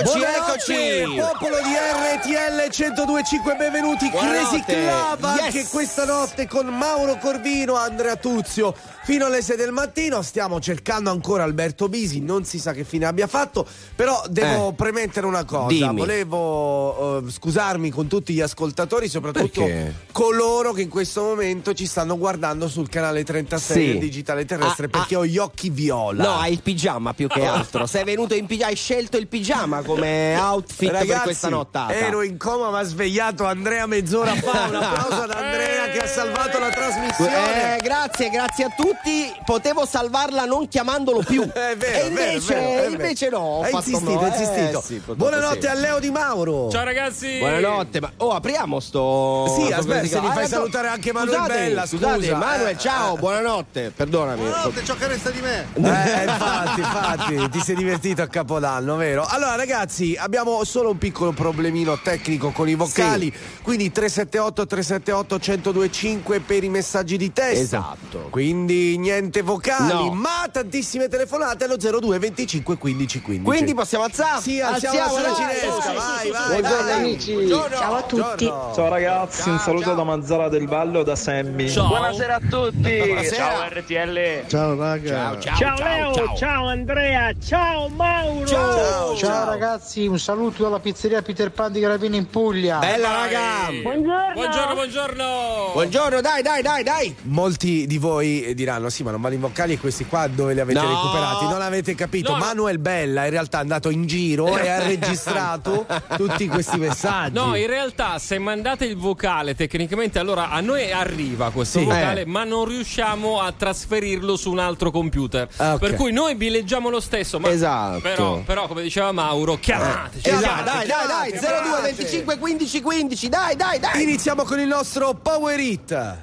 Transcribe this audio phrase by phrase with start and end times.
[0.00, 1.16] Eccoci, Buonanotte, eccoci.
[1.18, 4.08] Popolo di RTL 1025, benvenuti.
[4.10, 4.62] Buonanotte.
[4.62, 5.68] Crazy Club anche Yes.
[5.70, 8.74] questa notte con Mauro Corvino, Andrea Tuzio.
[9.02, 13.06] Fino alle 6 del mattino stiamo cercando ancora Alberto Bisi, non si sa che fine
[13.06, 13.66] abbia fatto,
[13.96, 14.72] però devo Eh.
[14.74, 15.66] premettere una cosa.
[15.68, 15.96] Dimmi.
[16.00, 19.94] Volevo eh, scusarmi con tutti gli ascoltatori, soprattutto Perché?
[20.12, 23.86] coloro che in questo momento ci stanno guardando sul canale 36 Sì.
[23.92, 25.18] del digitale terrestre Ah, perché ah.
[25.20, 26.22] ho gli occhi viola.
[26.24, 27.86] No, hai il pigiama più che altro.
[27.86, 31.92] Sei venuto in pigiama, hai scelto il pigiama come outfit per Ragazzi, questa nottata.
[31.94, 34.66] ero in coma ma ha svegliato Andrea mezz'ora fa.
[34.68, 37.76] Un applauso ad Andrea che ha salvato la trasmissione.
[37.76, 39.32] Eh, grazie, grazie a tutti.
[39.44, 41.42] Potevo salvarla non chiamandolo più.
[41.50, 42.90] È vero, e invece, vero, vero.
[42.90, 43.38] invece no.
[43.38, 44.20] Ho Hai fatto insistito, no.
[44.20, 44.78] hai insistito.
[44.78, 45.66] Eh, sì, Buonanotte sì.
[45.66, 46.70] a Leo Di Mauro.
[46.70, 47.38] Ciao ragazzi.
[47.38, 49.54] Buonanotte, ma oh, apriamo sto.
[49.56, 50.48] Sì, sto aspetta, se li Ah, fai no.
[50.48, 52.36] salutare anche Manuel Scusate, Bella, Scusate, scusa.
[52.36, 53.18] Manuel, Eh, ciao, eh.
[53.18, 53.92] buonanotte.
[53.96, 54.40] Perdonami.
[54.40, 55.66] Buonanotte, ciò che resta di me.
[55.74, 59.24] Eh, infatti, infatti, ti sei divertito a Capodanno, vero?
[59.26, 59.77] Allora, ragazzi,
[60.18, 63.32] abbiamo solo un piccolo problemino tecnico con i vocali.
[63.62, 67.60] Quindi 378 378 1025 per i messaggi di testo.
[67.60, 68.26] Esatto.
[68.30, 70.12] Quindi niente vocali, No.
[70.14, 73.44] ma tantissime telefonate allo 02 25 15 15.
[73.44, 74.40] Quindi possiamo alzare?
[74.40, 76.60] Sì, alziamo la cinesca, vai, vai.
[76.60, 78.44] Buongiorno amici, ciao a tutti.
[78.46, 78.74] Buongiorno.
[78.74, 81.68] Ciao ragazzi, un saluto da Mazzara del Vallo da Sammy.
[81.68, 81.88] Ciao.
[81.88, 82.96] Buonasera a tutti.
[82.96, 83.36] Buonasera.
[83.36, 84.46] Ciao RTL.
[84.46, 85.08] Ciao raga.
[85.08, 88.46] Ciao, ciao, Ciao Leo, ciao, Andrea, ciao Mauro.
[88.46, 92.78] Ciao, Ciao ragazzi, un saluto dalla pizzeria Peter Pan di Gravina in Puglia.
[92.78, 93.70] Bella raga.
[93.82, 94.32] Buongiorno.
[94.34, 95.70] Buongiorno, buongiorno.
[95.72, 97.16] Buongiorno, dai, dai, dai, dai.
[97.22, 100.60] Molti di voi diranno: sì, ma non vanno in vocali e questi qua dove li
[100.60, 100.88] avete No.
[100.88, 101.44] recuperati?
[101.46, 102.32] Non avete capito.
[102.32, 102.38] No.
[102.38, 105.86] Manuel Bella in realtà è andato in giro e ha registrato
[106.16, 107.34] tutti questi messaggi.
[107.34, 111.84] No, in realtà se mandate il vocale tecnicamente allora a noi arriva questo Sì.
[111.84, 112.26] vocale Eh.
[112.26, 115.48] ma non riusciamo a trasferirlo su un altro computer.
[115.56, 115.78] Ah, ok.
[115.80, 117.40] Per cui noi vi leggiamo lo stesso.
[117.40, 118.00] Ma Esatto.
[118.00, 120.28] Però, però, come diceva Mauro, chiamateci.
[120.28, 120.86] Esatto, chiamateci.
[120.88, 124.02] dai, dai, dai, chiamate, 02 25 15 15, dai, dai, dai.
[124.02, 126.16] Iniziamo con il nostro Power Hit.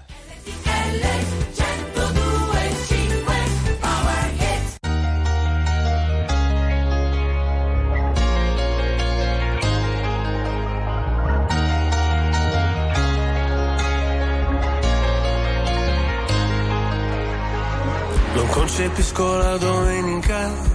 [18.34, 20.75] Non concepisco la domenica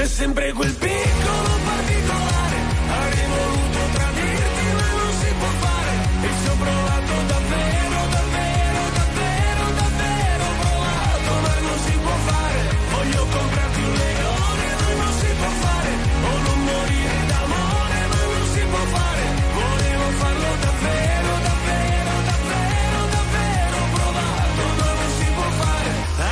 [0.00, 2.56] c'è sempre quel piccolo particolare,
[2.88, 5.92] avrei voluto tradirti ma non si può fare,
[6.24, 12.60] e ci ho provato davvero, davvero, davvero, davvero, provato ma non si può fare,
[12.96, 15.90] voglio comprarti un leone ma non si può fare,
[16.24, 23.78] o non morire d'amore ma non si può fare, volevo farlo davvero, davvero, davvero, davvero,
[23.92, 25.90] provato ma non si può fare,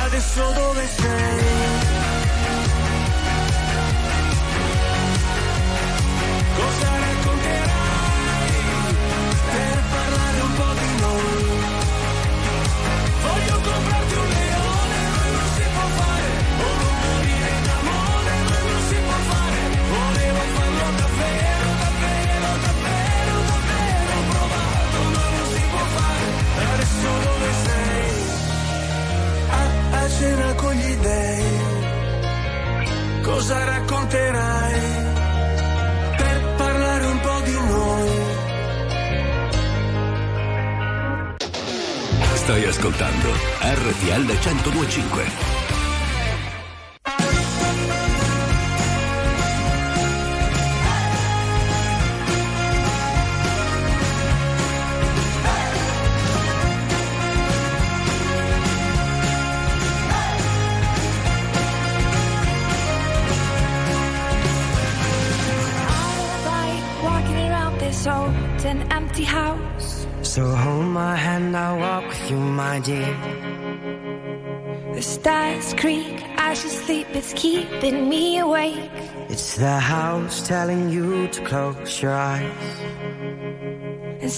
[0.09, 1.38] adesso dove sei?
[30.69, 31.43] con gli dèi,
[33.23, 34.79] cosa racconterai
[36.15, 38.09] per parlare un po' di noi?
[42.35, 43.29] Stai ascoltando
[43.61, 45.78] RTL 1025.
[72.69, 73.13] My dear.
[74.93, 78.91] The stars creak as you sleep, it's keeping me awake.
[79.27, 82.69] It's the house telling you to close your eyes.
[84.21, 84.31] And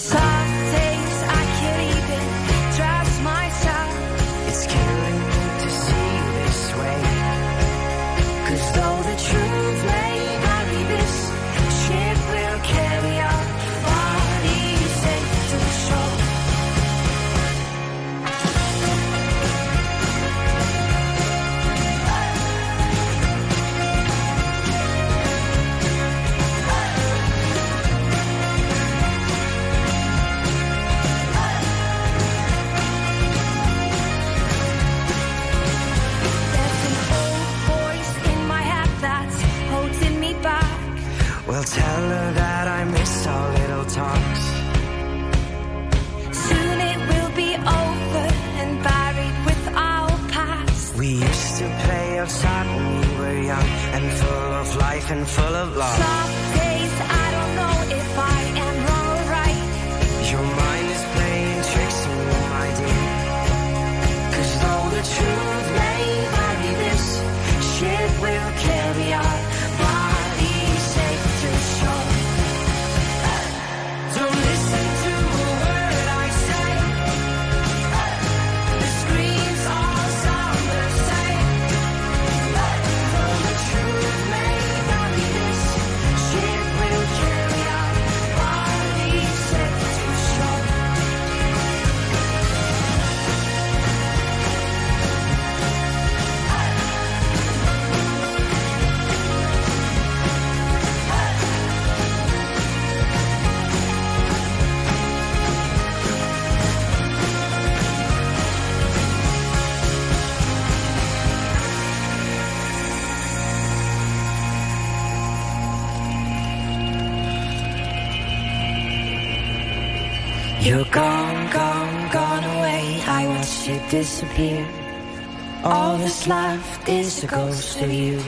[127.24, 128.20] a ghost of you.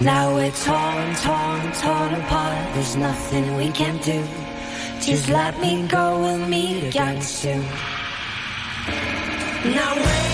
[0.00, 2.74] Now we're torn, torn, torn apart.
[2.74, 4.22] There's nothing we can do.
[5.00, 7.64] Just let me go, we'll meet again soon.
[9.64, 10.27] Now wait,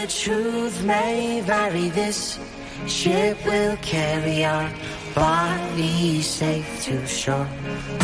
[0.00, 2.38] the truth may vary, this
[2.86, 4.70] ship will carry our
[5.14, 7.46] bodies safe to shore.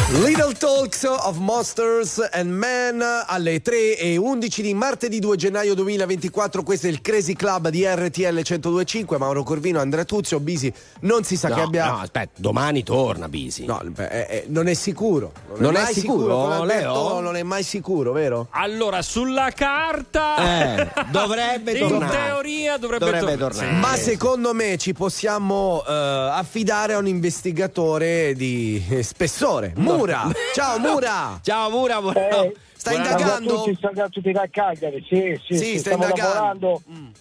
[0.09, 6.63] Little Talks of Monsters and Men alle 3 e 11 di martedì 2 gennaio 2024.
[6.63, 9.19] Questo è il Crazy Club di RTL 1025.
[9.19, 10.73] Mauro Corvino, Andrea Tuzio, Bisi.
[11.01, 11.87] Non si sa No, che abbia.
[11.91, 13.65] no, aspetta, domani torna Bisi.
[13.65, 15.33] No, beh, eh, eh, non è sicuro.
[15.57, 17.21] Non è mai sicuro, Alberto Leo?
[17.21, 18.47] Non è mai sicuro, vero?
[18.51, 20.37] Allora, sulla carta.
[20.85, 22.17] Eh, dovrebbe In tornare.
[22.17, 23.75] teoria dovrebbe, Dovrebbe tor- tornare.
[23.75, 23.81] Sì.
[23.81, 29.73] Ma secondo me ci possiamo eh, affidare a un investigatore di eh, spessore.
[29.97, 30.31] Mura!
[30.55, 31.39] Ciao Mura!
[31.43, 33.63] Ciao Mura, buona- Eh, Stai buona- Ciao a indagando?
[33.63, 36.83] tutti, salve a tutti da Cagliari, sì, sì, Sì, sì, stai stiamo indagando.
[36.91, 36.95] Mm.
[36.95, 37.13] lavorando.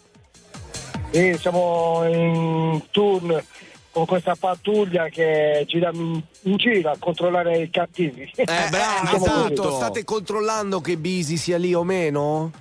[1.12, 3.44] Sì, siamo in turn
[3.92, 8.30] con questa pattuglia che gira in in giro a controllare i cattivi.
[8.36, 9.72] Eh, bravo, esatto.
[9.76, 12.52] state controllando che Bisi sia lì o meno?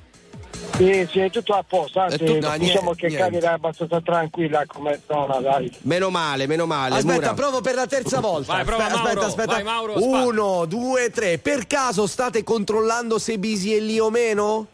[0.77, 3.17] Sì, sì, è tutto a posto, anzi, tutto- diciamo no, niente, che niente.
[3.17, 5.73] Cagliari è abbastanza tranquilla come zona, dai.
[5.83, 6.97] Meno male, meno male.
[6.97, 7.35] Aspetta, Mura.
[7.35, 8.55] provo per la terza volta.
[8.55, 9.21] Vai, prova, aspetta, Mauro.
[9.21, 9.53] aspetta, aspetta.
[9.53, 9.95] Vai, Mauro.
[10.05, 11.39] Uno, due, tre.
[11.39, 14.67] Per caso state controllando se Bisi è lì o meno?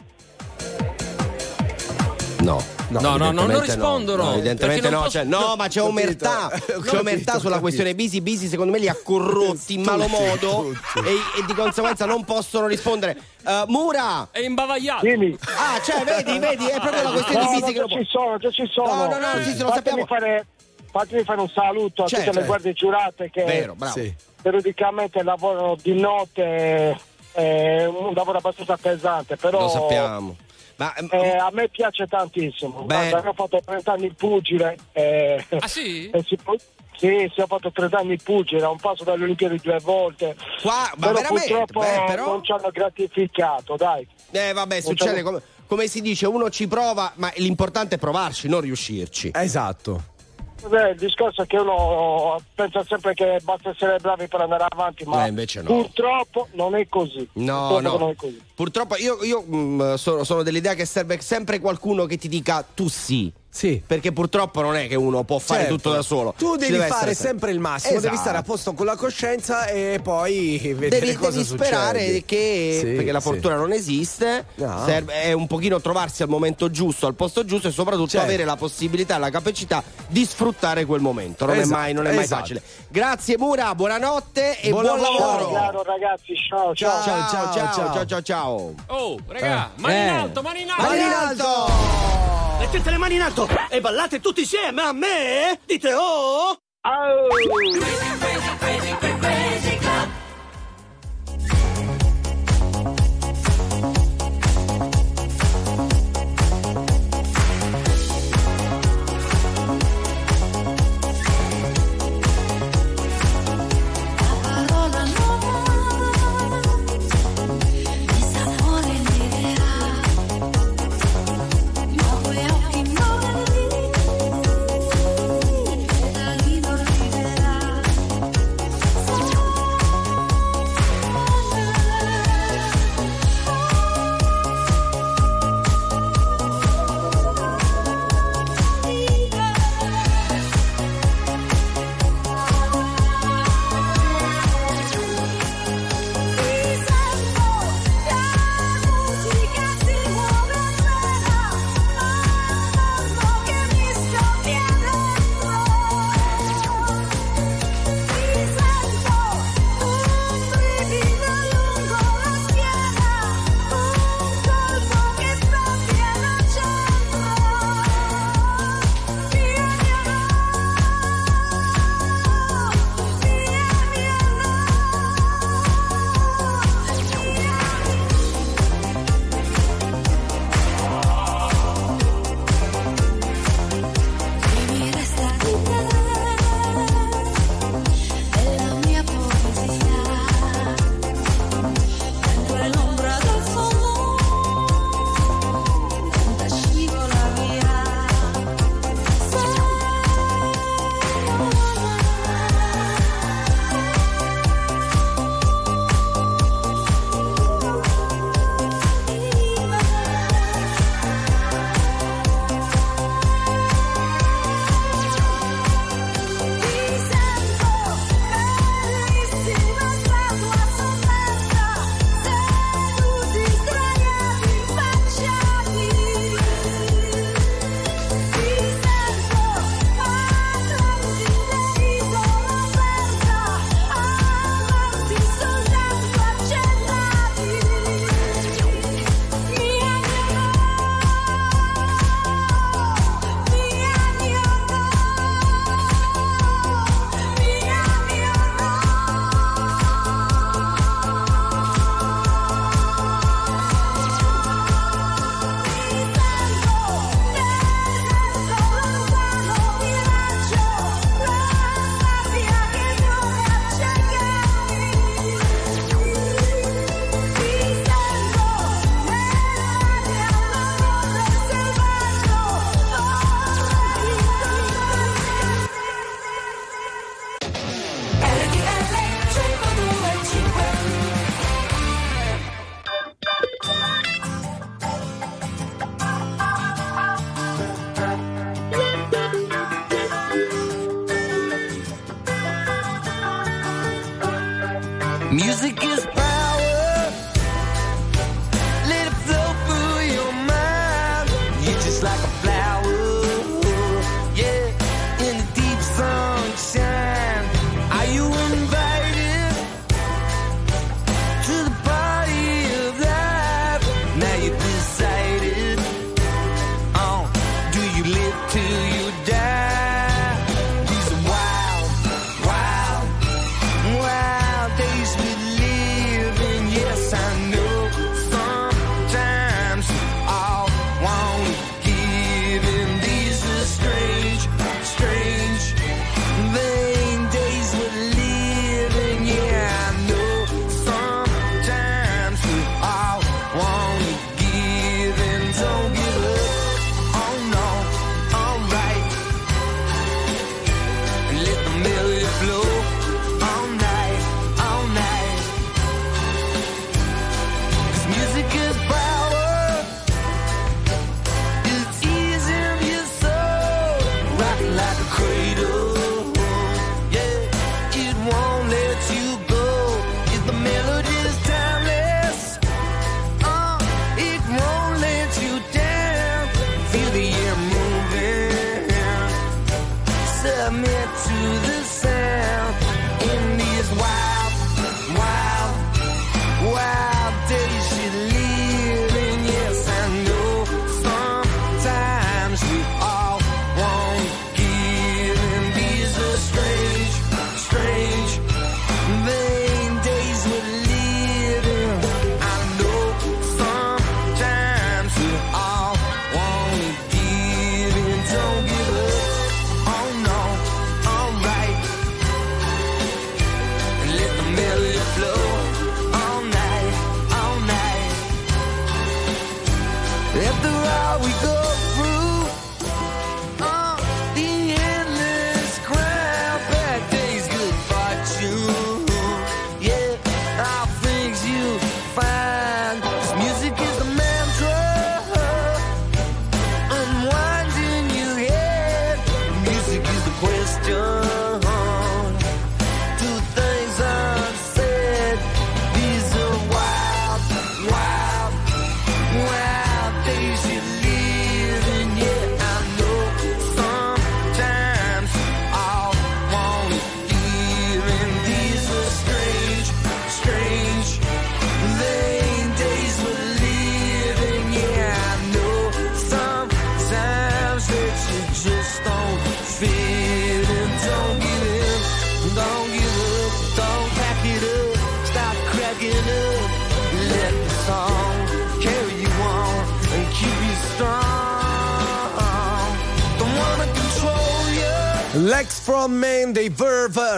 [2.39, 2.80] No.
[2.91, 6.47] No, no, no, non rispondono, No, evidentemente no, posso- cioè, no, ma c'è Capito, omertà.
[6.47, 7.61] ho C'è capito, omertà sulla capito.
[7.61, 8.21] questione Bisi.
[8.21, 12.67] Bisi, secondo me, li ha corrotti in malo modo e, e di conseguenza non possono
[12.67, 13.17] rispondere.
[13.47, 14.29] Eh, Mura!
[14.31, 15.07] È imbavagliato.
[15.07, 15.39] Dimmi.
[15.57, 17.87] Ah, cioè, vedi, vedi, è proprio la questione No, di no, Bisi che già lo
[17.89, 18.95] può- ci sono, già ci sono.
[18.95, 20.07] No, no, no, sì, sì, lo fatemi sappiamo.
[20.07, 20.47] Fare,
[20.91, 22.47] fatemi fare un saluto a Certo, tutte le certo.
[22.47, 23.93] guardie giurate che Vero, bravo.
[23.93, 24.15] Sì.
[24.43, 26.99] periodicamente lavorano di notte,
[27.33, 30.37] è un lavoro abbastanza pesante, però Lo sappiamo.
[30.81, 32.85] Ma ehm, eh, a me piace tantissimo.
[32.85, 32.95] Beh.
[33.11, 34.79] Guarda, io ho fatto 30 anni il pugile.
[34.93, 36.09] eh, Ah sì?
[36.13, 36.57] e si può-
[36.97, 40.37] sì, sì, ho fatto 30 anni il pugile, ho un passo dalle Olimpiadi due volte.
[40.63, 44.07] qua, ma però veramente, purtroppo beh, però non ci hanno gratificato, dai.
[44.31, 48.61] eh, vabbè, succede come, come si dice, uno ci prova, ma l'importante è provarci, non
[48.63, 49.31] riuscirci.
[49.35, 50.03] Esatto.
[50.69, 55.05] Beh, il discorso è che uno pensa sempre che basta essere bravi per andare avanti,
[55.05, 55.69] ma Eh, invece no.
[55.69, 57.29] purtroppo non è così.
[57.35, 57.99] No, Purtroppo no.
[57.99, 58.43] non è così.
[58.55, 62.89] Purtroppo io, io, mm, sono, sono dell'idea che serve sempre qualcuno che ti dica tu
[62.89, 63.33] sì.
[63.53, 63.83] Sì.
[63.85, 65.75] Perché purtroppo non è che uno può fare Certo.
[65.77, 66.35] tutto da solo.
[66.39, 68.21] Tu devi fare sempre il massimo, devi Esatto.
[68.23, 72.25] stare a posto con la coscienza e poi vedere Devi, cosa devi sperare succede.
[72.25, 73.27] che, Sì, perché la sì.
[73.27, 74.85] fortuna non esiste, No.
[74.87, 78.25] serve- è un pochino trovarsi al momento giusto, al posto giusto e soprattutto Certo.
[78.27, 81.45] avere la possibilità e la capacità di sfruttare quel momento.
[81.45, 82.41] Non Esatto, è mai, non è mai esatto.
[82.43, 82.63] facile.
[82.89, 85.25] Grazie Mura, buonanotte e Buon buon, lavoro.
[85.25, 85.49] lavoro.
[85.51, 87.03] Chiaro, ragazzi, ciao, ciao.
[87.03, 87.93] Ciao, ciao, Ciao, ciao, ciao.
[87.95, 88.75] ciao, ciao, ciao.
[88.87, 90.09] Oh, raga, mani in Eh.
[90.09, 90.83] alto, mani in alto.
[90.83, 91.99] Mani in alto!
[92.61, 95.59] Mettete le mani in alto e ballate tutti insieme a me!
[95.67, 96.57] Dite oh!
[96.83, 99.10] parola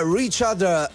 [0.05, 0.89] reach other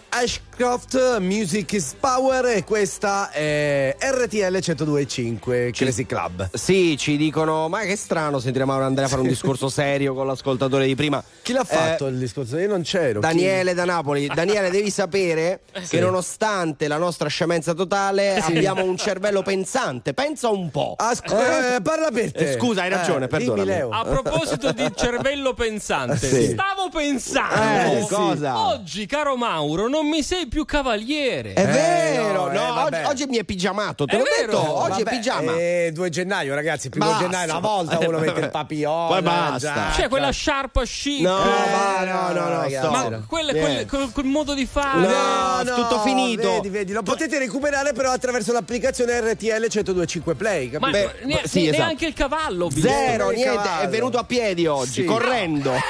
[0.59, 6.49] Ashcroft, Music is Power e questa è RTL 102.5 Crazy Club.
[6.51, 10.87] Sì, ci dicono, ma che strano sentire Mauro Andrea fare un discorso serio con l'ascoltatore
[10.87, 11.23] di prima.
[11.43, 12.57] Chi l'ha fatto Eh, il discorso?
[12.57, 13.19] Io non c'ero.
[13.19, 14.25] Daniele da Napoli.
[14.33, 15.89] Daniele, devi sapere Sì.
[15.89, 18.53] che nonostante la nostra scemenza totale, Sì.
[18.55, 20.15] abbiamo un cervello pensante.
[20.15, 20.95] Pensa un po'.
[20.97, 22.53] eh, parla per te.
[22.53, 23.71] Eh, scusa, hai ragione, Eh, perdonami.
[23.91, 26.45] A proposito di cervello pensante, Sì.
[26.49, 27.95] stavo pensando.
[27.99, 28.07] Eh, sì.
[28.11, 28.67] cosa?
[28.69, 31.53] Oggi, caro Mauro, non mi sei più cavaliere.
[31.53, 34.05] È vero, no, no, eh, oggi, oggi mi è pigiamato.
[34.05, 34.51] Te È l'ho vero.
[34.57, 35.55] detto, oggi Vabbè, è pigiama.
[35.55, 36.89] È 2 gennaio, ragazzi.
[36.89, 37.23] Primo Basta.
[37.23, 39.07] gennaio, una volta uno mette il papillon.
[39.07, 39.57] Poi basta.
[39.57, 41.21] già, C'è quella sciarpa chic.
[41.21, 42.87] No, Eh, ma no, no, no, ragazzi.
[42.87, 43.59] Ma quel, Eh.
[43.59, 44.99] quel- quel- quel modo di fare.
[44.99, 46.51] No, No, tutto finito.
[46.53, 51.11] Vedi, vedi, lo potete recuperare però attraverso l'applicazione RTL 1025 Play, Ma capito?
[51.21, 51.83] Beh, ne- sì, esatto.
[51.83, 52.69] neanche il cavallo.
[52.71, 55.71] Zero, niente, è venuto a piedi oggi, correndo.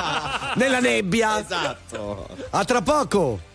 [0.54, 1.40] Nella nebbia.
[1.40, 2.28] esatto.
[2.50, 3.48] A tra poco.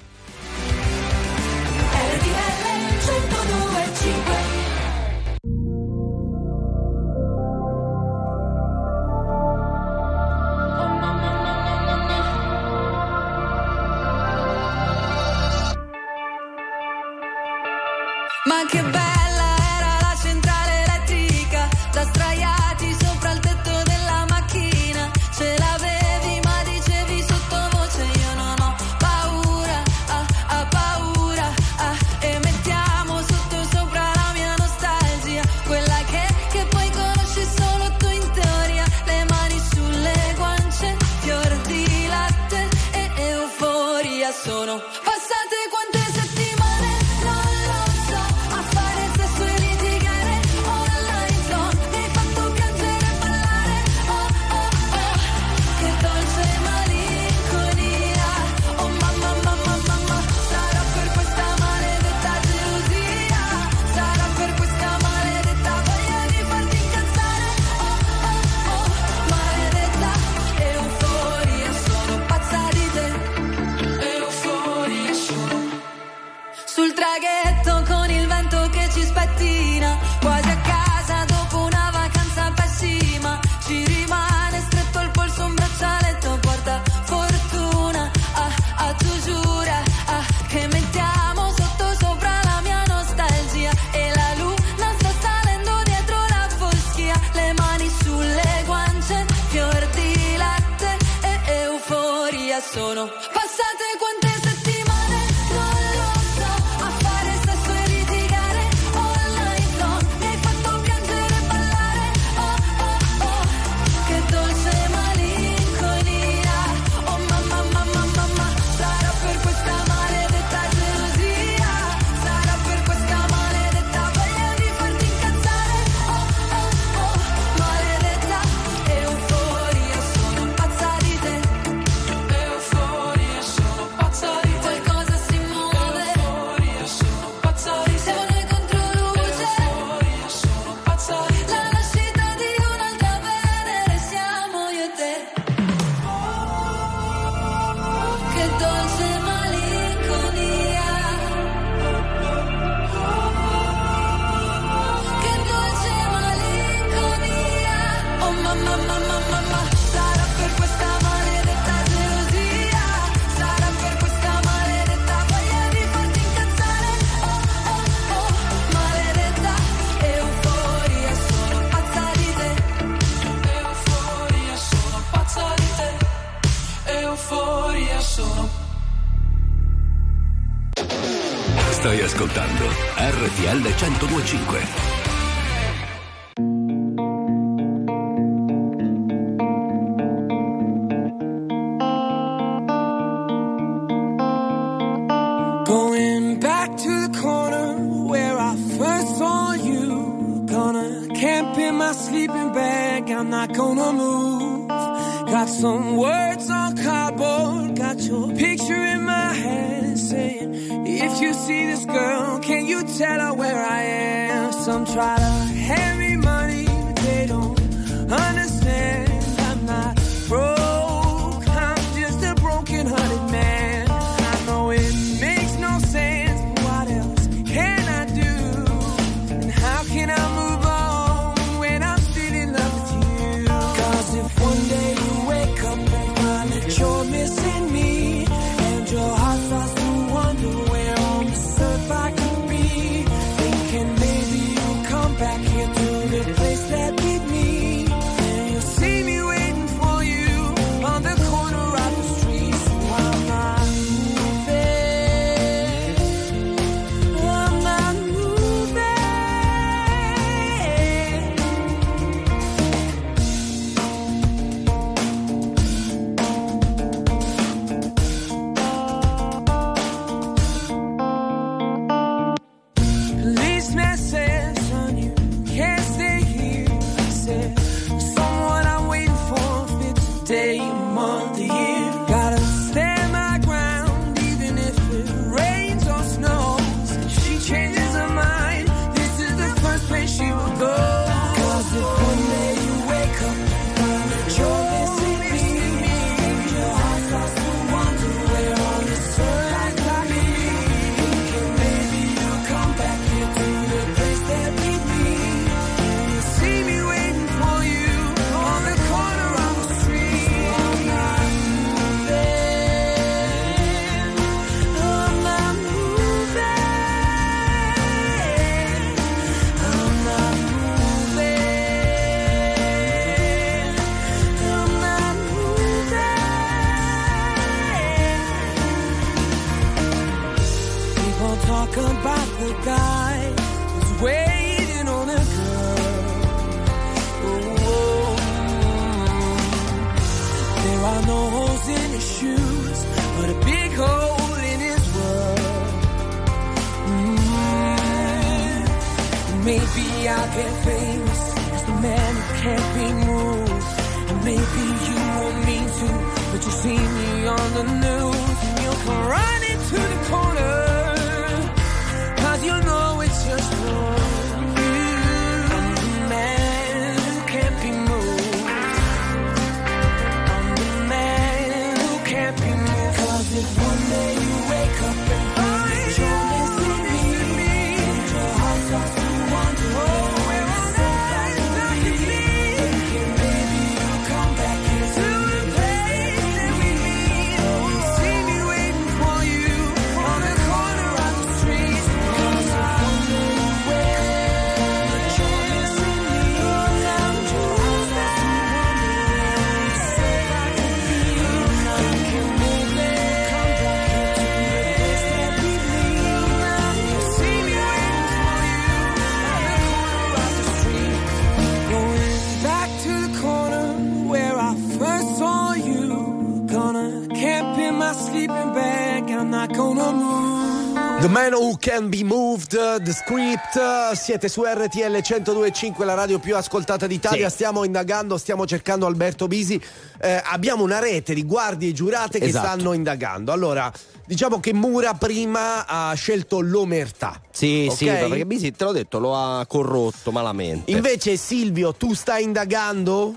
[421.06, 426.36] The Man Who Can Be Moved, The Script, siete su RTL 102.5, la radio più
[426.36, 427.36] ascoltata d'Italia, Sì.
[427.36, 429.62] stiamo indagando, stiamo cercando Alberto Bisi,
[430.02, 432.48] Eh, abbiamo una rete di guardie giurate che Esatto.
[432.48, 433.32] stanno indagando.
[433.32, 433.72] Allora,
[434.06, 437.22] diciamo che Mura prima ha scelto l'omertà.
[437.32, 437.78] Sì, Ok?
[437.78, 440.72] sì, perché Bisi, te l'ho detto, lo ha corrotto malamente.
[440.72, 443.16] Invece Silvio, tu stai indagando?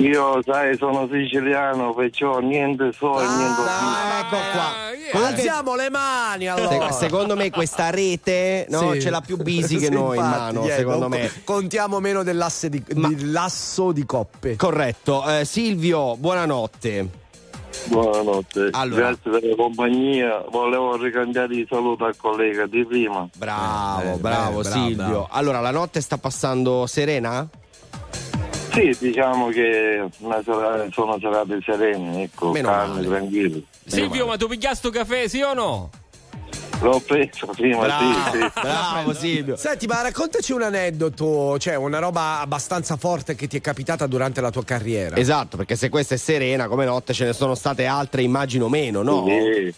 [0.00, 4.72] Io, sai, sono siciliano, perciò niente so e niente ho Ah, ecco qua.
[5.12, 6.90] Comunque- Alziamo le mani allora.
[6.90, 9.02] Se- secondo me questa rete no, Sì.
[9.02, 11.28] ce l'ha più Bisi che Sì, noi in mano, niente, secondo me.
[11.44, 14.56] co- Contiamo meno dell'asse di, di- lasso di coppe.
[14.56, 15.22] Corretto.
[15.28, 17.08] Eh, Silvio, buonanotte.
[17.86, 19.10] Buonanotte, Allora.
[19.12, 20.44] grazie della compagnia.
[20.50, 23.28] Volevo ricambiare i saluti al collega di prima.
[23.36, 24.94] Bravo, Eh, bravo beh, bravo, Silvio.
[24.96, 25.28] bravo.
[25.30, 27.46] Allora, la notte sta passando serena?
[28.74, 30.42] Sì, diciamo che una
[30.90, 33.06] sono serate serene, ecco, Meno calme, male.
[33.06, 33.62] tranquille.
[33.86, 35.90] Silvio, ma tu pigliato sto caffè, sì o no?
[36.80, 38.60] L'ho preso prima, sì, sì.
[38.60, 39.56] Bravo Silvio.
[39.56, 44.40] Senti, ma raccontaci un aneddoto, cioè una roba abbastanza forte che ti è capitata durante
[44.40, 45.16] la tua carriera.
[45.16, 49.02] Esatto, perché se questa è serena come notte ce ne sono state altre, immagino meno,
[49.02, 49.24] no?
[49.26, 49.72] Sì,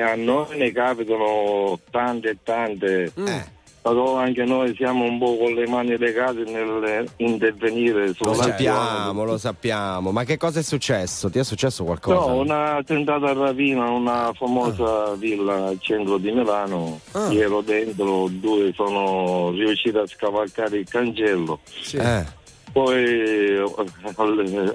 [0.00, 3.12] a noi ne capitano tante e tante.
[3.16, 3.56] Eh.
[3.80, 9.24] Però anche noi siamo un po' con le mani legate nel intervenire Lo sulla sappiamo,
[9.24, 10.10] lo sappiamo.
[10.10, 11.30] Ma che cosa è successo?
[11.30, 12.32] Ti è successo qualcosa?
[12.32, 17.00] No, una tentata rapina a una famosa villa al centro di Milano.
[17.12, 17.28] Ah.
[17.30, 21.60] Io ero dentro, due sono riusciti a scavalcare il cancello.
[21.94, 22.36] Eh.
[22.70, 23.58] Poi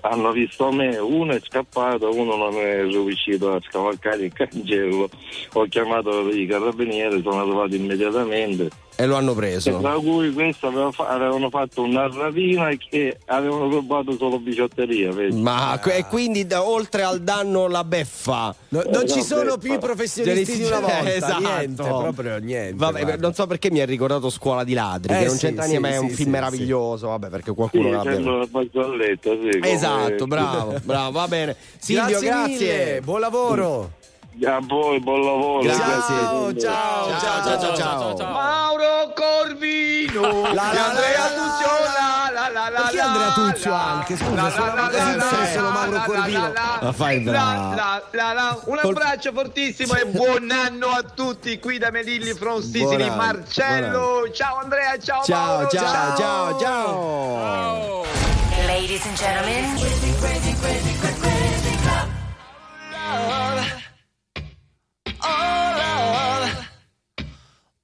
[0.01, 5.09] hanno visto me, uno è scappato, uno non è riuscito a scavalcare il cancello.
[5.53, 8.69] Ho chiamato i carabinieri, sono arrivati immediatamente.
[8.95, 9.79] E lo hanno preso.
[9.79, 15.11] tra cui questo aveva fa- avevano fatto una rapina che avevano rubato solo bigiotteria.
[15.11, 15.41] vedi?
[15.41, 18.53] Ma e quindi da- oltre al danno la beffa.
[18.69, 21.39] No- non ci no, sono più i professionisti di una volta, Esatto.
[21.39, 22.75] niente, proprio niente.
[22.75, 25.63] Vabbè, non so perché mi ha ricordato Scuola di ladri, Eh, che non sì, c'entra
[25.63, 28.15] sì, niente, ma è un sì, film sì, meraviglioso, vabbè, perché Sì, qualcuno l'abbia.
[28.17, 28.23] sì.
[28.23, 28.47] come-
[29.61, 31.55] Esatto, bravo, bravo, va bene.
[31.79, 33.01] Silvio, Grazie grazie.
[33.01, 33.91] buon lavoro.
[34.41, 35.61] A voi, buon lavoro.
[35.61, 35.85] Grazie.
[35.85, 38.31] Ciao, ciao, ciao, ciao, ciao, ciao.
[38.31, 40.21] Mauro Corvino
[40.53, 43.27] La, la, Andrea la, Tuccio la la la la Perché Andrea
[43.69, 44.15] la, anche?
[44.17, 46.39] Scusa, sono- la, Mauro Corvino.
[46.39, 47.75] la, la, Ma fai bravo.
[47.75, 48.59] la, la, la.
[48.65, 54.57] Un abbraccio fortissimo e buon anno a tutti qui da Melilli from Sicily Marcello ciao
[54.57, 58.05] Andrea ciao Ciao, Mauro ciao, ciao, ciao.
[58.65, 59.81] Ladies and gentlemen.
[65.25, 66.65] Oh,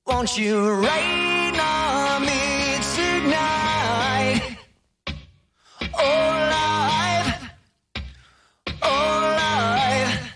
[0.06, 4.58] won't you rain on me tonight?
[5.94, 7.50] Oh, life,
[8.82, 10.34] oh, life.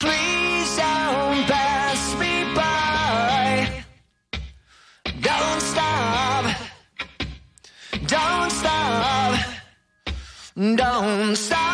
[0.00, 3.84] Please don't pass me by.
[5.20, 6.44] Don't stop,
[8.06, 9.38] don't stop,
[10.76, 11.71] don't stop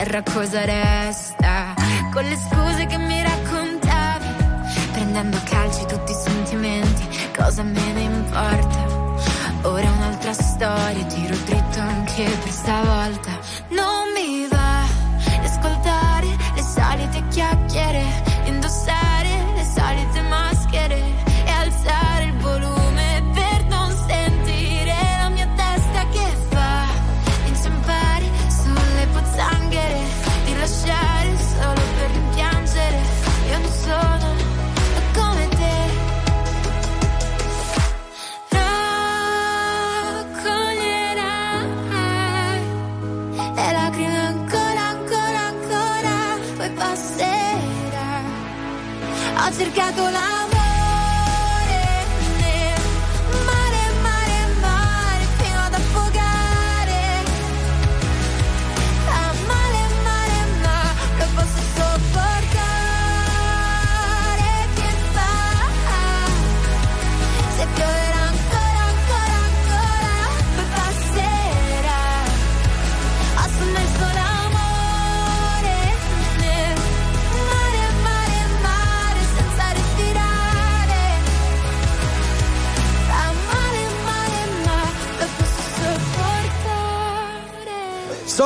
[0.00, 0.79] terra cosa re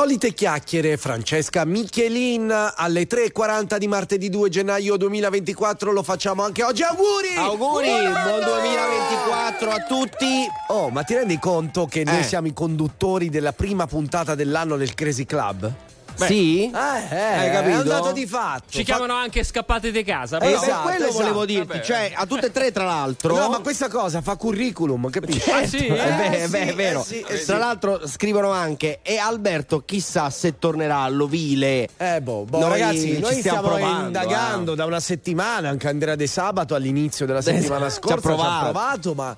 [0.05, 6.83] Solite chiacchiere, Francesca Michelin alle 3.40 di martedì 2 gennaio 2024, lo facciamo anche oggi,
[6.83, 7.33] auguri!
[7.35, 10.45] Auguri, buon, 2024 a tutti!
[10.67, 12.03] Oh, ma ti rendi conto che eh.
[12.03, 15.73] noi siamo i conduttori della prima puntata dell'anno del Crazy Club?
[16.17, 16.63] Beh, sì?
[16.65, 17.75] Eh, eh Hai capito?
[17.75, 18.65] È un dato di fatto.
[18.69, 20.37] Ci chiamano anche scappate di casa.
[20.37, 20.49] Però.
[20.49, 21.21] Eh, esatto, quello esatto.
[21.21, 21.67] volevo dirti.
[21.67, 21.81] Vabbè.
[21.81, 23.35] Cioè, a tutte e tre, tra l'altro.
[23.35, 25.49] No, ma questa cosa fa curriculum, capisci?
[25.49, 27.03] Ah, sì, eh, eh, beh, è vero.
[27.03, 31.89] Sì, tra l'altro, scrivono anche: E Alberto, chissà se tornerà all'ovile.
[31.97, 34.75] Eh, boh, boh noi, ragazzi, noi stiamo, provando, indagando ah.
[34.75, 35.69] da una settimana.
[35.69, 39.35] Anche Andrea De Sabato all'inizio della settimana scorsa ci ha provato, provato ma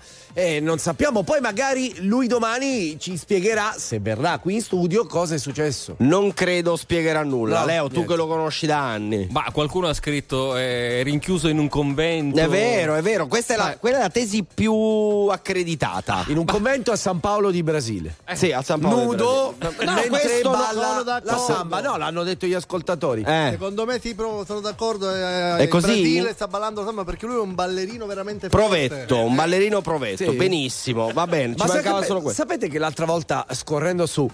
[0.62, 1.24] non sappiamo.
[1.24, 5.96] Poi magari lui domani ci spiegherà, se verrà qui in studio, cosa è successo.
[6.00, 7.60] Non credo devo spiegare a nulla.
[7.60, 8.12] No, Leo, tu niente.
[8.12, 9.28] che lo conosci da anni.
[9.32, 12.40] Ma qualcuno ha scritto eh, rinchiuso in un convento.
[12.40, 13.28] È vero, è vero.
[13.28, 16.26] Questa è la, quella è la tesi più accreditata.
[16.28, 18.16] In un convento a San Paolo di Brasile.
[18.34, 19.04] Sì, a San Paolo.
[19.04, 19.56] Nudo.
[19.60, 19.74] No,
[20.10, 21.54] mentre balla la d'accordo.
[21.54, 21.82] samba.
[21.82, 23.24] No, l'hanno detto gli ascoltatori.
[23.26, 23.50] Eh.
[23.52, 25.14] Secondo me sì, però sono d'accordo.
[25.14, 25.86] Eh, È così?
[25.88, 28.66] Brasile sta ballando samba perché lui è un ballerino veramente forte.
[28.66, 30.30] Provetto, un ballerino provetto.
[30.32, 30.36] Sì.
[30.36, 31.56] Benissimo, va bene.
[31.56, 32.42] Ci Ma mancava sapete, solo questo.
[32.42, 34.30] sapete che l'altra volta scorrendo su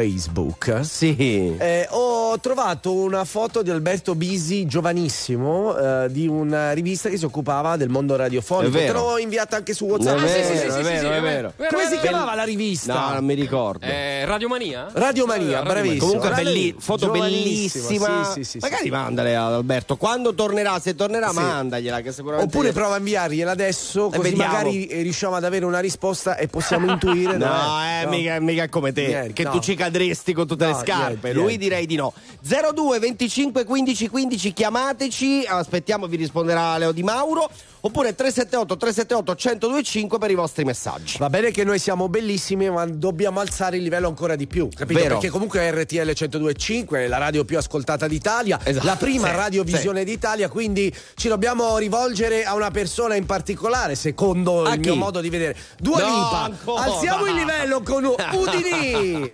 [0.00, 1.56] Facebook Sì.
[1.56, 7.24] eh, ho trovato una foto di Alberto Bisi giovanissimo eh, di una rivista che si
[7.24, 8.76] occupava del mondo radiofonico.
[8.76, 10.18] Te l'ho inviata anche su WhatsApp.
[10.18, 11.52] vero, Ah, sì, sì, sì, è sì, vero, sì, è sì, vero.
[11.56, 12.92] Come si chiamava la rivista?
[12.92, 13.86] No, non mi ricordo.
[13.86, 14.88] Eh, Radiomania?
[14.92, 16.04] Radiomania, Eh, bravissimo.
[16.04, 18.24] Comunque belli- foto bellissima.
[18.34, 18.90] sì, sì, sì, Magari sì.
[18.90, 19.96] mandale ad Alberto.
[19.96, 21.36] Quando tornerà, se tornerà, Sì.
[21.38, 22.00] mandagliela.
[22.02, 22.54] Che sicuramente.
[22.54, 24.52] Oppure prova a inviargliela adesso, così vediamo.
[24.52, 27.32] magari eh, riusciamo ad avere una risposta e possiamo intuire.
[27.38, 28.02] No, dov'è.
[28.02, 29.50] eh, Mica, mica come te, Niente, che no.
[29.52, 31.04] tu ci cadresti con tutte No, le scarpe.
[31.10, 31.58] niente, Lui niente.
[31.64, 32.12] direi di no.
[32.40, 35.44] 02 25 15 15, chiamateci.
[35.48, 37.50] Aspettiamo, vi risponderà Leo Di Mauro.
[37.80, 39.32] Oppure 378 378
[39.68, 41.18] 1025 per i vostri messaggi.
[41.18, 44.98] Va bene che noi siamo bellissimi, ma dobbiamo alzare il livello ancora di più, capito?
[44.98, 45.14] Vero.
[45.14, 50.02] Perché comunque RTL 1025 è la radio più ascoltata d'Italia, Esatto, la prima sì, radiovisione
[50.02, 54.88] d'Italia, quindi ci dobbiamo rivolgere a una persona in particolare, secondo A il chi?
[54.88, 55.56] mio modo di vedere.
[55.78, 56.72] Dua No, Lipa.
[56.82, 59.32] Alziamo il livello con Udini.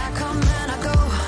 [0.00, 1.27] I come and I go.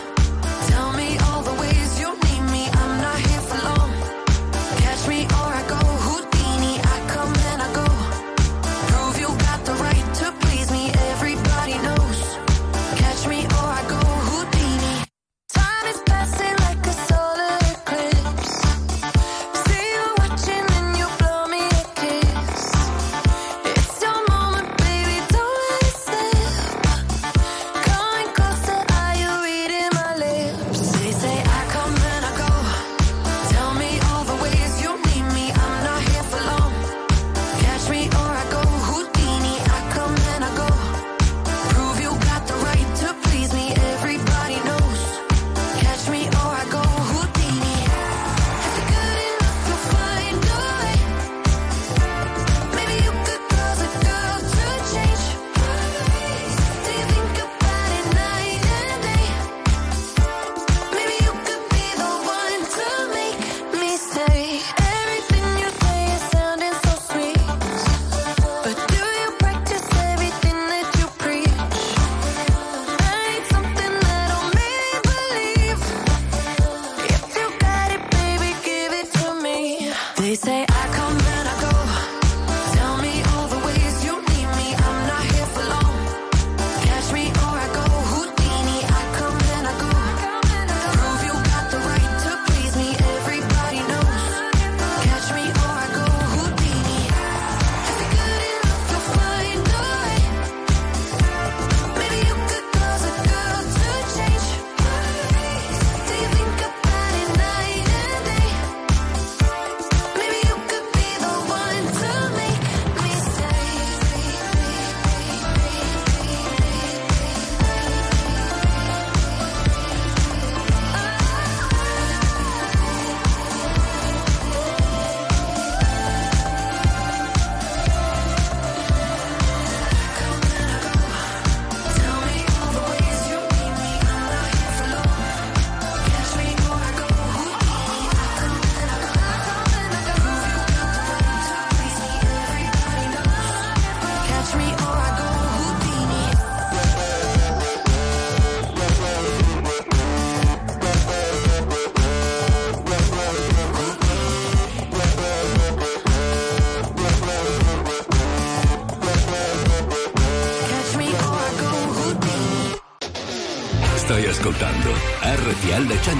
[165.90, 166.19] RTL 1025.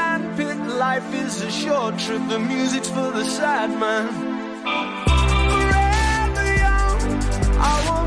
[0.00, 0.58] sandpit.
[0.86, 2.22] Life is a short trip.
[2.28, 4.06] The music's for the sad man.
[5.52, 7.00] Forever young,
[7.70, 7.99] I want.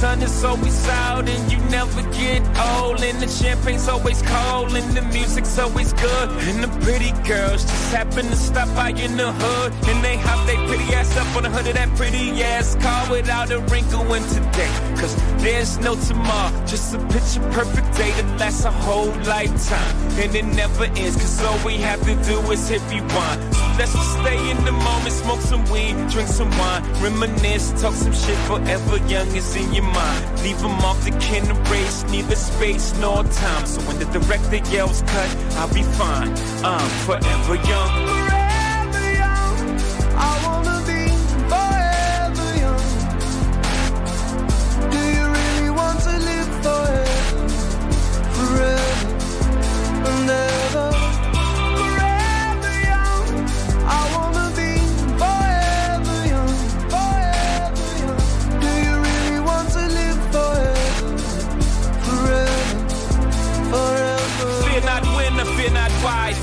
[0.00, 3.02] Sun is always out and you never get old.
[3.02, 6.28] And the champagne's always cold and the music's always good.
[6.48, 9.72] And the pretty girls just happen to stop by in the hood.
[9.88, 13.10] And they hop they pretty ass up on the hood of that pretty ass car
[13.10, 14.72] without a wrinkle in today.
[14.96, 19.96] Cause there's no tomorrow, just a picture perfect day that lasts a whole lifetime.
[20.22, 23.59] And it never ends, cause all we have to do is hit rewind.
[23.80, 28.12] Let's just stay in the moment, smoke some weed, drink some wine, reminisce, talk some
[28.12, 30.42] shit forever young is in your mind.
[30.42, 33.64] Leave them off the can erase, neither space nor time.
[33.64, 36.28] So when the director yells cut, I'll be fine.
[36.62, 38.39] I'm forever young.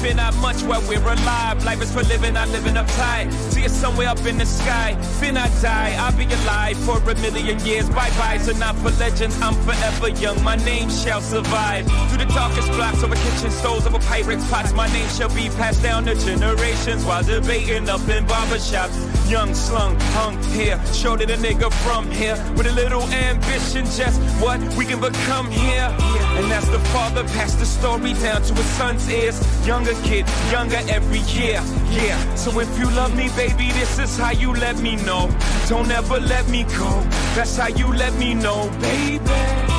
[0.07, 1.65] Fear not much while we're alive.
[1.65, 3.46] Life is for living, not living uptight.
[3.57, 4.93] See somewhere up in the sky.
[5.19, 5.95] Fear not die.
[5.97, 7.89] I'll be alive for a million years.
[7.89, 9.35] Bye bye, so not for legends.
[9.41, 10.43] I'm forever young.
[10.43, 11.87] My name shall survive.
[12.09, 14.73] Through the darkest blocks over kitchen stoves, over pirates' pots.
[14.73, 18.95] My name shall be passed down to generations while debating up in barbershops.
[19.27, 20.79] Young, slung, hung here.
[20.93, 22.37] Showed it a nigga from here.
[22.55, 25.89] With a little ambition, just what we can become here.
[26.37, 29.41] And as the father passed the story down to his son's ears.
[29.65, 31.59] Younger kid, younger every year.
[31.89, 32.35] Yeah.
[32.35, 35.29] So if you love me, baby, this is how you let me know.
[35.67, 37.01] Don't ever let me go.
[37.35, 39.76] That's how you let me know, baby.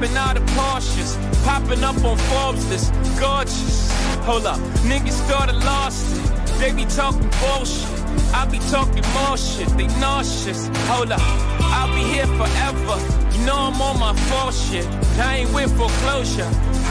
[0.00, 3.92] Hopping out of Porsches, popping up on Forbes list, gorgeous.
[4.24, 6.58] Hold up, niggas started lost it.
[6.58, 7.86] They be talking bullshit.
[8.32, 9.68] I be talking more shit.
[9.76, 10.68] They nauseous.
[10.88, 12.96] Hold up, I'll be here forever.
[13.32, 14.86] You know I'm on my full shit.
[15.18, 16.48] I ain't with foreclosure.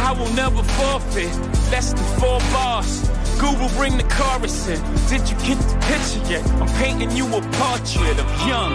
[0.07, 1.34] I will never forfeit.
[1.72, 3.10] Less than four bars.
[3.39, 4.80] Google bring the chorus in.
[5.10, 6.47] Did you get the picture yet?
[6.62, 8.74] I'm painting you a portrait of young.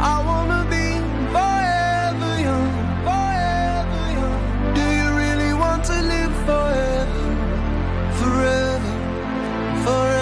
[0.00, 0.77] I wanna be
[9.88, 10.17] Forever young.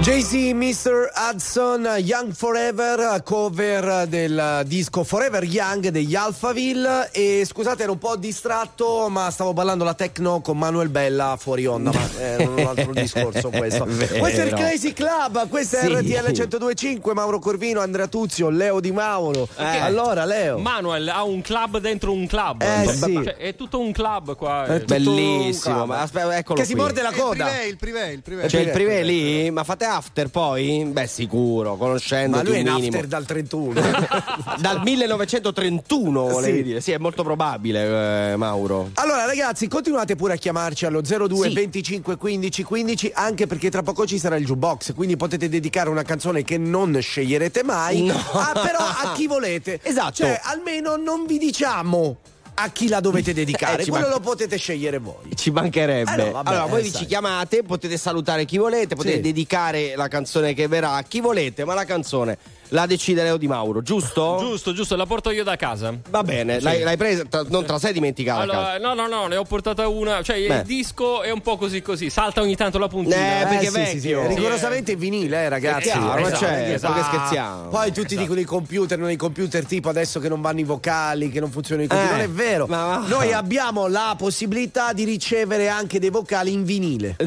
[0.00, 1.10] Jay-Z, Mr.
[1.14, 7.10] Hudson, Young Forever, cover del disco Forever Young degli Alphaville.
[7.12, 11.66] E scusate, ero un po' distratto, ma stavo ballando la techno con Manuel Bella fuori
[11.66, 11.90] onda.
[11.92, 13.84] Ma è un altro discorso questo.
[13.84, 14.54] È questo è il.
[14.54, 15.92] Crazy Club, questo è Sì.
[15.92, 19.48] RTL 1025, Mauro Corvino, Andrea Tuzio, Leo Di Mauro.
[19.58, 19.64] Eh.
[19.80, 20.56] Allora, Leo.
[20.58, 22.62] Manuel ha un club dentro un club.
[22.62, 23.12] Eh, Cioè, sì.
[23.22, 24.64] cioè, è tutto un club qua.
[24.64, 25.88] È Bellissimo, club.
[25.88, 26.80] ma aspetta, eccolo Che si qui.
[26.80, 27.62] morde la coda.
[27.64, 28.46] Il privé, il privé.
[28.46, 29.50] C'è il privé lì?
[29.50, 30.84] Ma fate after poi?
[30.90, 32.86] Beh, sicuro, conoscendo Ma lui è un minimo.
[32.96, 33.80] after dal 31.
[34.60, 36.62] Dal 1931, volevi Sì.
[36.62, 36.80] dire.
[36.80, 38.90] Sì, è molto probabile, eh, Mauro.
[38.94, 41.54] Allora ragazzi continuate pure a chiamarci allo 02 Sì.
[41.54, 46.02] 25 15 15 anche perché tra poco ci sarà il jukebox quindi potete dedicare una
[46.02, 48.14] canzone che non sceglierete mai No.
[48.14, 50.12] ah, però a chi volete Esatto.
[50.14, 52.18] cioè almeno non vi diciamo
[52.62, 56.12] a chi la dovete dedicare Eh, quello man- lo potete scegliere voi Ci mancherebbe.
[56.12, 57.00] Eh no, vabbè, allora, voi eh, vi sai.
[57.00, 59.20] ci chiamate, potete salutare chi volete, potete Sì.
[59.22, 62.38] dedicare la canzone che verrà a chi volete, ma la canzone
[62.70, 64.36] la decide Leo Di Mauro, giusto?
[64.40, 65.94] Giusto, giusto, la porto io da casa.
[66.08, 66.64] Va bene, Sì.
[66.64, 68.40] l'hai, l'hai presa, tra- non te la sei dimenticata.
[68.40, 70.22] Allora, no, no, no, ne ho portata una.
[70.22, 70.56] Cioè, Beh.
[70.56, 72.10] il disco è un po' così così.
[72.10, 73.42] Salta ogni tanto la puntina.
[73.42, 74.26] Eh, perché sì, è sì, sì, vecchio.
[74.28, 76.94] rigorosamente in vinile eh, ragazzi È chiaro, Esatto, certo, esatto.
[76.94, 77.68] che scherziamo.
[77.68, 81.30] poi tutti dicono i computer non i computer tipo adesso che non vanno i vocali
[81.30, 85.04] che non funzionano i computer Eh, non è vero ma noi abbiamo la possibilità di
[85.04, 87.16] ricevere anche dei vocali in vinile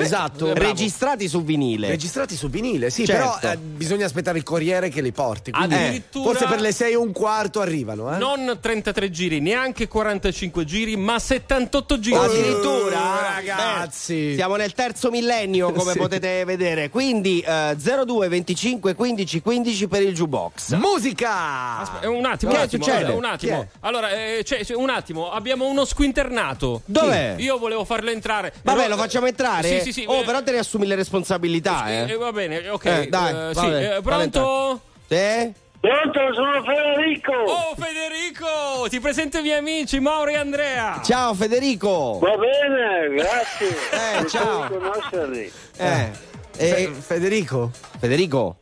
[0.00, 0.54] Esatto.
[0.54, 1.88] Registrati su vinile.
[1.88, 3.38] Registrati su vinile, sì, Certo.
[3.40, 5.50] però eh, bisogna aspettare il corriere che li porti.
[5.52, 8.18] Addirittura- Forse per le 6 e un quarto arrivano, eh?
[8.18, 12.16] Non 33 giri, neanche 45 giri, ma 78 giri.
[12.16, 14.28] Addirittura, ragazzi.
[14.30, 15.98] Beh, siamo nel terzo millennio, come Sì.
[15.98, 16.88] potete vedere.
[16.90, 20.72] Quindi eh, 02 25 15 15 per il jukebox.
[20.72, 21.98] Eh, Musica!
[22.04, 23.04] Un attimo, Che un attimo, succede?
[23.04, 23.68] allora, un attimo.
[23.80, 26.82] Allora, eh, c'è- c'è un attimo, abbiamo uno squinternato.
[26.84, 27.34] Dov'è?
[27.38, 28.52] Io volevo farlo entrare.
[28.62, 29.68] Vabbè, Però- lo facciamo entrare?
[29.80, 30.04] Sì, sì, sì.
[30.06, 32.16] Oh, eh, però te ne assumi le responsabilità, eh, eh.
[32.16, 32.84] va bene, ok.
[32.84, 34.80] Eh, dai, eh, sì, eh, fallo pronto?
[35.08, 35.52] Sì?
[35.80, 37.32] Pronto, sono Federico.
[37.32, 38.86] Oh, Federico!
[38.88, 41.00] Ti presento i miei amici, Mauro e Andrea.
[41.02, 42.18] Ciao Federico.
[42.20, 43.68] Va bene, grazie.
[44.22, 44.68] Eh, ciao.
[44.68, 45.50] Conoscerli.
[45.78, 46.10] Eh,
[46.52, 47.70] Fe- Federico?
[47.98, 48.56] Federico?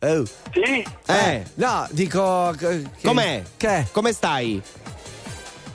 [0.00, 0.24] Oh.
[0.52, 2.52] Sì, Eh, No, dico.
[2.58, 3.42] che- com'è?
[3.56, 3.86] Che?
[3.92, 4.60] Come stai?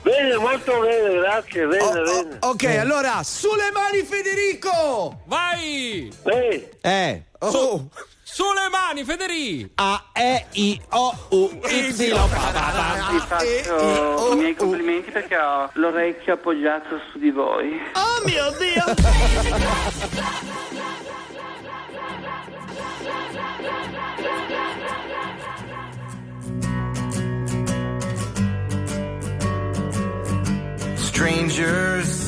[0.02, 2.38] bene, molto bene, grazie, bene, Oh, bene.
[2.40, 5.20] oh, ok, allora, sulle mani Federico!
[5.26, 6.10] Vai!
[6.24, 6.68] Sì.
[6.80, 7.22] Eh.
[7.40, 7.88] Oh,
[8.30, 9.70] Sulle mani, Federico!
[9.76, 11.92] A, E, I, O, U, Y.
[11.92, 12.10] Vi
[13.26, 17.80] faccio i miei complimenti perché ho l'orecchio appoggiato su di voi.
[17.94, 18.84] Oh mio Dio!
[30.96, 32.27] Strangers,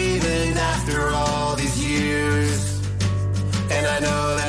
[4.01, 4.40] know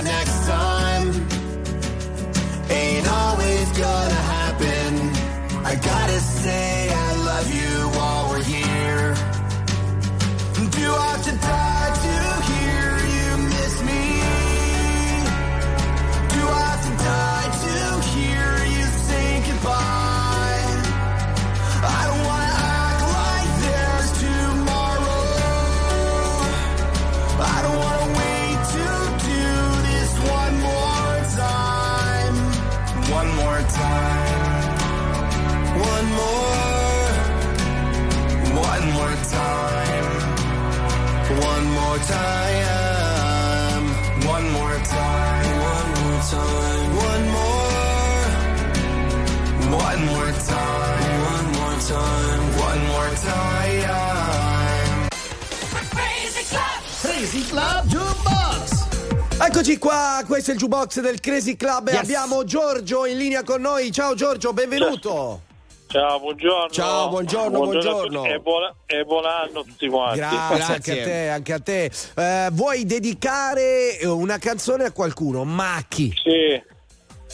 [42.07, 43.85] time.
[44.27, 45.61] One more time.
[45.73, 46.97] One more time.
[46.97, 47.63] One more.
[49.77, 51.23] One more time.
[51.33, 52.43] One more time.
[52.59, 53.51] One more time.
[57.03, 58.87] Crazy Club Jukebox!
[59.39, 62.03] Eccoci qua, questo è il jukebox del Crazy Club e Yes.
[62.03, 63.91] abbiamo Giorgio in linea con noi.
[63.93, 65.11] Ciao Giorgio, benvenuto.
[65.11, 65.41] Ciao,
[66.19, 66.69] buongiorno.
[66.71, 68.23] Ciao, buongiorno, buongiorno.
[68.23, 70.19] tutti E, buona- e buon anno a tutti quanti.
[70.19, 70.75] Grazie, Grazie.
[70.75, 71.91] anche a te, anche a te.
[72.17, 75.45] Eh, vuoi dedicare una canzone a qualcuno?
[75.45, 76.13] Ma a chi?
[76.23, 76.71] Sì.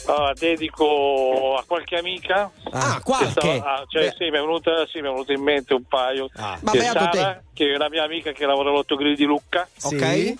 [0.05, 2.49] Allora, dedico a qualche amica.
[2.71, 3.31] Ah, Che qualche.
[3.31, 6.29] stava- ah, cioè, sì, mi è, venuta, sì, mi è venuto in mente un paio.
[6.35, 7.41] Ma Che Sara, te.
[7.53, 10.33] che è una mia amica che lavora all'Ottogrill di Lucca, Ok?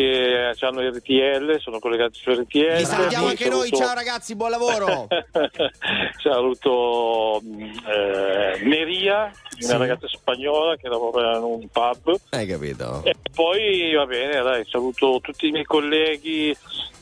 [0.00, 2.76] Che hanno RTL, sono collegati su RTL.
[2.76, 5.06] Vi salutiamo anche noi, saluto- ciao ragazzi, buon lavoro.
[6.22, 9.76] Saluto eh, Neria, una Sì.
[9.76, 12.16] ragazza spagnola che lavora in un pub.
[12.30, 13.00] Hai capito?
[13.04, 16.54] E poi va bene, dai, saluto tutti i miei colleghi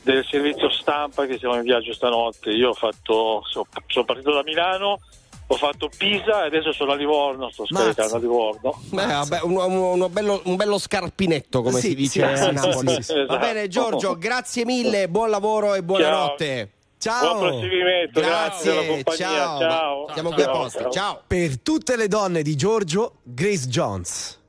[0.03, 2.51] del servizio stampa che siamo in viaggio stanotte.
[2.51, 4.99] Io ho fatto, so- sono partito da Milano
[5.47, 8.81] ho fatto Pisa e adesso sono a Livorno, sto scaricando a Livorno.
[8.89, 12.93] Beh, vabbè, un, un- bello, un bello scarpinetto, come Sì, si dice sì, a Napoli.
[12.95, 13.37] sì, sì, Va esatto.
[13.39, 16.69] bene, Giorgio, grazie mille, buon lavoro e buonanotte.
[16.97, 17.37] Ciao.
[17.37, 19.15] Buon proseguimento, grazie compagnia.
[19.27, 19.59] ciao.
[19.59, 20.07] Ciao.
[20.13, 20.79] Siamo qui a Ciao, posto.
[20.79, 20.91] ciao.
[20.91, 21.21] Ciao.
[21.27, 24.39] Per tutte le donne di Giorgio, Grace Jones.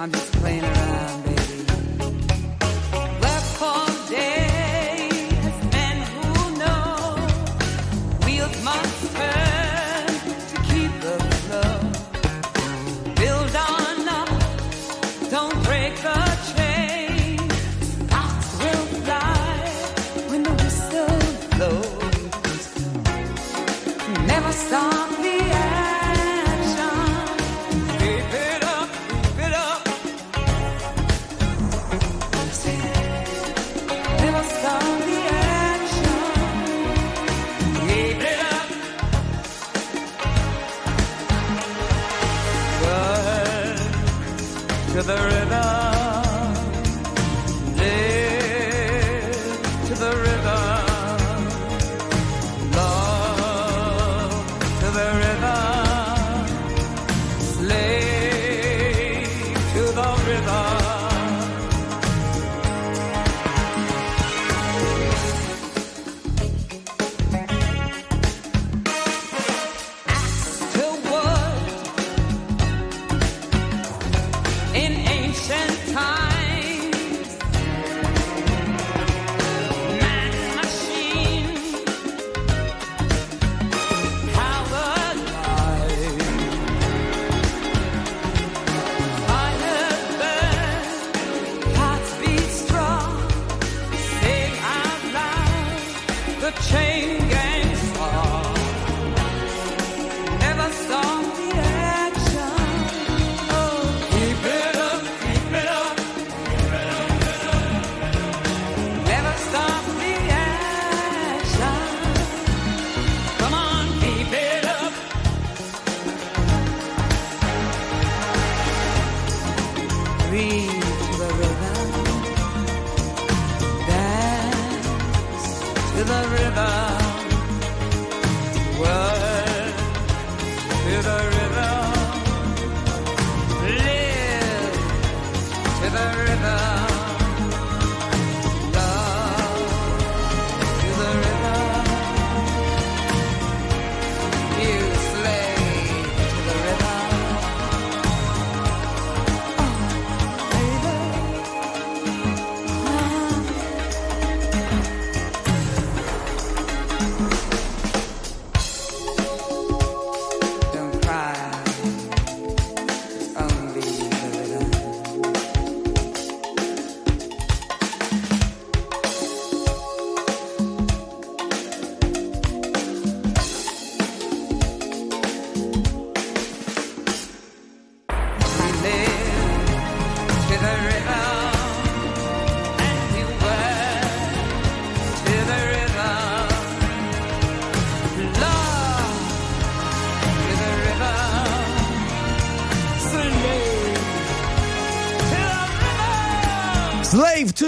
[0.00, 0.79] I'm just playing around,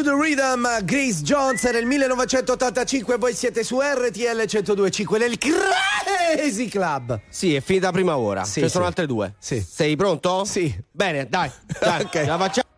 [0.02, 0.66] to the rhythm.
[0.84, 7.20] Grace Jones era il 1985, voi siete su RTL 1025 nel Crazy Club.
[7.28, 8.42] Sì, è finita la prima ora.
[8.44, 8.88] Sì, Ce ne sono sì.
[8.88, 9.34] altre due.
[9.38, 9.60] Sì.
[9.60, 10.44] Sei pronto?
[10.44, 10.74] Sì.
[10.90, 11.50] Bene, dai.
[11.80, 12.14] dai Ok.
[12.26, 12.70] La facciamo.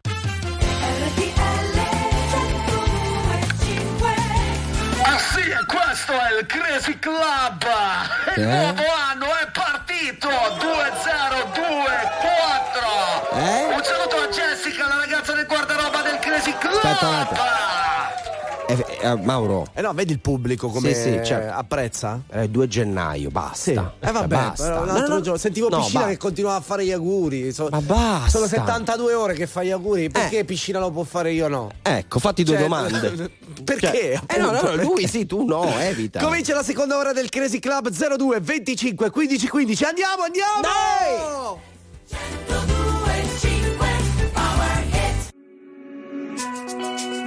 [5.02, 7.64] Ah sì, questo è il Crazy Club!
[8.36, 8.42] Eh?
[8.42, 10.28] nuovo anno è partito!
[10.58, 13.38] 2024!
[13.38, 13.74] Eh?
[13.74, 16.18] Un saluto a Jessica, la ragazza del guardaroba del
[16.94, 17.40] Aspetta un attimo.
[18.66, 19.66] Eh, eh, Mauro.
[19.74, 21.52] Eh no, vedi il pubblico come Sì, sì, certo.
[21.52, 22.22] apprezza?
[22.30, 23.54] Era il 2 gennaio, basta.
[23.56, 23.72] Sì.
[23.72, 24.64] Eh vabbè, basta.
[24.64, 25.20] però No, l'altro no, no.
[25.20, 27.52] giorno sentivo No, Piscina ba- che continuava a fare gli auguri.
[27.52, 28.30] So- Ma basta.
[28.30, 30.08] Sono 72 ore che fa gli auguri.
[30.08, 31.68] Perché Piscina lo può fare io no?
[31.82, 33.30] Ecco, fatti due Cioè, domande.
[33.64, 34.12] Perché?
[34.26, 36.20] Eh no, no, lui sì, tu no, evita.
[36.20, 39.84] Comincia la seconda ora del Crazy Club 02 25 15 15.
[39.84, 41.62] Andiamo, andiamo!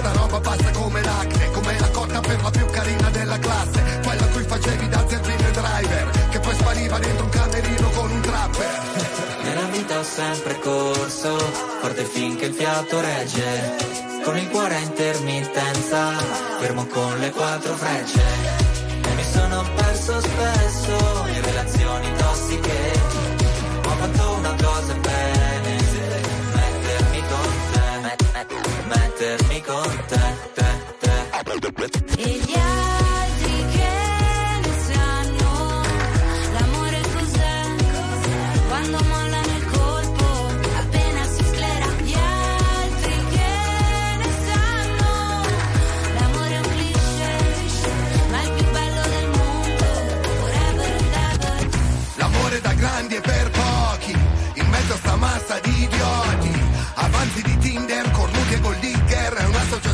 [0.00, 4.24] sta roba passa come l'acne Come la cotta per la più carina della classe Quella
[4.24, 8.80] a cui facevi da zerbino driver Che poi spariva dentro un camerino con un trapper
[9.42, 11.36] Nella vita ho sempre corso,
[11.80, 13.88] forte finché il fiato regge.
[14.22, 16.12] Con il cuore a intermittenza,
[16.60, 18.22] fermo con le quattro frecce.
[19.02, 22.92] E mi sono perso spesso in relazioni tossiche.
[23.86, 24.92] Ho fatto una cosa
[29.20, 30.20] mettermi con te,
[30.54, 30.64] te,
[30.98, 31.08] te.
[32.16, 33.92] E gli altri che
[34.64, 35.82] ne sanno
[36.54, 37.60] l'amore cos'è?
[38.68, 40.24] Quando mollano il colpo,
[40.78, 41.86] appena si sclera.
[42.02, 43.50] Gli altri che
[44.22, 45.10] ne sanno
[46.18, 47.32] l'amore è un cliché,
[48.30, 49.84] ma è il più bello del mondo.
[50.40, 51.68] Forever and ever.
[52.16, 54.16] L'amore da grandi e per pochi
[54.54, 57.89] In mezzo a sta massa di idioti Avanti di Tinder,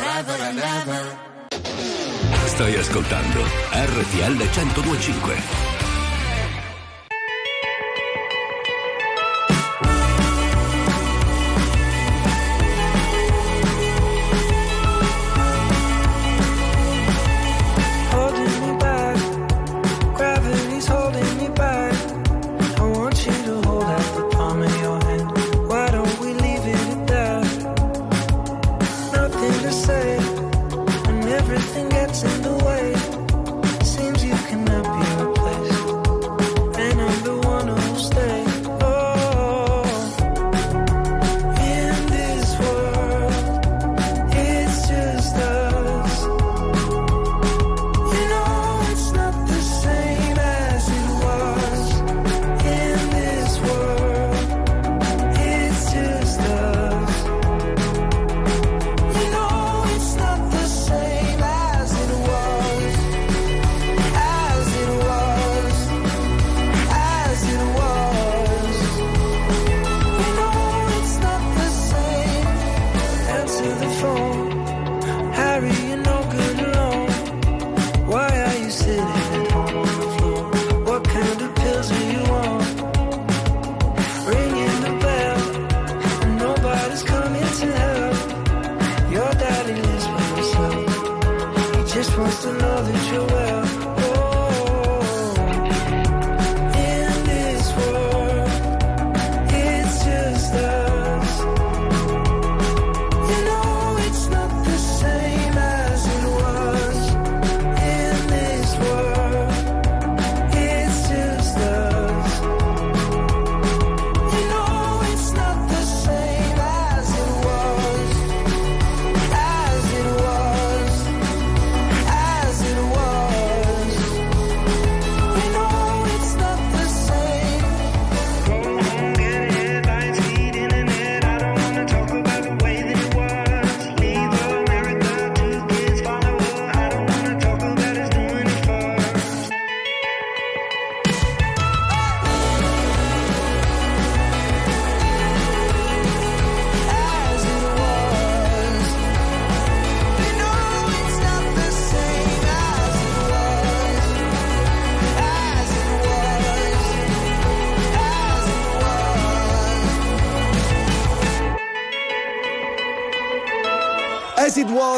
[0.00, 1.02] forever and ever.
[2.46, 3.40] Stai ascoltando
[3.72, 5.89] RTL 1025.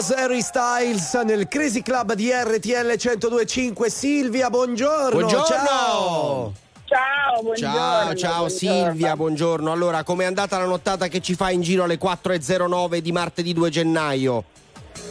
[0.03, 3.88] Was Harry Styles nel Crazy Club di RTL 1025.
[3.88, 5.11] Silvia, buongiorno.
[5.11, 5.44] Buongiorno.
[5.46, 6.53] Ciao.
[6.86, 7.76] Ciao, buongiorno.
[7.76, 8.48] Ciao, ciao buongiorno.
[8.48, 9.70] Silvia, buongiorno.
[9.70, 13.70] Allora, com'è andata la nottata che ci fa in giro alle 4.09 di martedì 2
[13.70, 14.44] gennaio?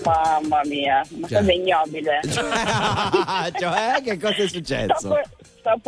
[0.04, 1.38] Mamma mia, una Cioè.
[1.39, 2.20] cosa ignobile.
[3.58, 5.08] cioè, che cosa è Sto, successo?
[5.08, 5.80] por- sto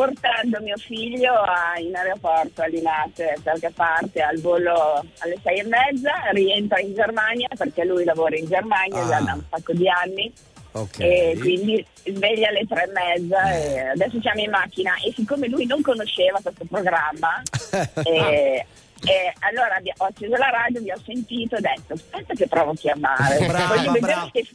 [0.43, 5.63] portando mio figlio a- in aeroporto a Linate perché parte al volo alle sei e
[5.63, 9.21] mezza, rientra in Germania perché lui lavora in Germania Ah.
[9.21, 10.31] da un sacco di anni.
[10.75, 10.99] Ok.
[10.99, 15.65] E quindi sveglia alle tre e mezza e adesso siamo in macchina e siccome lui
[15.67, 17.41] non conosceva questo programma
[18.03, 18.65] e,
[19.05, 22.71] e allora ho acceso la radio, vi ho sentito e ho detto aspetta che provo
[22.71, 24.29] a chiamare Brava, brava.
[24.33, 24.45] se,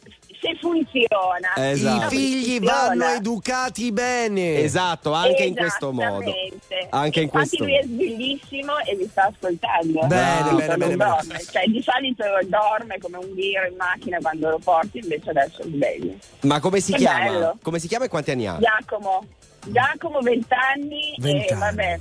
[0.41, 2.05] se funziona Esatto.
[2.05, 2.87] I figli Funziona.
[2.87, 4.59] vanno educati bene.
[4.61, 6.31] Esatto, anche in questo modo.
[6.91, 10.05] Anche in Infatti questo lui è bellissimo e vi sta ascoltando.
[10.07, 11.39] Bene, bene, bene, bene.
[11.51, 15.65] Cioè, di solito dorme come un ghiro in macchina quando lo porti, invece adesso è
[15.65, 16.13] sveglio.
[16.41, 17.23] Ma come si Che chiama?
[17.25, 17.57] bello.
[17.61, 18.57] Come si chiama e quanti anni ha?
[18.59, 19.25] Giacomo,
[19.67, 21.59] Giacomo 20 anni e 20 anni.
[21.59, 21.99] vabbè,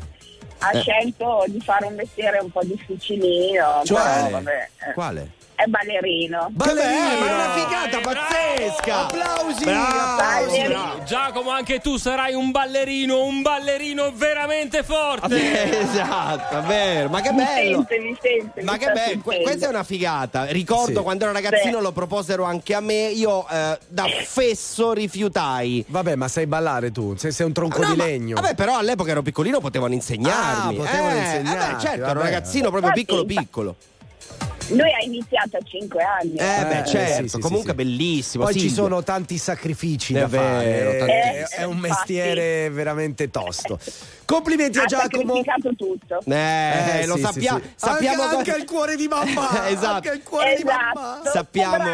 [0.61, 0.81] ha Eh.
[0.81, 4.01] scelto di fare un mestiere un po' difficilino, Cioè?
[4.03, 5.31] però vabbè, eh, Quale?
[5.61, 6.47] È ballerino.
[6.53, 7.19] Ballerino!
[7.19, 8.19] Ma è una figata Eh, bravo!
[8.29, 9.07] pazzesca!
[9.07, 9.65] Applausi!
[9.65, 10.17] Bravo!
[10.17, 10.69] Ballerino.
[10.69, 11.03] Bravo.
[11.03, 15.81] Giacomo, anche tu sarai un ballerino, un ballerino veramente forte.
[15.81, 17.85] Esatto, è vero, ma che Mi bello!
[17.89, 20.45] sente, mi sente, Ma mi che bello, que- questa è una figata.
[20.45, 21.03] Ricordo Sì.
[21.03, 21.83] quando ero ragazzino Sì.
[21.83, 23.09] lo proposero anche a me.
[23.09, 25.85] Io eh, da fesso rifiutai.
[25.89, 27.17] Vabbè, ma sai ballare tu?
[27.17, 28.35] Se sei un tronco No, di ma- legno.
[28.41, 30.77] Vabbè, però all'epoca ero piccolino, potevano insegnarmi.
[30.79, 32.23] Ah, potevano Eh, insegnarti, eh beh, certo, ero un vabbè.
[32.23, 33.75] ragazzino proprio Infatti, piccolo piccolo.
[34.69, 36.33] Lui ha iniziato a 5 anni.
[36.35, 37.85] Eh, beh, Eh, certo, sì, sì, comunque sì, sì.
[37.85, 38.45] bellissimo.
[38.45, 38.77] Poi ci Silvia.
[38.77, 41.09] sono tanti sacrifici È da vero, fare.
[41.41, 41.89] Eh, è un infatti.
[41.89, 43.79] mestiere veramente tosto.
[44.25, 45.37] Complimenti a ha Giacomo.
[45.43, 46.21] sacrificato tutto.
[46.31, 47.59] Eh, Eh, lo sappiamo.
[47.59, 47.73] sì, sì.
[47.77, 49.67] Sappiamo anche, anche il cuore di mamma.
[49.69, 49.87] Esatto.
[50.09, 51.21] Anche il cuore di mamma.
[51.21, 51.31] Esatto.
[51.31, 51.85] Sappiamo,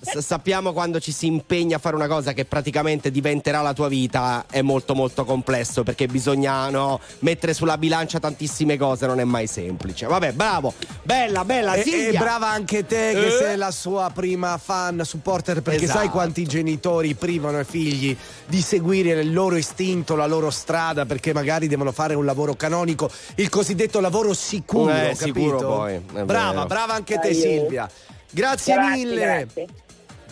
[0.00, 3.86] s- sappiamo quando ci si impegna a fare una cosa che praticamente diventerà la tua
[3.88, 9.24] vita è molto molto complesso perché bisogna no, mettere sulla bilancia tantissime cose, non è
[9.24, 10.06] mai semplice.
[10.06, 11.82] Vabbè, bravo, bella, bella E, e
[12.18, 13.30] Brava anche te che Eh?
[13.30, 15.98] sei la sua prima fan supporter perché Esatto.
[15.98, 21.32] sai quanti genitori privano i figli di seguire il loro istinto, la loro strada perché
[21.32, 25.24] magari devono fare un lavoro canonico, il cosiddetto lavoro sicuro, Eh, capito?
[25.40, 26.66] sicuro poi, è brava, vero.
[26.66, 27.34] brava anche te.
[27.34, 27.88] Silvia.
[28.30, 29.20] Grazie, Grazie, mille.
[29.20, 29.66] grazie.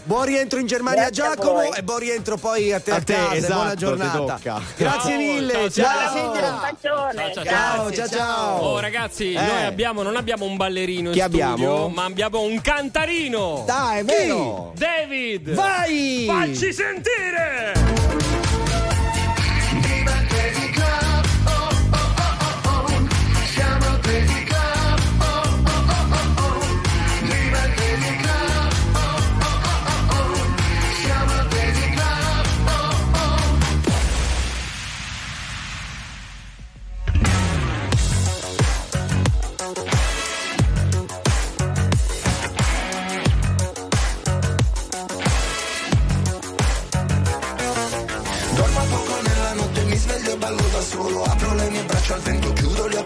[0.07, 3.15] Buon rientro in Germania Grazie Giacomo e buon rientro poi a te a, A te,
[3.15, 3.33] casa.
[3.33, 4.19] e esatto, Buona ti giornata.
[4.19, 4.61] tocca.
[4.77, 5.53] Grazie Ciao, mille.
[5.53, 6.35] ciao, Ciao,
[6.83, 7.13] ciao.
[7.15, 8.57] Ciao, ciao, Ciao, ciao.
[8.59, 9.41] Oh ragazzi, Eh.
[9.41, 11.89] noi abbiamo, non abbiamo un ballerino in Chi studio, abbiamo?
[11.89, 13.63] ma abbiamo un cantarino.
[13.67, 14.73] Dai, è vero.
[14.77, 15.55] David!
[15.55, 16.25] Vai!
[16.27, 18.44] Facci sentire!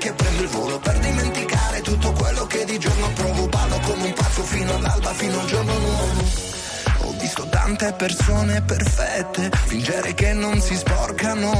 [0.08, 3.46] Chiudo gli occhi e prendo il volo Per dimenticare tutto quello che di giorno provo
[3.48, 6.46] Ballo come un pazzo fino all'alba, fino al giorno nuovo
[7.00, 11.52] ho visto tante persone perfette fingere che non si sporcano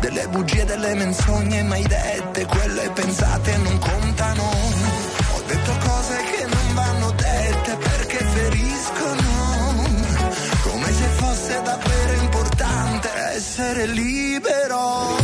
[0.00, 4.42] delle bugie, delle menzogne mai dette, quelle pensate non contano.
[4.42, 9.84] Ho detto cose che non vanno dette perché feriscono,
[10.62, 15.23] come se fosse davvero importante essere libero.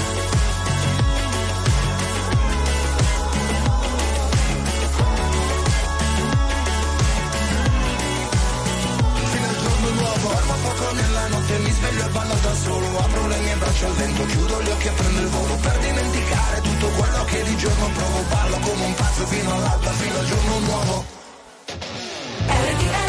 [11.83, 15.19] E ballo da solo Apro le mie braccia al vento, chiudo gli occhi e prendo
[15.19, 15.55] il volo.
[15.55, 20.17] Per dimenticare tutto quello che di giorno provo Ballo come un pazzo fino all'alba, fino
[20.19, 21.19] al giorno nuovo.
[22.71, 23.00] Nobody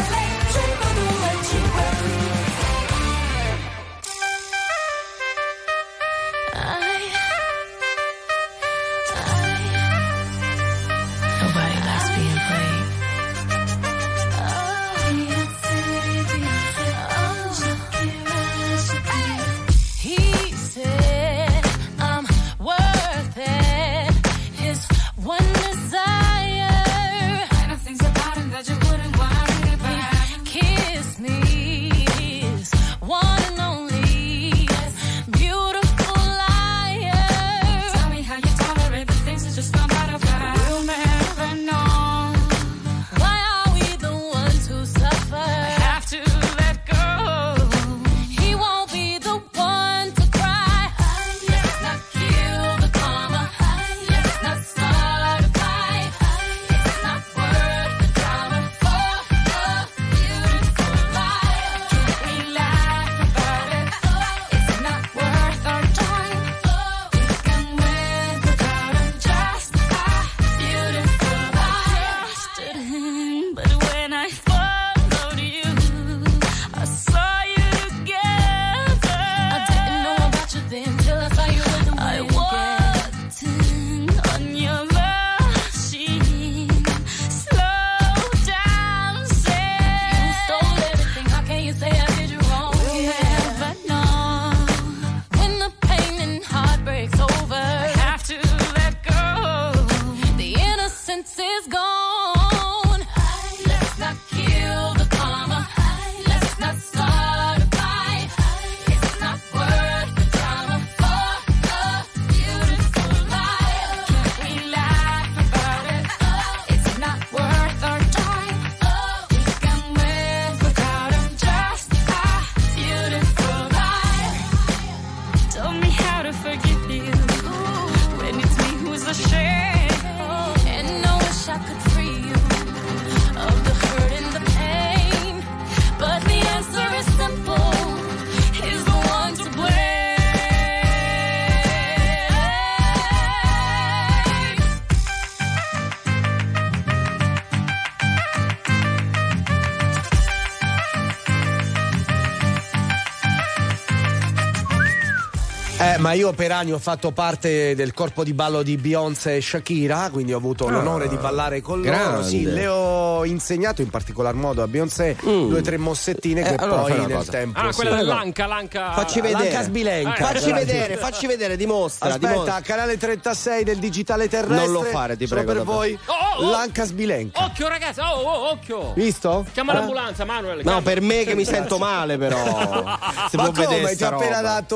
[156.03, 160.09] ma io per anni ho fatto parte del corpo di ballo di Beyoncé e Shakira,
[160.11, 161.91] quindi ho avuto l'onore di ballare con loro.
[161.91, 162.27] grande.
[162.27, 166.55] Sì, le ho insegnato in particolar modo a Beyoncé due o tre mossettine Eh, che
[166.55, 167.31] allora poi nel cosa.
[167.31, 167.57] tempo.
[167.57, 167.95] Ah, quella sì.
[167.97, 168.91] dell'anca, l'anca.
[168.91, 169.43] Facci vedere.
[169.45, 170.13] L'anca sbilenca.
[170.25, 172.09] Facci Quella- vedere, facci vedere, dimostra.
[172.09, 172.59] Aspetta, dimostra.
[172.61, 174.57] canale 36 del digitale terrestre.
[174.65, 175.77] Non lo fare, ti Solo prego, per davvero.
[175.97, 175.99] voi.
[176.07, 176.49] Oh, oh, oh.
[176.51, 177.43] L'anca sbilenca.
[177.43, 178.93] Occhio, ragazzi, oh, oh, occhio.
[178.93, 179.45] Visto?
[179.53, 179.75] Chiama Eh?
[179.75, 180.57] l'ambulanza, Manuel.
[180.57, 180.81] No, chiama.
[180.81, 182.35] per me che mi sento male, però.
[183.29, 183.89] Se Ma può vedere come?
[183.89, 184.75] Ti sta ho appena dato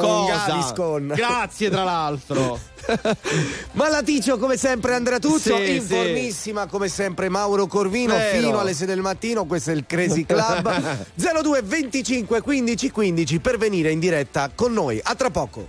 [0.00, 0.46] Cosa?
[0.46, 1.12] Gaviscon.
[1.14, 2.58] Grazie, tra l'altro.
[3.72, 8.38] Ma Laticcio come sempre Andrea Tuzzo, Sì, informissima come sempre Mauro Corvino Vero.
[8.40, 13.58] fino alle 6 del mattino, questo è il Crazy Club 02 25 15 15 per
[13.58, 14.98] venire in diretta con noi.
[15.02, 15.68] A tra poco.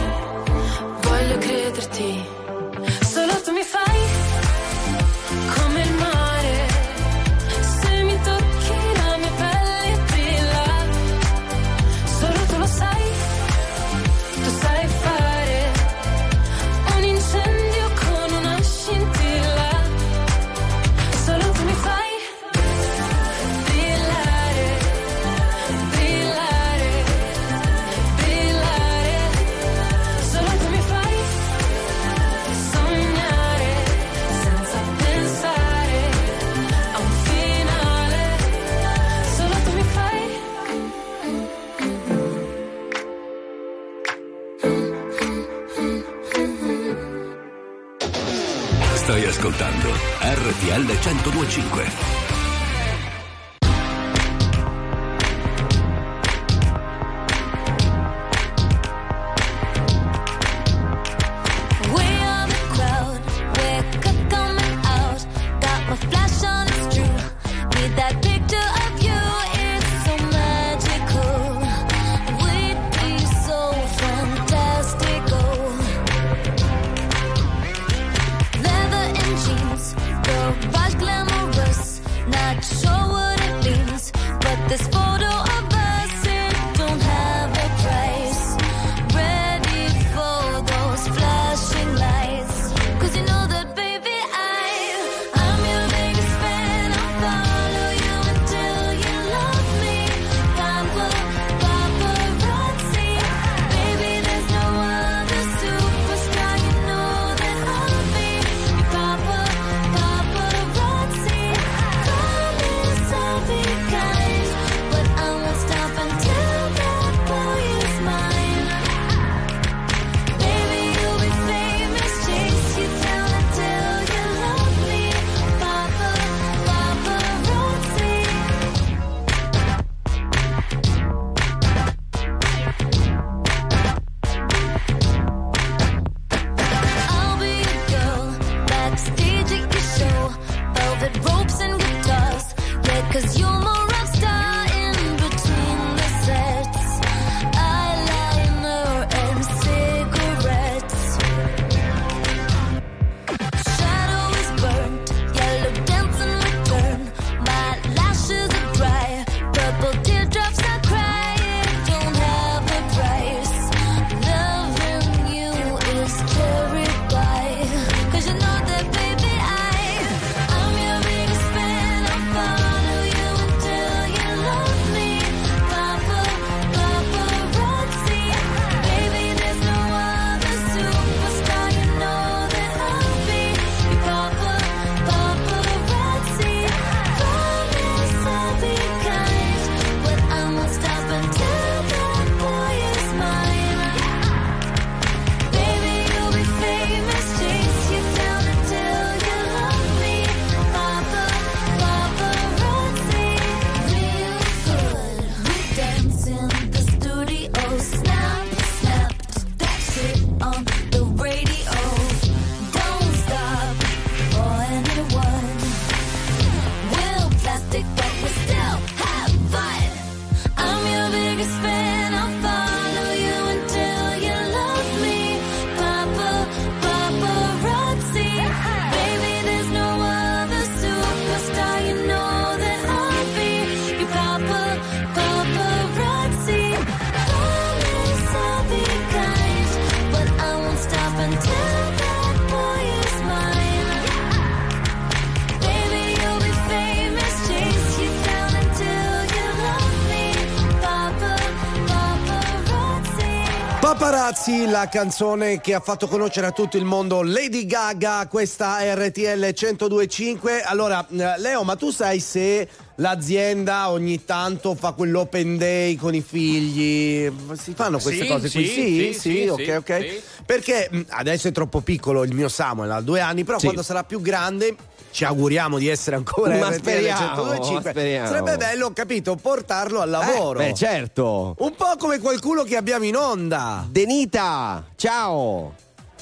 [254.51, 259.39] Crazy, la canzone che ha fatto conoscere a tutto il mondo Lady Gaga, questa RTL
[259.39, 260.61] 1025.
[260.61, 266.21] Allora, eh, Leo, ma tu sai se l'azienda ogni tanto fa quell'open day con i
[266.21, 267.31] figli.
[267.53, 268.65] Si fanno queste sì, cose qui?
[268.65, 270.21] Sì, sì, sì, sì ok, ok.
[270.45, 274.03] Perché mm, adesso è troppo piccolo il mio Samuel, ha due anni, però quando sarà
[274.03, 274.75] più grande
[275.21, 277.73] ci auguriamo di essere ancora Ma speriamo, 102.5.
[277.73, 278.27] ma speriamo.
[278.27, 280.57] Sarebbe bello, ho capito, portarlo al lavoro.
[280.57, 281.53] Beh, certo.
[281.59, 283.85] Un po' come qualcuno che abbiamo in onda.
[283.87, 285.75] Denita, ciao.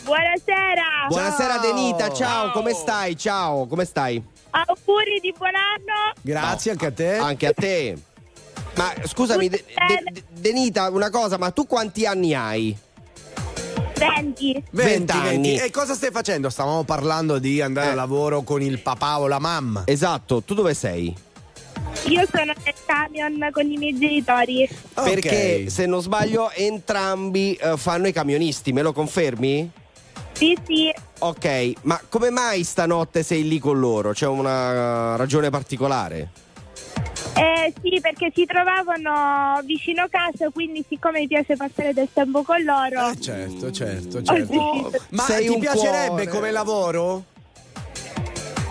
[0.04, 1.06] Buonasera.
[1.08, 3.16] Buonasera Denita, ciao, come stai?
[3.18, 4.22] Ciao, come stai?
[4.50, 6.12] Auguri di buon anno.
[6.22, 7.16] Grazie anche a te.
[7.16, 7.98] Anche a te.
[8.76, 12.78] Ma scusami, De- De- De- Denita, una cosa, ma tu quanti anni hai?
[14.00, 14.64] 20.
[14.72, 15.56] 20 anni.
[15.58, 15.66] 20.
[15.66, 16.50] E cosa stai facendo?
[16.50, 17.92] Stavamo parlando di andare Eh.
[17.92, 19.84] a lavoro con il papà o la mamma.
[19.86, 21.14] Esatto, tu dove sei?
[22.08, 24.68] Io sono nel camion con i miei genitori.
[24.94, 29.70] Perché se non sbaglio entrambi eh, fanno i camionisti, me lo confermi?
[30.32, 30.94] Sì, sì.
[31.20, 34.12] Ok, ma come mai stanotte sei lì con loro?
[34.14, 36.30] C'è una ragione particolare?
[37.40, 42.62] Eh, sì, perché si trovavano vicino casa, quindi siccome mi piace passare del tempo con
[42.64, 43.14] loro.
[43.20, 44.34] Certo, certo, Ho certo.
[44.34, 44.92] deciso.
[45.12, 46.28] Ma Sei ti piacerebbe cuore.
[46.28, 47.24] come lavoro?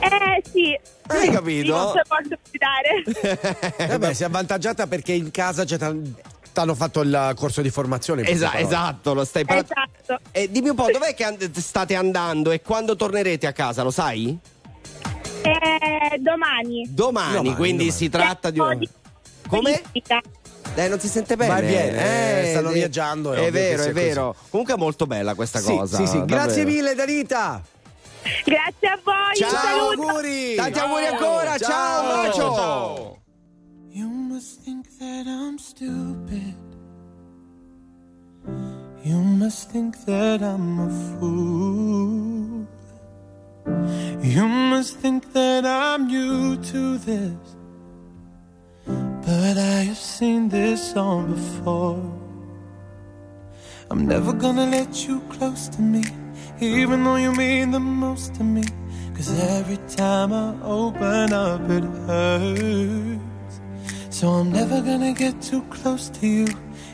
[0.00, 0.78] Eh sì.
[1.06, 1.92] Hai capito?
[1.92, 3.86] Sì, posso ospitare.
[3.88, 6.14] Vabbè, sei avvantaggiata perché in casa c'è tan-
[6.52, 8.22] t'hanno fatto il corso di formazione.
[8.22, 9.72] Esa- esatto, lo stai parlando.
[10.02, 10.20] esatto.
[10.30, 13.90] E dimmi un po', dov'è che and- state andando e quando tornerete a casa, lo
[13.90, 14.38] sai?
[15.42, 16.86] Eh, domani.
[16.88, 17.90] Domani, Domani, quindi domani.
[17.98, 18.78] si tratta di una...
[19.48, 19.82] Come?
[20.74, 21.52] Eh, non si sente bene.
[21.54, 22.74] Vai e viene, eh, stanno sì.
[22.74, 24.34] viaggiando, è È vero, è vero.
[24.50, 25.96] Comunque è molto bella questa Sì, cosa.
[25.96, 26.24] sì, sì.
[26.24, 26.68] Grazie davvero.
[26.68, 27.62] mille, Danita.
[28.44, 29.34] Grazie a voi.
[29.36, 30.54] Ciao, un auguri.
[30.54, 33.18] Tanti auguri ancora, ciao, un bacio.
[33.90, 36.54] You must think that I'm stupid.
[39.02, 40.88] You must think that I'm a
[41.18, 42.66] fool.
[44.22, 47.56] You must think that I'm new to this.
[48.86, 52.02] But I have seen this song before.
[53.90, 56.04] I'm never gonna let you close to me,
[56.60, 58.64] even though you mean the most to me.
[59.14, 63.60] Cause every time I open up, it hurts.
[64.10, 66.46] So I'm never gonna get too close to you,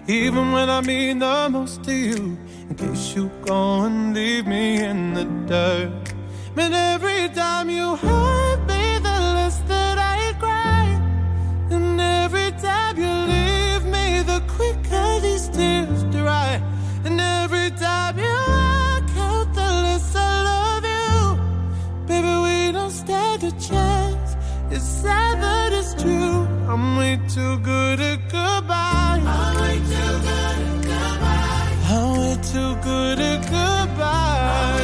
[0.07, 2.39] even when I mean the most to you.
[2.69, 6.14] In case you go and leave me in the dirt.
[6.55, 10.87] But every time you hurt me, the less that I cry.
[11.71, 16.63] And every time you leave me, the quicker these tears dry.
[17.05, 22.07] And every time you walk out, the less I love you.
[22.07, 24.37] Baby, we don't stand a chance.
[24.71, 26.47] It's sad, but it's true.
[26.71, 29.21] I'm way too good at goodbye.
[29.27, 31.73] I'm way too good at goodbye.
[31.91, 34.84] I'm way too good at goodbye.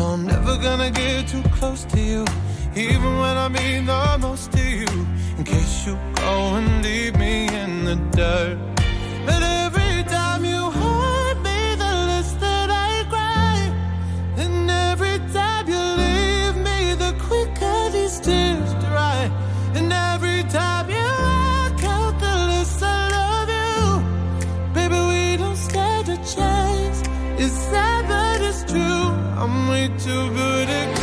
[0.00, 2.24] So I'm never gonna get too close to you,
[2.74, 4.88] even when I mean the most to you.
[5.36, 8.56] In case you go and leave me in the dirt.
[9.26, 9.42] But
[29.80, 30.99] Too good at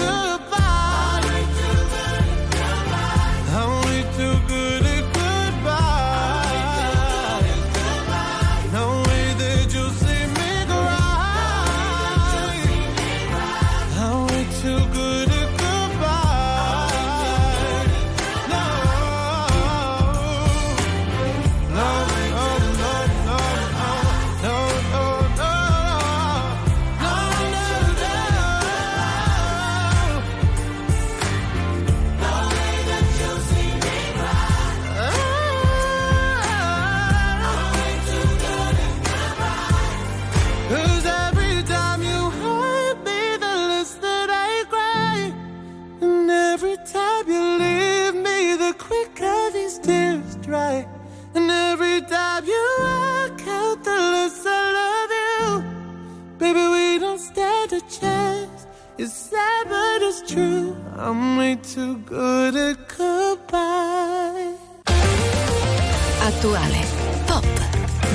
[59.29, 60.73] It's sad, but true.
[60.95, 64.55] I'm way too good at goodbye.
[66.21, 66.85] Attuale,
[67.25, 67.45] pop,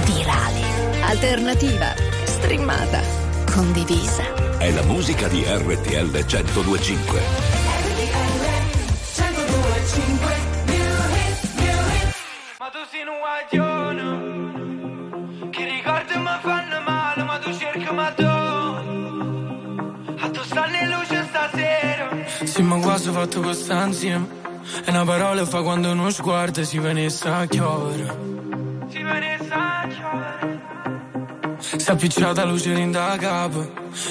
[0.06, 0.64] virale,
[1.02, 1.92] alternativa,
[2.24, 3.02] streamata,
[3.44, 4.22] condivisa.
[4.56, 7.20] È la musica di RTL 1025.
[12.58, 14.04] Ma tu sei un guaglione
[15.50, 16.81] Che ricordi mi fanno
[22.72, 24.40] ma quasi fatto questa insieme.
[24.84, 28.16] E una parola fa quando uno sguardo si venisse a chiovere.
[28.88, 30.60] Si venisse a chiovere
[31.58, 33.70] Si appicciata luce in da capo.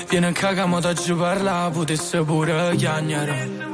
[0.10, 3.70] Viene a cagamo da giù parla, potesse pure chiagnare.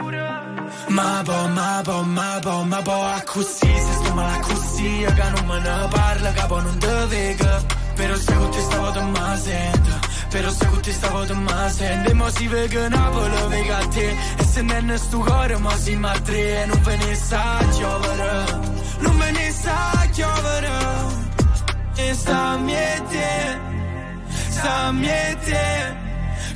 [0.89, 5.29] Ma po, ma po, ma po, ma po, a così, se sto male così, che
[5.35, 7.61] non me ne parla, capo non te vega.
[7.95, 11.69] Però se con te stavo te ma sento, però se con te stavo te ma
[11.69, 15.57] sento, e mo si vega Napoli, vega a te, e se non è sto cuore,
[15.57, 18.45] ma si ma tre, e non ve ne sa chiovere,
[18.99, 20.71] non ve ne sa chiovere,
[21.95, 23.59] e sta miete,
[24.49, 26.05] sta miete.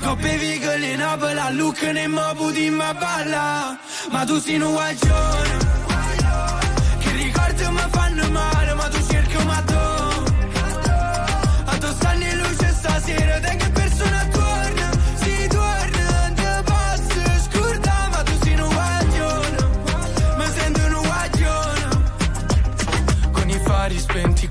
[0.02, 3.78] Coppe vigole Napoli, a Lucca ne mo puti ma balla.
[4.10, 5.61] Ma tu sei un guaglione.
[5.61, 5.61] Che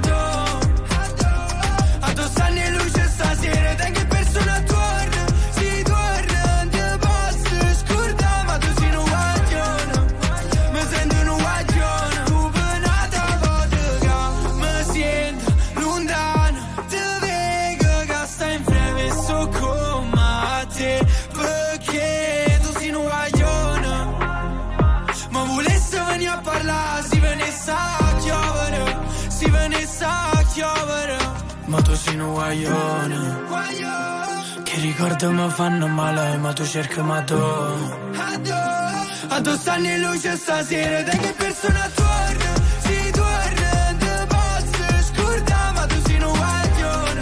[0.00, 0.25] cerchi ma
[32.46, 33.42] guaglione,
[34.62, 37.34] che ricordi mi fanno male, ma tu cerchi ma tu.
[39.28, 45.72] A tu stanno in luce stasera, te che persona torna, si torna, te posso scordare,
[45.72, 47.20] ma tu sei un guaglione,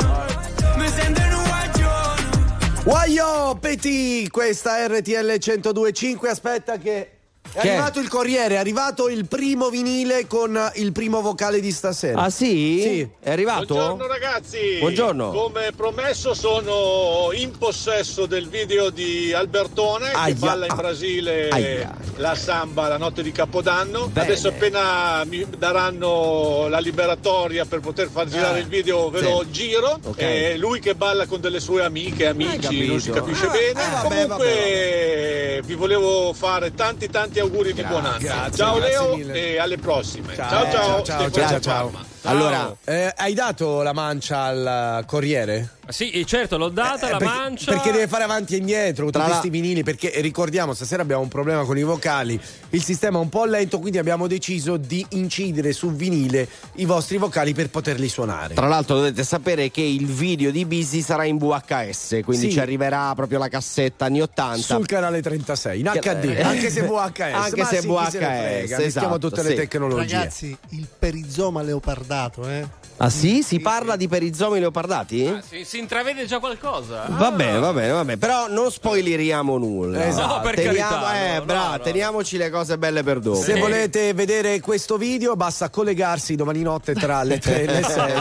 [0.77, 2.83] mi sento un guaglione.
[2.85, 6.29] Waio, Peti, questa RTL 1025.
[6.29, 7.14] Aspetta che.
[7.55, 7.69] È Che?
[7.71, 12.23] arrivato il Corriere, è arrivato il primo vinile con il primo vocale di stasera.
[12.23, 12.81] Ah sì?
[12.83, 13.09] Sì.
[13.21, 13.75] È arrivato?
[13.75, 14.79] Buongiorno ragazzi.
[14.81, 15.31] Buongiorno.
[15.31, 20.35] Come promesso sono in possesso del video di Albertone Aia.
[20.35, 21.95] che balla in Brasile Aia.
[22.17, 24.09] la samba la notte di Capodanno.
[24.09, 24.27] Bene.
[24.27, 28.63] Adesso appena mi daranno la liberatoria per poter far girare Ah.
[28.63, 29.51] il video ve lo Sì.
[29.53, 30.01] giro.
[30.03, 30.19] Ok.
[30.19, 32.91] È lui che balla con delle sue amiche, amici, capito.
[32.91, 33.69] non si capisce Ah, bene.
[33.71, 38.19] eh, vabbè, Comunque vi volevo fare tanti tanti auguri di buon anno.
[38.19, 39.35] grazie, ciao grazie Leo mille.
[39.35, 40.35] e alle prossime.
[40.35, 41.03] Ciao, ciao.
[41.03, 42.13] ciao, ciao, ciao, ciao.
[42.27, 45.69] Allora, eh, hai dato la mancia al eh, Corriere?
[45.89, 47.71] Sì, eh, certo, l'ho data la perché, mancia.
[47.73, 51.21] perché deve fare avanti e indietro Tra tutti questi vinili perché eh, ricordiamo stasera abbiamo
[51.21, 52.41] un problema con i vocali
[52.71, 57.19] il sistema è un po' lento quindi abbiamo deciso di incidere su vinile i vostri
[57.19, 61.37] vocali per poterli suonare Tra l'altro dovete sapere che il video di Busy sarà in
[61.37, 62.53] VHS, quindi Sì.
[62.53, 64.57] ci arriverà proprio la cassetta anni 80.
[64.63, 68.11] sul canale 36 in Che- HD eh, anche se VHS Anche ma se sì, chi
[68.11, 69.49] se ne VHS, frega, esatto, tutte sì.
[69.49, 72.13] le tecnologie Ragazzi, il perizoma leopardato,
[72.49, 72.83] eh?
[72.99, 73.43] Ah sì?
[73.43, 75.41] Si parla di perizomi leopardati?
[75.49, 77.07] Si, si intravede già qualcosa?
[77.09, 77.33] Va Ah.
[77.33, 78.19] bene, va bene, va bene.
[78.19, 80.07] Però non spoileriamo nulla.
[80.07, 80.35] Esatto.
[80.37, 81.81] No, per teniamo, carità, eh, no, bra- no, no.
[81.81, 83.41] teniamoci le cose belle per dopo.
[83.41, 88.13] se volete vedere questo video basta collegarsi domani notte tra le 3 e le 6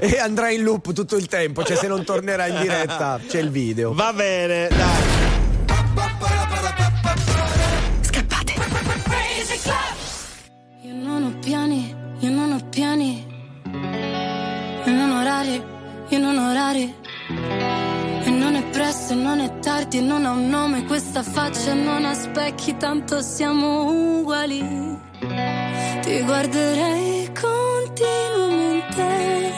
[0.14, 3.50] e andrà in loop tutto il tempo cioè se non tornerà in diretta c'è il
[3.50, 5.18] video Va bene, dai.
[8.02, 8.52] Scappate.
[10.82, 13.24] Io non ho piani, io non ho piani,
[14.84, 15.62] io non ho orari,
[16.08, 16.94] io non ho orari.
[17.26, 22.12] E non è presto, non è tardi, non ha un nome questa faccia, non ha
[22.12, 24.62] specchi, tanto siamo uguali.
[26.02, 29.52] Ti guarderei continuamente,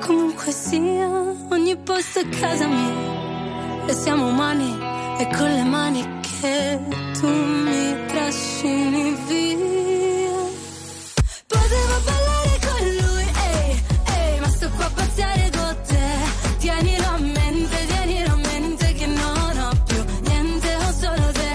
[0.00, 1.10] comunque sia,
[1.50, 3.84] ogni posto è casa mia.
[3.86, 4.78] E siamo umani,
[5.18, 6.80] e con le mani che
[7.20, 9.66] tu mi trascini via
[11.68, 16.06] devo ballare con lui, ehi, ehi, ma sto qua a passare con te.
[16.58, 21.54] Tienilo a mente, tienilo a mente che non ho più niente, ho solo te.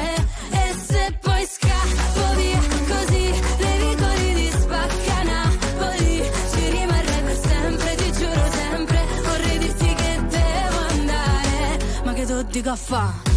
[0.51, 2.59] E se poi scappo via
[2.91, 3.25] così,
[3.63, 9.05] le vicoli di spacca Napoli, ci rimarrei per sempre, ti giuro sempre.
[9.23, 13.30] Vorrei dirti che devo andare, ma che tu dico a fa'?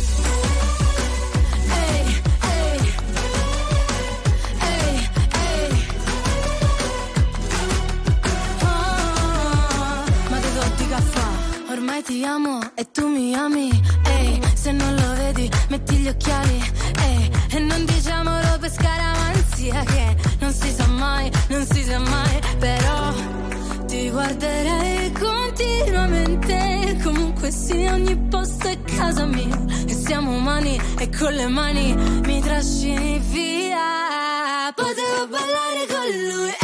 [12.05, 13.71] ti amo e tu mi ami,
[14.05, 16.63] ehi, se non lo vedi metti gli occhiali,
[17.01, 22.41] ehi, e non diciamolo per scaramanzia che non si sa mai, non si sa mai,
[22.59, 23.13] però
[23.87, 31.33] ti guarderei continuamente, comunque sì, ogni posto è casa mia, e siamo umani e con
[31.33, 31.95] le mani
[32.27, 36.64] mi trascini via, potevo ballare con lui.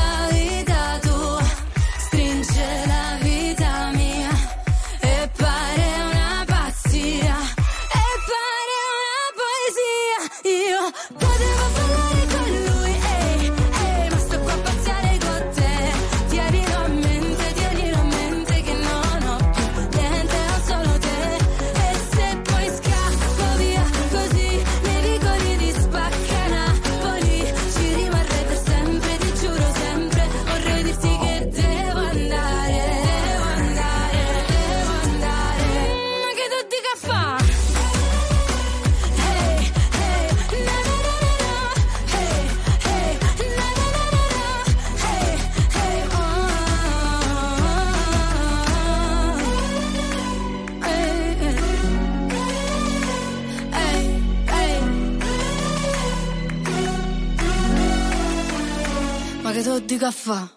[60.01, 60.49] musica fa.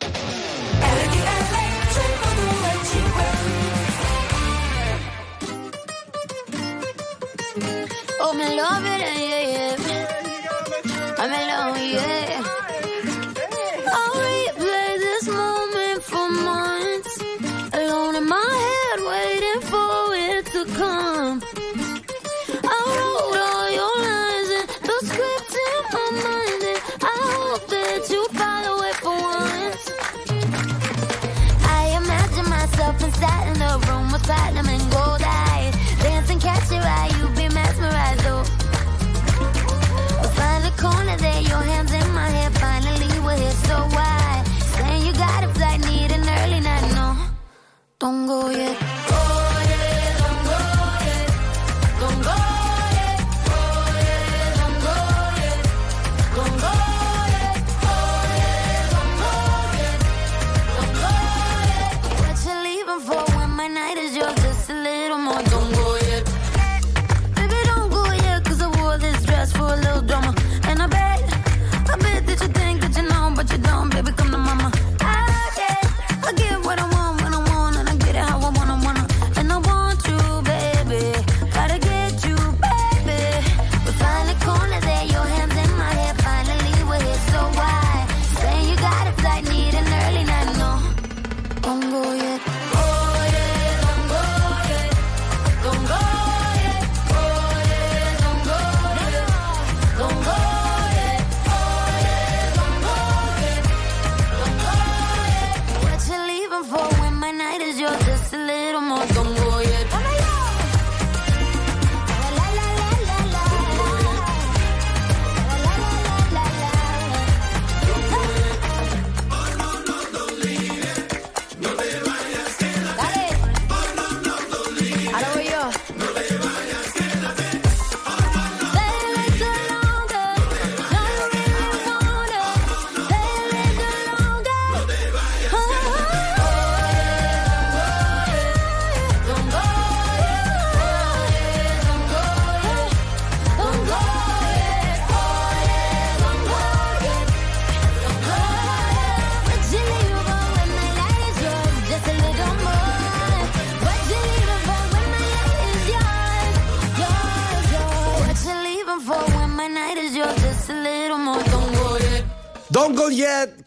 [8.20, 9.33] Oh, my love it,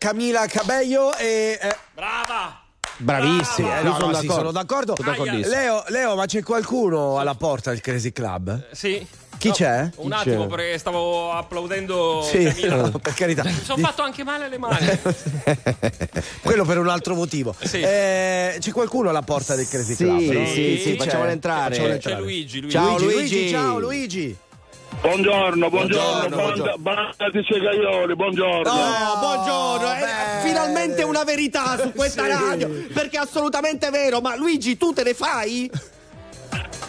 [0.07, 1.59] Camila Cabello e...
[1.61, 2.61] eh, Brava!
[2.95, 4.33] Bravissimo, eh, no, sono no, sì, d'accordo.
[4.33, 4.95] sono d'accordo.
[4.95, 5.37] Sono.
[5.49, 8.67] Leo, Leo, ma c'è qualcuno alla porta del Crazy Club?
[8.71, 9.05] Sì.
[9.37, 9.89] Chi No, c'è?
[9.97, 10.55] Un Chi attimo c'è?
[10.55, 13.43] perché stavo applaudendo Sì, no, per carità.
[13.43, 14.87] Mi sono fatto anche male alle mani.
[16.41, 17.53] Quello per un altro motivo.
[17.61, 17.81] Sì.
[17.81, 20.19] Eh, c'è qualcuno alla porta del Crazy Sì, Club?
[20.19, 20.45] sì, no?
[20.47, 21.03] sì, sì, c'è?
[21.03, 21.69] facciamolo entrare.
[21.75, 22.21] Facciamolo C'è entrare.
[22.21, 22.77] Luigi, Luigi.
[22.77, 23.49] Ciao, Luigi, Luigi.
[23.49, 24.37] ciao Luigi.
[25.01, 28.69] Buongiorno, buongiorno, Buongiorno, banda, di segaioli, buongiorno.
[28.71, 32.29] Oh, buongiorno, eh, finalmente una verità su questa Sì.
[32.29, 35.69] radio, perché è assolutamente vero, ma Luigi tu te ne fai?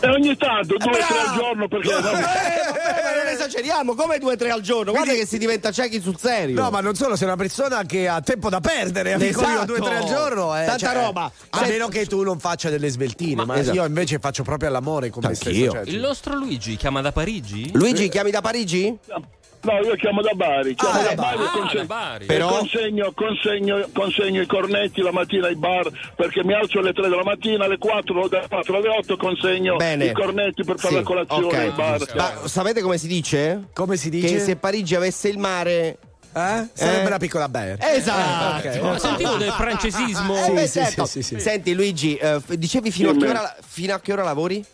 [0.00, 1.88] E ogni tanto, due o tre al giorno, perché...
[1.88, 4.92] Eh, vabbè, ma non esageriamo, come due o tre al giorno?
[4.92, 6.60] Guarda che si diventa ciechi sul serio.
[6.60, 9.64] No, ma non solo, sei una persona che ha tempo da perdere, amico mio, Esatto.
[9.66, 10.56] due o tre al giorno.
[10.56, 11.32] eh, Tanta cioè, roba.
[11.50, 13.76] A meno che tu non faccia delle sveltine, ma, Esatto.
[13.76, 15.70] io invece faccio proprio all'amore con me Anch'io.
[15.70, 15.84] stesso.
[15.84, 17.70] cioè, Il nostro Luigi chiama da Parigi?
[17.72, 18.96] Luigi, chiami da Parigi?
[19.06, 19.22] No,
[19.84, 21.42] io chiamo da Bari, chiamo Ah, da Bari, Bari.
[21.44, 22.24] e conse- Ah, da Bari.
[22.24, 26.92] e Però- consegno, consegno, consegno i cornetti la mattina ai bar perché mi alzo alle
[26.92, 30.06] 3 della mattina, alle 4, dalle 4 alle 8 consegno Bene.
[30.06, 31.54] i cornetti per fare Sì, la colazione ok.
[31.54, 32.14] ai bar.
[32.16, 33.68] Ma sapete come si dice?
[33.74, 34.28] Come si dice?
[34.28, 35.98] Che se Parigi avesse il mare...
[36.34, 36.68] Eh?
[36.72, 37.06] Sarebbe Eh?
[37.06, 37.78] una piccola bear.
[37.80, 38.68] Esatto.
[38.68, 38.84] Eh, ok.
[38.84, 40.36] Ho sentito del francesismo.
[40.46, 41.04] Eh, beh, sì, certo.
[41.06, 41.40] sì, sì, sì.
[41.40, 44.64] Senti Luigi, eh, dicevi fino a, ora, fino a che ora lavori?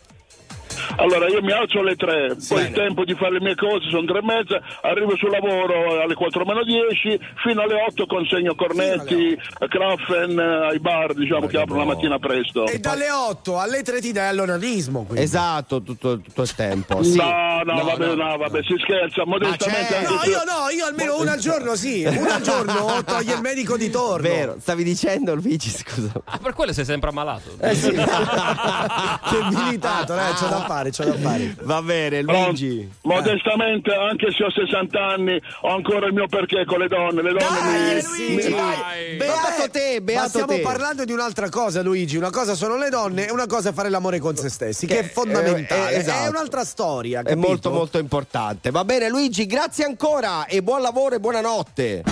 [0.97, 2.67] Allora io mi alzo alle 3, poi Bene.
[2.67, 6.13] il tempo di fare le mie cose sono 3 e mezza, arrivo sul lavoro alle
[6.13, 11.79] 4 meno 10, fino alle 8 consegno cornetti, Krafen eh, ai bar, diciamo che aprono
[11.85, 12.65] la mattina presto.
[12.67, 15.03] E dalle 8 alle 3 ti dai all'onanismo.
[15.03, 15.23] quindi.
[15.23, 17.03] Esatto, tutto, tutto il tempo.
[17.03, 17.17] Sì.
[17.17, 21.19] No, no, vabbè, no, vabbè, si scherza, modestamente c'è- anche No, io no, io almeno
[21.19, 22.03] una al giorno sì.
[22.05, 24.27] Una al giorno toglie il medico di torno.
[24.27, 26.11] Vero, stavi dicendo Luigi, scusa.
[26.25, 27.51] Ah, per quello sei sempre ammalato.
[27.59, 27.93] Eh sì.
[29.25, 31.55] Che militato, eh, c'ho da fare, c'ho da fare.
[31.63, 32.89] Va bene, Luigi.
[33.01, 37.21] Modestamente, anche se ho 60 anni, ho ancora il mio perché con le donne.
[37.21, 39.15] Le donne Dai, mi, Luigi, mi- vai.
[39.17, 40.59] Beato te, Ma beato stiamo te.
[40.61, 42.17] parlando di un'altra cosa, Luigi.
[42.17, 44.93] Una cosa sono le donne e una cosa è fare l'amore con se stessi, che,
[44.95, 45.93] Che- è fondamentale.
[45.93, 46.25] eh, esatto.
[46.25, 47.21] È un'altra storia.
[47.21, 47.47] È capito?
[47.47, 48.71] molto molto importante.
[48.71, 52.03] Va bene Luigi, grazie ancora e buon lavoro e buonanotte.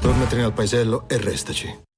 [0.00, 1.88] Tornatene al paesello e restaci.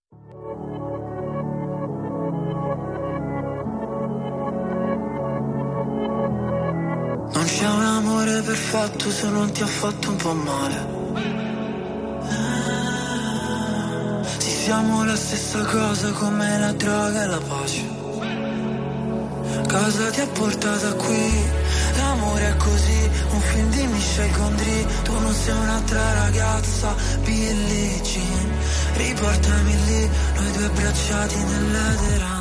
[7.33, 11.01] Non c'è un amore perfetto se non ti ha fatto un po' male.
[14.39, 18.01] Sì, siamo la stessa cosa come la droga e la pace.
[19.69, 21.61] Cosa ti ha portato qui?
[21.97, 24.87] L'amore è così, un film di Michel Gondry.
[25.03, 28.51] Tu non sei un'altra ragazza, Billie Jean.
[28.95, 32.41] Riportami lì, noi due abbracciati nell'edera.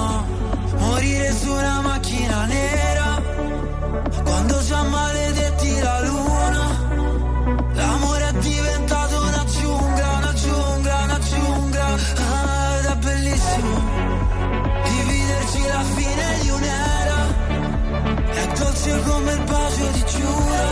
[1.31, 3.21] Su una macchina nera.
[4.23, 6.63] Quando già maledetti la luna
[7.73, 11.85] L'amore è diventato una giungla, una giungla, una giungla.
[11.85, 13.73] Ah, Ed è bellissimo
[14.83, 17.19] Dividerci la fine di un'era.
[18.31, 20.69] È dolce come il bacio di Giura.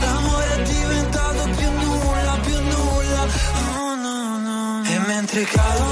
[0.00, 3.22] L'amore è diventato più nulla, più nulla.
[3.78, 4.82] Oh no, no.
[4.84, 5.91] E mentre cadono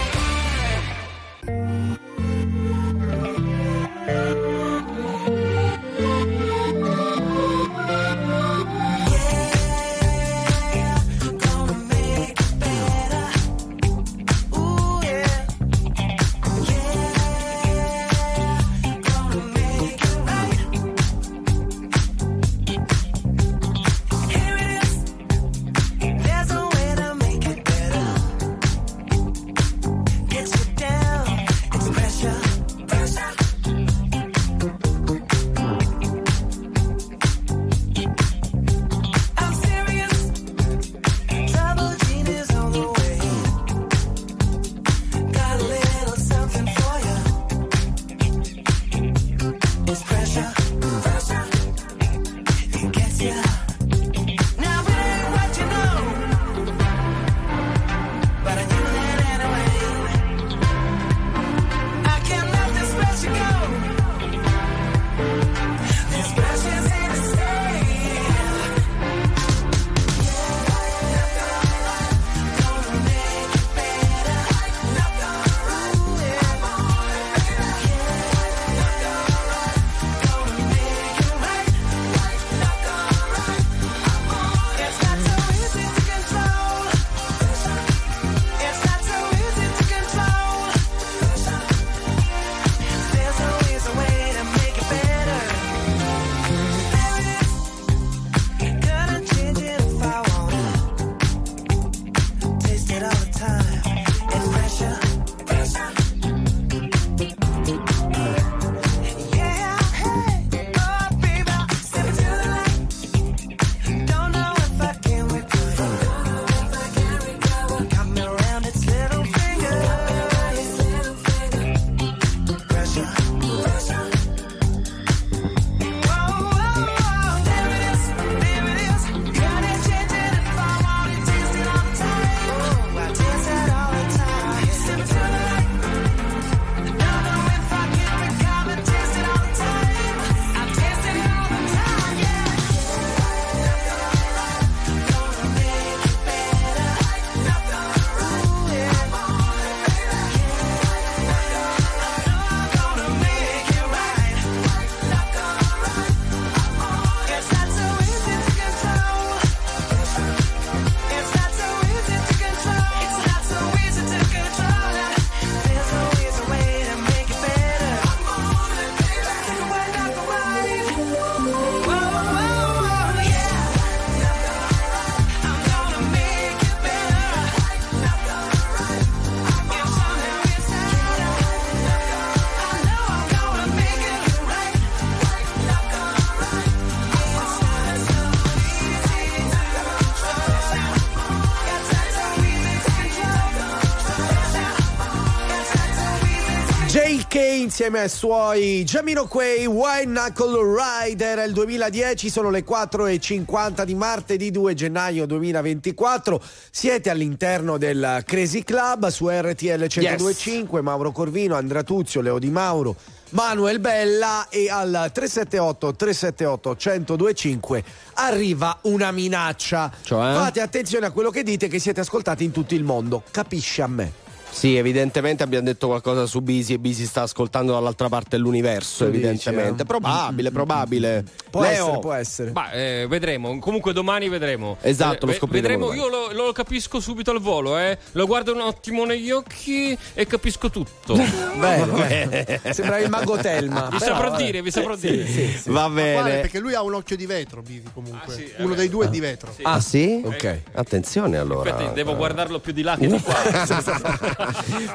[197.71, 204.51] Insieme ai suoi Jamiroquai White Knuckle Ride era il 2010 sono le 4.50 di martedì
[204.51, 212.19] 2 gennaio 2024 siete all'interno del Crazy Club su RTL 1025 Mauro Corvino Andrea Tuzio
[212.19, 212.93] Leo Di Mauro
[213.29, 217.83] Manuel Bella e al 378 378 1025
[218.15, 219.89] arriva una minaccia.
[220.01, 220.33] Cioè?
[220.33, 223.23] fate attenzione a quello che dite che siete ascoltati in tutto il mondo.
[223.31, 224.20] Capisci a me
[224.51, 229.83] Sì, evidentemente abbiamo detto qualcosa su Bisi e Bisi sta ascoltando dall'altra parte dell'universo, evidentemente.
[229.83, 229.85] eh?
[229.85, 231.23] Probabile, probabile.
[231.49, 234.77] può Leo, essere può essere Ma eh, vedremo, comunque domani vedremo.
[234.81, 237.97] Esatto, lo Eh, scopriremo Vedremo, io lo, lo capisco subito al volo, eh.
[238.11, 241.15] Lo guardo un attimo negli occhi e capisco tutto.
[241.57, 241.95] Bello.
[242.71, 243.87] Sembra il mago Telma.
[243.89, 244.43] Vi però, saprò vabbè.
[244.43, 245.27] dire, vi saprò Sì, dire.
[245.27, 245.69] sì, sì.
[245.69, 246.23] Va Ma quale?
[246.29, 246.41] bene.
[246.41, 248.33] Perché lui ha un occhio di vetro, Bivi, comunque.
[248.33, 248.79] sì, Uno vabbè.
[248.79, 249.53] dei due è di vetro.
[249.63, 250.21] Ah sì?
[250.23, 250.59] Ok.
[250.73, 251.71] Attenzione allora.
[251.73, 254.39] Aspetta, devo guardarlo più di là che di qua.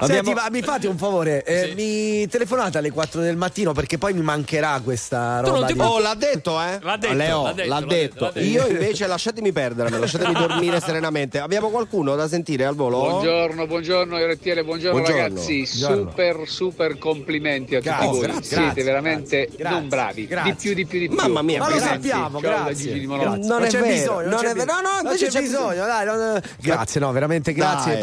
[0.02, 4.12] Senti, ma mi fate un favore, eh, mi telefonate alle 4 del mattino perché poi
[4.12, 5.66] mi mancherà questa Tu non roba.
[5.66, 6.78] ti di- Oh, l'ha detto, eh?
[6.82, 8.24] L'ha detto, Leo, l'ha detto, l'ha l'ha detto.
[8.24, 8.46] l'ha detto.
[8.46, 11.38] Io invece lasciatemi perdere, lasciatemi dormire serenamente.
[11.38, 12.98] Abbiamo qualcuno da sentire al volo?
[12.98, 15.22] Buongiorno, buongiorno RTL, buongiorno, Buongiorno.
[15.22, 16.10] ragazzi, Buongiorno.
[16.10, 20.52] super super complimenti a Grazie, tutti voi, grazie, siete grazie, veramente grazie, non bravi, grazie.
[20.52, 21.16] di più di più di più.
[21.16, 21.92] Mamma mia, Ma lo Grazie.
[21.94, 22.74] sappiamo, grazie.
[22.74, 23.32] Gigi di Molotov.
[23.34, 23.48] Grazie.
[23.48, 24.64] Non è c'è vero, bisogno, non c'è è vero.
[24.64, 24.64] bisogno.
[24.66, 27.98] No, no, Non invece c'è bisogno, dai, non- Grazie, no, veramente grazie eh.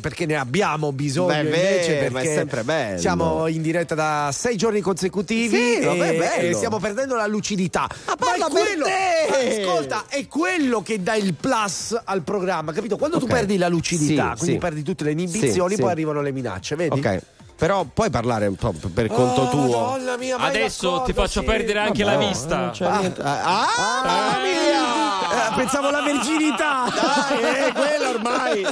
[0.00, 2.98] perché ne abbiamo abbiamo bisogno Beh, invece beh, ma è perché sempre bello.
[2.98, 7.86] siamo in diretta da sei giorni consecutivi Sì, e, vabbè, e stiamo perdendo la lucidità.
[8.06, 9.60] Ma, parla è per quello, te!
[9.62, 12.96] ascolta, è quello che dà il plus al programma, capito?
[12.96, 13.32] Quando tu Ok.
[13.32, 14.58] perdi la lucidità, Sì, quindi sì.
[14.58, 15.92] perdi tutte le inibizioni, Sì, poi sì.
[15.92, 16.98] arrivano le minacce, vedi?
[16.98, 17.22] Ok.
[17.56, 19.96] Però puoi parlare un po' per conto Oh, tuo.
[20.18, 21.46] Mia, Adesso ti faccio sì.
[21.46, 22.56] perdere anche Vabbè, la no, vista.
[22.58, 23.20] non c'è niente.
[23.22, 23.66] Ah,
[24.02, 25.50] Ah, mia!
[25.52, 26.84] Eh, pensavo alla verginità.
[26.88, 28.66] Dai, eh, quella ormai.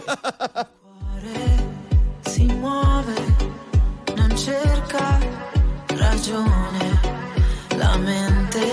[2.33, 3.15] si muove,
[4.17, 5.19] non cerca
[5.89, 7.01] ragione,
[7.77, 8.65] la mente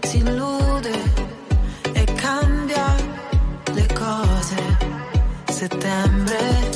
[0.00, 0.96] si illude
[1.92, 2.86] e cambia
[3.72, 4.60] le cose.
[5.44, 6.71] Settembre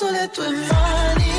[0.00, 1.29] addosso le tue mani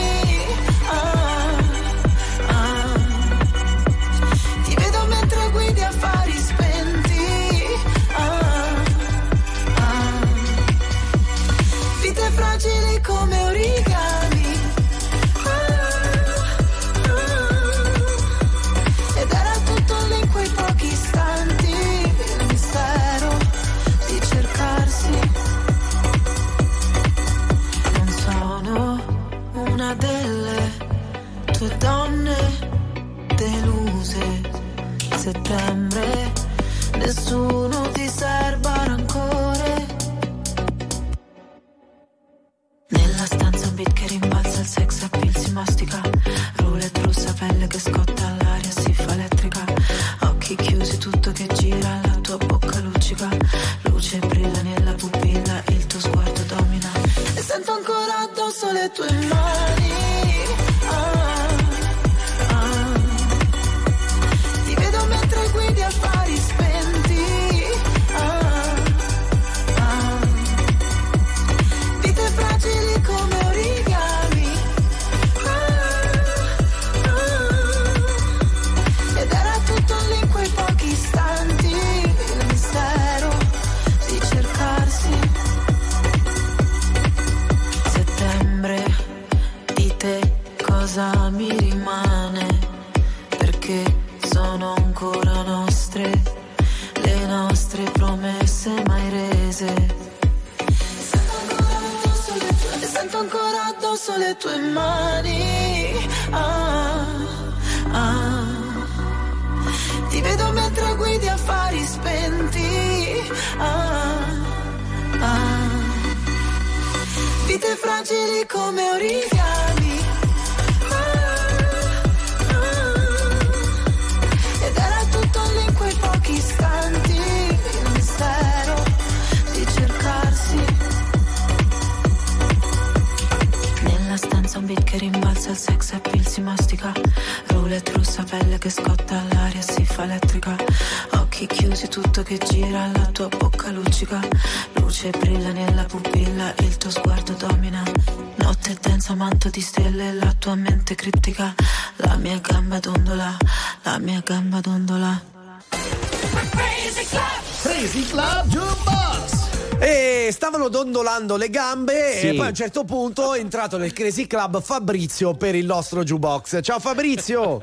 [160.62, 162.28] stavano dondolando le gambe Sì.
[162.30, 166.04] e poi a un certo punto è entrato nel Crazy Club Fabrizio per il nostro
[166.04, 166.60] jukebox.
[166.62, 167.58] Ciao Fabrizio!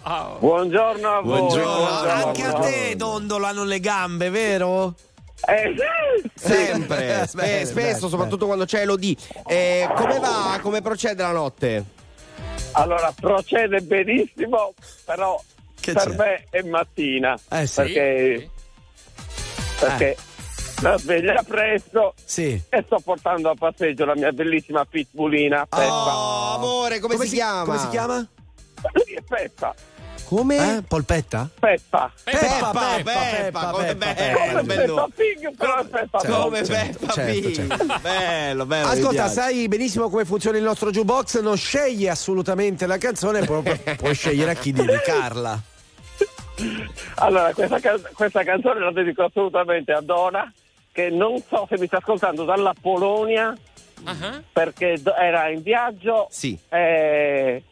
[0.38, 1.38] Buongiorno a voi.
[1.40, 2.08] Buongiorno.
[2.10, 4.94] Anche a te dondolano le gambe, vero?
[5.46, 5.74] Eh.
[6.34, 9.16] Sempre, spe- Bene, spesso, bene, soprattutto quando c'è Elodie.
[9.46, 10.58] Eh, come va?
[10.62, 11.84] Come procede la notte?
[12.72, 14.72] Allora, procede benissimo,
[15.04, 15.40] però
[15.80, 16.16] Che per c'è?
[16.16, 17.38] me è mattina.
[17.50, 17.74] Eh, sì.
[17.82, 18.50] Perché,
[19.78, 20.16] perché
[20.80, 22.60] la sveglia presto Sì.
[22.68, 26.16] e sto portando a passeggio la mia bellissima pitbullina Peppa.
[26.16, 27.64] Oh, amore, come, si, chiama?
[27.64, 28.26] Come si chiama?
[28.92, 29.74] Lui è Peppa.
[30.24, 30.76] Come?
[30.76, 30.82] Eh?
[30.82, 31.48] Polpetta?
[31.58, 32.12] Peppa.
[32.22, 34.94] Peppa, Peppa, Peppa, come Peppa, bello, Come bello.
[34.94, 36.66] Peppa Pig, però Peppa Certo, Come Pig.
[36.70, 37.54] certo, Peppa certo, Pig.
[37.54, 37.98] certo.
[38.02, 38.88] Bello, bello.
[38.88, 44.14] Ascolta, sai benissimo come funziona il nostro jukebox, non scegli assolutamente la canzone, proprio puoi
[44.14, 45.62] scegliere a chi dedicarla.
[47.16, 47.78] Allora, questa,
[48.12, 50.52] questa canzone la dedico assolutamente a Dona,
[50.98, 53.56] che non so se mi sta ascoltando dalla Polonia,
[54.04, 56.56] Ah, perché era in viaggio Sì.
[56.68, 57.62] e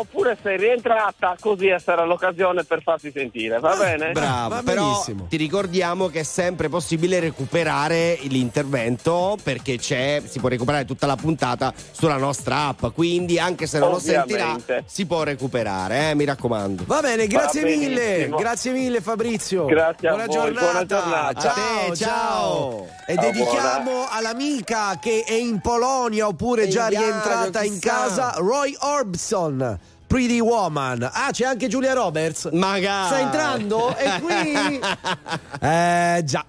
[0.00, 4.12] oppure sei rientrata così sarà l'occasione per farsi sentire, va bene?
[4.12, 10.84] Bravo, però ti ricordiamo che è sempre possibile recuperare l'intervento perché c'è, si può recuperare
[10.84, 14.84] tutta la puntata sulla nostra app, quindi anche se non lo sentirà Ovviamente.
[14.86, 16.84] si può recuperare, eh, mi raccomando.
[16.86, 19.64] Va bene, grazie Va mille, grazie mille Fabrizio.
[19.66, 20.64] Grazie a buona voi, giornata.
[20.70, 21.40] buona giornata.
[21.40, 22.88] Ciao, A te, ciao.
[23.06, 28.34] E Ciao, dedichiamo all'amica che è in Polonia oppure È già viaggio, rientrata in casa,
[28.36, 29.78] Roy Orbison.
[30.10, 31.08] Pretty Woman.
[31.12, 32.48] Ah, c'è anche Giulia Roberts.
[32.50, 33.06] Magari.
[33.06, 33.96] Sta entrando?
[33.96, 34.80] E qui.
[35.60, 36.44] eh, già.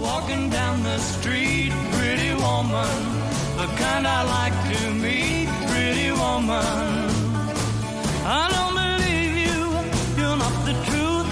[0.00, 2.88] Walking down the street, pretty woman,
[3.56, 6.58] the kind I like to meet, pretty woman.
[8.26, 9.78] I don't believe you,
[10.18, 11.30] you're not the truth.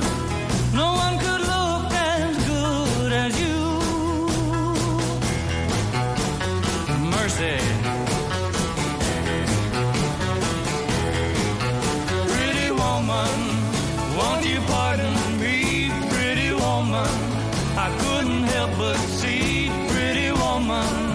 [0.72, 3.58] No one could look as good as you.
[7.10, 7.71] Mercy.
[12.92, 13.38] Woman,
[14.16, 17.12] won't you pardon me, pretty woman?
[17.84, 21.11] I couldn't help but see, pretty woman.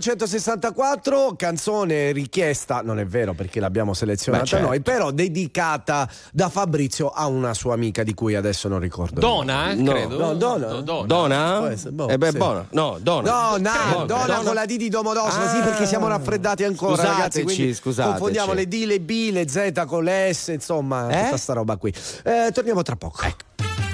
[0.00, 4.66] 1964, canzone richiesta, non è vero perché l'abbiamo selezionata Beh, certo.
[4.66, 9.20] noi, però dedicata da Fabrizio a una sua amica di cui adesso non ricordo.
[9.20, 9.90] Donna, eh, No.
[9.92, 10.18] credo.
[10.18, 10.66] No, Donna.
[10.66, 11.06] Do- Donna.
[11.06, 11.70] Dona?
[11.70, 12.36] Essere, boh, eh beh, sì.
[12.38, 12.66] buona.
[12.70, 13.30] No, Dona.
[13.30, 14.04] No, na, Donna.
[14.06, 14.42] donna, Donna.
[14.42, 15.62] con la D di Domodossola, sì, Ah.
[15.62, 17.42] perché siamo raffreddati ancora, Scusateci, ragazzi.
[17.42, 18.10] Quindi scusateci.
[18.12, 21.24] Confondiamo le D, le B, le Z con le S, insomma, Eh?
[21.24, 21.92] tutta sta roba qui.
[22.24, 23.18] Eh, torniamo tra poco.
[23.20, 23.89] Buongiorno,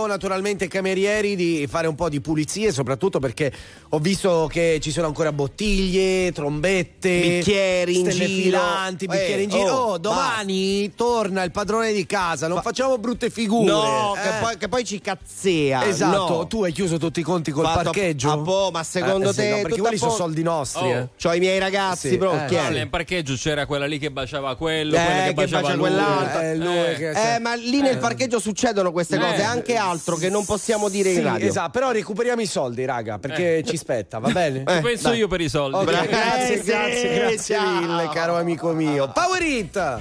[0.00, 3.52] chiedo naturalmente ai camerieri di fare un po' di pulizie, soprattutto perché
[3.90, 8.24] ho visto che ci sono ancora bottiglie, trombette, Bicchieri in giro.
[8.26, 9.70] filanti, bicchieri in Eh, giro.
[9.72, 13.64] oh, Oh, domani torna il padrone di casa, non facciamo brutte figure.
[13.70, 14.20] No, eh.
[14.20, 15.84] che, poi, che poi ci cazzea.
[15.86, 16.46] Esatto, No.
[16.46, 18.30] tu hai chiuso tutti i conti col Fatto parcheggio?
[18.30, 20.96] a po', ma secondo Eh, sì, te no, perché quelli sono soldi nostri, Oh.
[20.96, 21.08] eh.
[21.20, 22.44] C'ho i miei ragazzi, Sì, però eh.
[22.46, 22.70] chi No, è?
[22.70, 26.40] nel parcheggio c'era quella lì che baciava quello, Eh, quella che che baciava bacia quell'altro.
[26.40, 26.94] Eh, lui Eh.
[26.94, 30.88] che- Eh, ma lì nel parcheggio succedono queste Eh, cose, anche altro che non possiamo
[30.88, 31.48] dire Sì, in radio.
[31.48, 34.62] esatto, però recuperiamo i soldi, raga, perché ci spetta, va bene?
[34.66, 35.18] Eh, Ci penso dai.
[35.18, 35.76] io per i soldi.
[35.76, 37.80] Ok, Bra- grazie, Eh, grazie, sì, grazie ciao.
[37.80, 39.10] mille, caro amico mio.
[39.12, 39.98] Power It!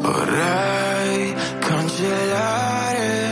[0.00, 3.27] Vorrei cancellare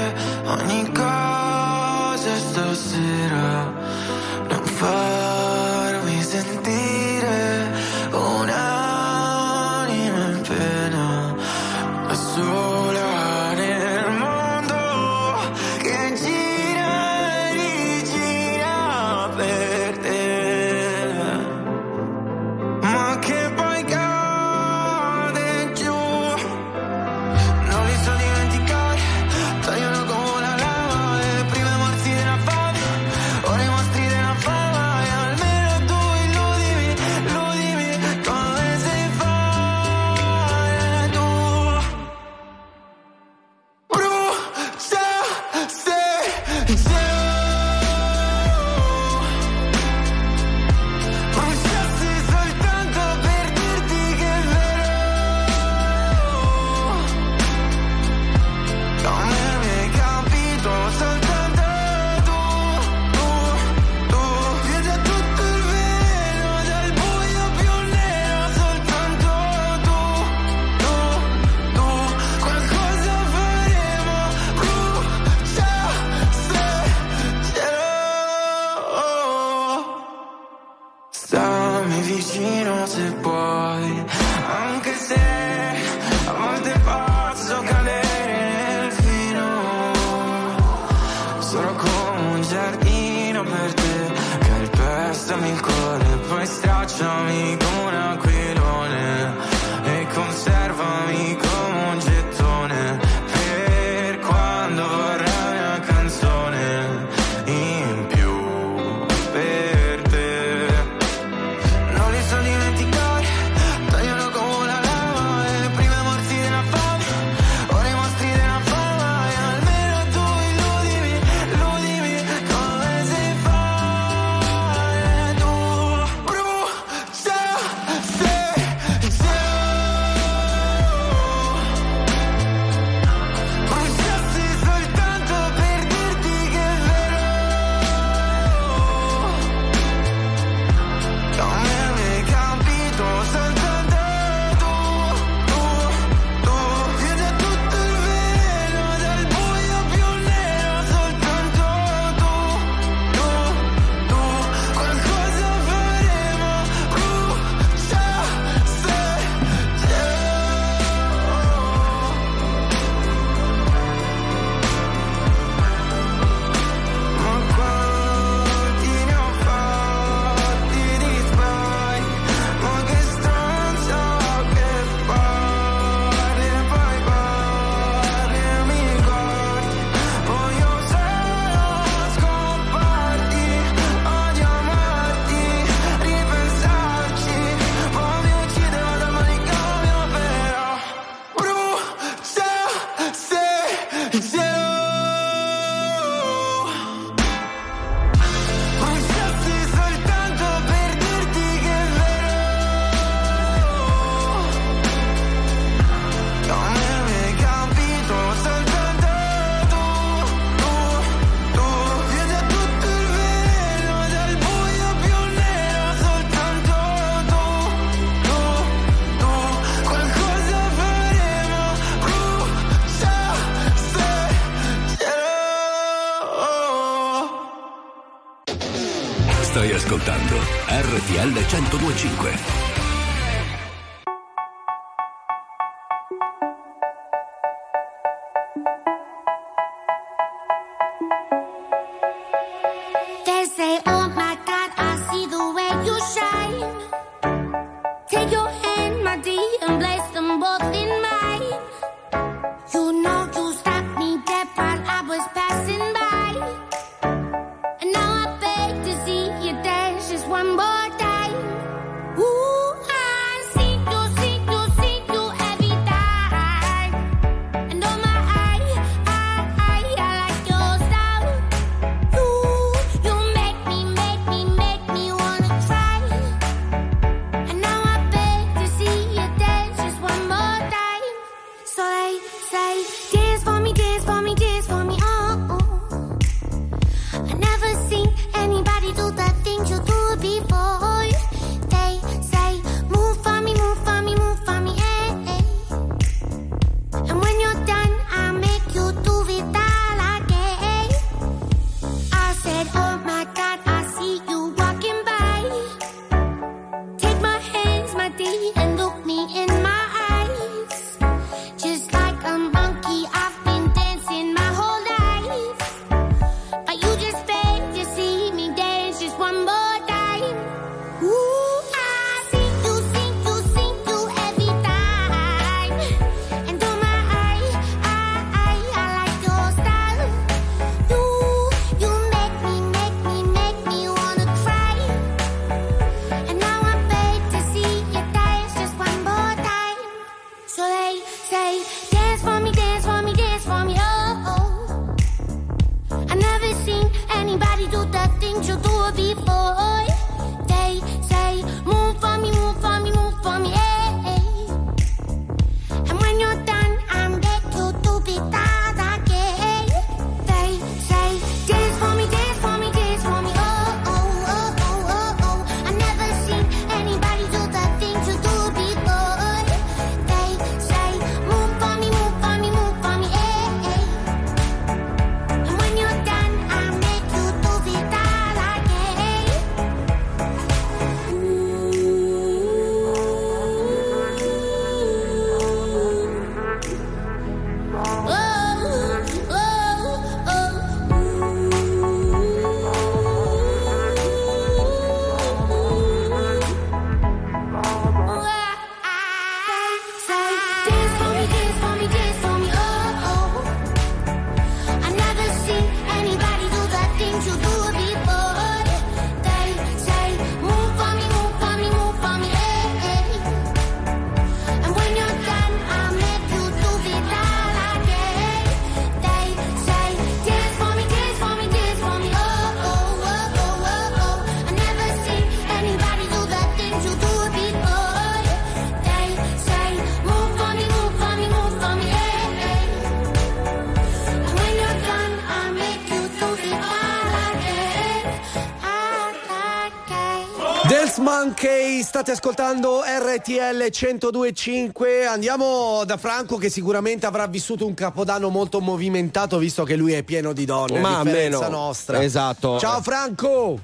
[441.96, 445.06] state ascoltando RTL 1025.
[445.06, 450.02] Andiamo da Franco che sicuramente avrà vissuto un capodanno molto movimentato visto che lui è
[450.02, 450.78] pieno di donne.
[450.78, 452.02] Ma a differenza almeno- nostra.
[452.02, 452.58] esatto.
[452.58, 453.58] Ciao Franco.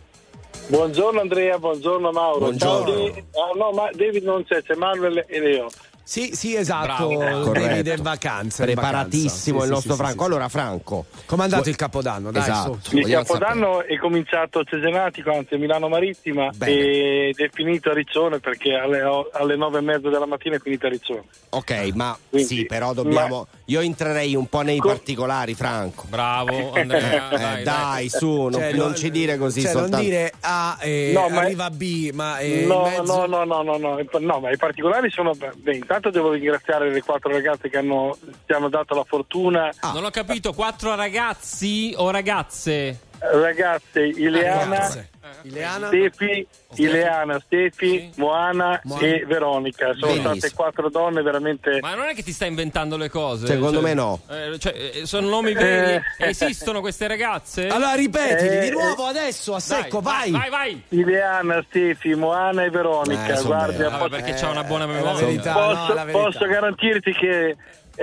[0.67, 2.39] Buongiorno Andrea, buongiorno Mauro.
[2.39, 2.87] Buongiorno.
[2.87, 3.25] Ciao David.
[3.33, 5.69] Ah, no, ma David non c'è, c'è Manuel e Leo.
[6.05, 7.09] Sì, sì, esatto.
[7.17, 7.53] Bravo.
[7.53, 8.63] David è in vacanza.
[8.63, 9.59] è Preparatissimo vacanza.
[9.59, 10.23] il Sì, nostro sì, sì, Franco.
[10.25, 11.05] sì, Allora, Franco.
[11.27, 12.31] Com'è andato vuoi- il capodanno?
[12.33, 12.79] Dai, Esatto.
[12.83, 12.97] su.
[12.99, 18.41] Il Capodanno è cominciato a Cesenatico, anzi a Milano Marittima, ed è finito a Riccione
[18.41, 19.01] perché alle,
[19.33, 21.23] alle nove e mezza della mattina è finito a Riccione.
[21.51, 23.47] Ok, ma Quindi- sì, però dobbiamo.
[23.67, 26.05] Io entrerei un po' nei particolari, Franco.
[26.09, 27.31] Bravo, Andrea.
[27.31, 29.97] Eh, dai, dai, su, non, Cioè, non non- ci dire così Cioè, soltanto.
[29.97, 33.63] non dire A e No, ma- arriva B, ma eh, no, in mezzo- no, no,
[33.63, 35.33] no, no, no, no, ma i particolari sono.
[35.35, 35.53] Beh,
[35.95, 38.17] intanto devo ringraziare le quattro ragazze che hanno,
[38.47, 39.71] ci hanno dato la fortuna.
[39.93, 43.12] Non ho capito, quattro ragazzi o ragazze?
[43.31, 45.09] Ragazze, Ileana, Ragazze.
[45.43, 45.87] Ileana?
[45.87, 46.47] Stefi,
[46.77, 49.07] Ileana, Stefi, Moana Moana.
[49.07, 49.93] e Veronica.
[49.95, 50.35] Sono Benissimo.
[50.35, 51.79] state quattro donne veramente.
[51.81, 53.47] Ma non è che ti stai inventando le cose?
[53.47, 54.21] Secondo Cioè, me no.
[54.29, 56.03] eh, cioè, eh, sono nomi veri?
[56.19, 57.69] Esistono queste ragazze?
[57.69, 60.31] Allora ripetili Eh, di nuovo adesso a Dai, secco, vai.
[60.33, 60.83] Vai, vai.
[60.89, 63.39] Ileana, Stefi, Moana e Veronica.
[63.39, 63.89] Eh, Guarda.
[63.89, 65.27] Vabbè, perché c'ha una buona Eh, la memoria.
[65.27, 65.53] verità.
[65.53, 67.57] posso, no, posso garantirti che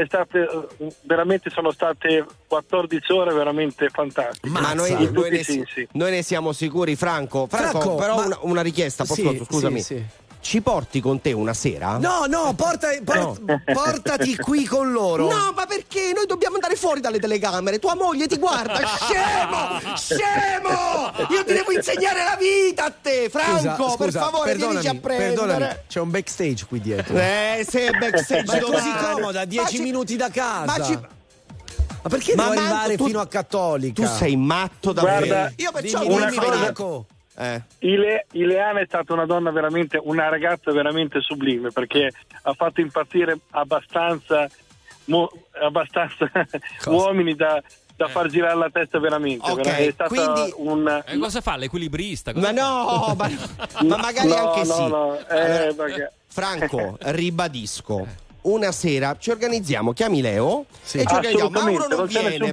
[0.05, 0.47] state
[1.03, 4.47] veramente sono state 14 ore veramente fantastiche.
[4.49, 7.47] Ma noi, noi ne, noi ne siamo sicuri, Franco.
[7.47, 9.81] Franco, Franco, però ma- una, una richiesta, posso- Sì, scusami.
[9.81, 10.05] sì, sì.
[10.41, 11.98] Ci porti con te una sera?
[11.98, 15.28] No, no, porta- por- portati qui con loro.
[15.30, 16.11] No, ma perché?
[16.16, 17.78] Noi dobbiamo andare fuori dalle telecamere.
[17.78, 19.95] Tua moglie ti guarda, scemo!
[19.95, 21.11] Scemo!
[21.30, 23.60] Io ti devo insegnare la vita a te, Franco!
[23.84, 25.36] Scusa, per scusa, favore, perdonami, vienici a prendere.
[25.36, 27.18] perdonami, c'è un backstage qui dietro.
[27.18, 30.66] Eh, se è backstage Ma è così comoda, 10 Ma ci- minuti da casa.
[30.78, 30.99] Ma, ci-
[32.02, 34.02] Ma perché Ma devo Marco, arrivare tu- fino a Cattolica?
[34.02, 35.26] tu sei matto davvero.
[35.26, 37.06] Guarda, Io perciò Dimmi, una dimmi, cosa- Franco.
[37.40, 37.61] Eh.
[37.80, 42.11] Ile- Ileana è stata una donna veramente, una ragazza veramente sublime perché
[42.41, 44.49] ha fatto impazzire abbastanza,
[45.06, 46.30] mo- abbastanza
[46.88, 47.64] uomini da,
[47.95, 49.49] da far girare la testa veramente.
[49.49, 51.03] Ok, vera- è stata quindi- un.
[51.06, 52.34] Eh, cosa fa l'equilibrista?
[52.34, 53.30] Cosa Ma no, ma,
[53.88, 54.88] ma magari No, anche no, sì.
[54.88, 58.06] no, eh, Allora, perché- Franco, ribadisco.
[58.41, 61.49] Una sera ci organizziamo, chiami Leo e ci organizziamo.
[61.49, 62.52] Mauro non, non viene.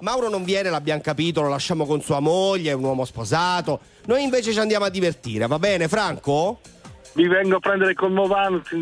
[0.00, 3.80] Mauro non viene, l'abbiamo capito, lo lasciamo con sua moglie, è un uomo sposato.
[4.06, 6.60] Noi invece ci andiamo a divertire, va bene, Franco?
[7.14, 8.76] Vi vengo a prendere con Movan, ci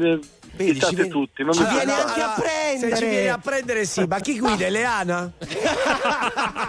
[0.54, 1.42] Vedi, state ci viene- tutti.
[1.42, 2.20] Non ci mi viene preoccupate.
[2.20, 2.96] anche a prendere.
[2.96, 4.66] Se ci viene a prendere sì, ma chi guida?
[4.66, 5.32] Eleana?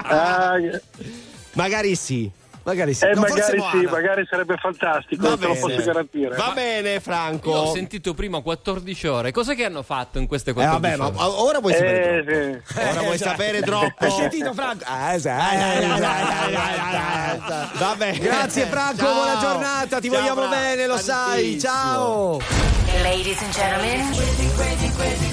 [0.06, 0.54] Ah,
[1.54, 2.32] Magari sì.
[2.66, 3.04] Magari sì.
[3.06, 6.36] eh, No, forse magari sì, magari sarebbe fantastico, Va te lo posso garantire.
[6.36, 7.50] Va bene, Franco.
[7.50, 9.32] Io ho sentito prima 14 ore.
[9.32, 11.36] Cos'è che hanno fatto in queste Eh, 14 vabbè, ma ore?
[11.50, 12.62] ora vuoi sapere Eh, troppo.
[12.66, 12.80] sì.
[12.80, 13.26] Ora vuoi Eh, già.
[13.30, 14.06] sapere troppo.
[14.06, 14.84] Hai sentito Franco?
[14.86, 15.88] Eh, sì, eh, sì.
[17.80, 18.18] Va bene.
[18.20, 19.14] Grazie Franco, Ciao.
[19.14, 20.50] buona giornata, ti Ciao, vogliamo Fra.
[20.58, 21.58] bene, lo sai.
[21.58, 21.60] Tantissimo.
[21.74, 22.40] Ciao.
[23.04, 25.33] Ladies and gentlemen.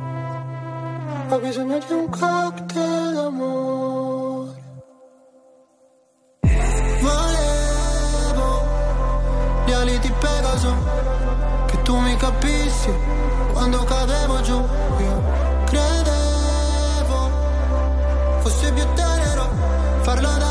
[1.33, 4.51] Ho bisogno di un cocktail d'amore.
[6.99, 8.63] Volevo
[9.65, 10.75] gli ali di Pegaso,
[11.67, 12.93] che tu mi capissi
[13.53, 14.57] quando cadevo giù.
[14.57, 15.23] Io
[15.67, 17.29] credevo
[18.41, 19.49] fosse più tenero
[20.01, 20.50] farlo davanti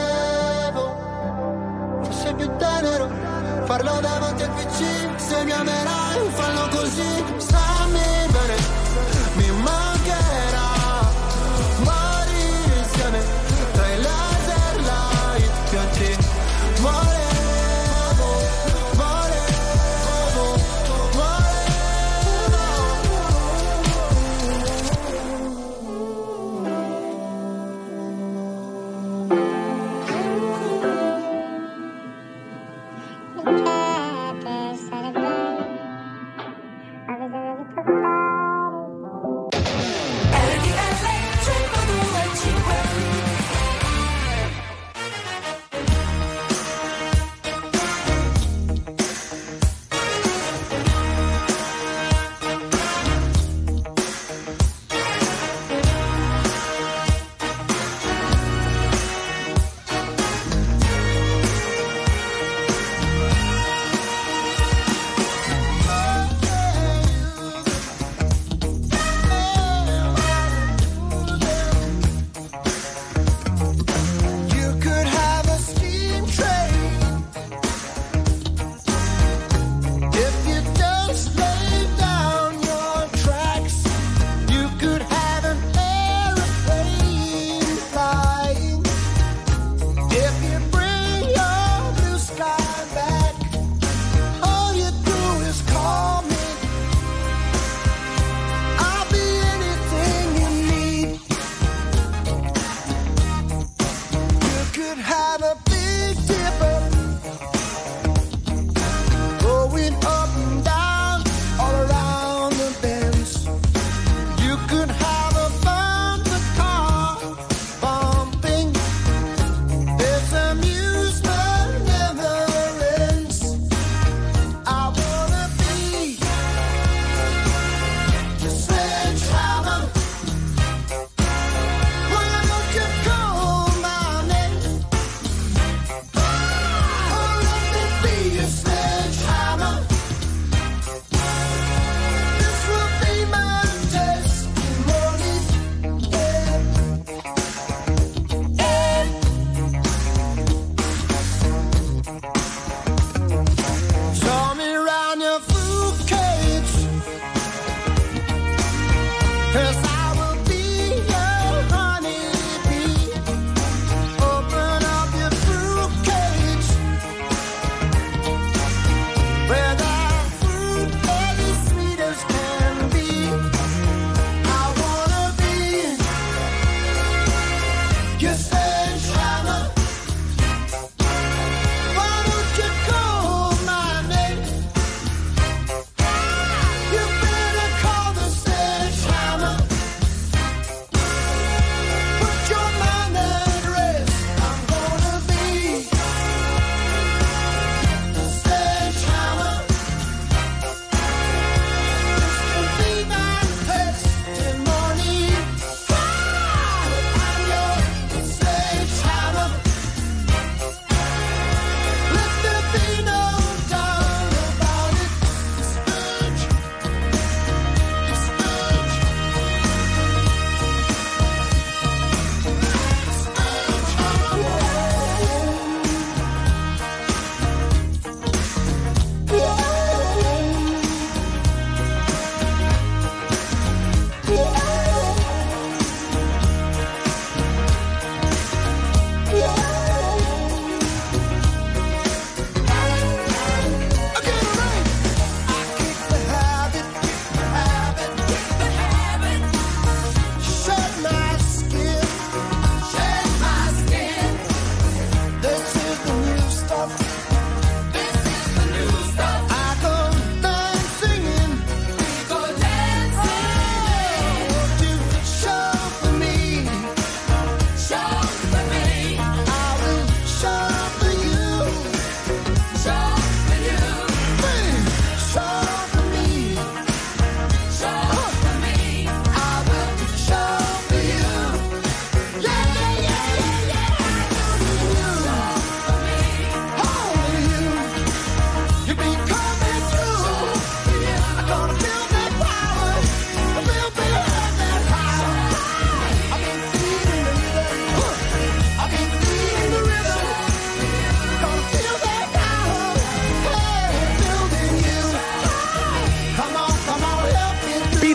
[3.81, 7.40] Farlo davanti al PC Se mi amerai fallo così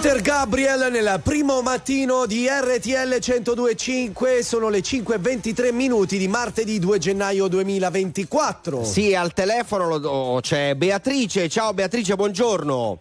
[0.06, 6.98] Peter Gabriel nel primo mattino di RTL 1025 sono le 5.23 minuti di martedì 2
[6.98, 8.84] gennaio 2024.
[8.84, 11.48] Sì, al telefono lo- oh, c'è Beatrice.
[11.48, 12.98] Ciao Beatrice, buongiorno.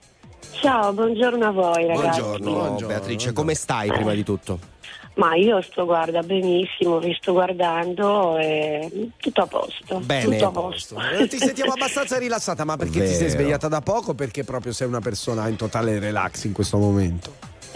[0.50, 2.22] Ciao, buongiorno a voi ragazzi.
[2.22, 4.58] Buongiorno, Beatrice, come stai prima di tutto?
[5.16, 10.00] Ma io sto guarda benissimo, vi sto guardando e tutto a posto.
[10.00, 10.24] Bene.
[10.26, 10.96] Tutto a posto.
[11.00, 13.30] Eh, Ti sentiamo abbastanza rilassata, ma perché ti sei Vero.
[13.30, 14.14] svegliata da poco?
[14.14, 17.32] Perché proprio sei una persona in totale relax in questo momento.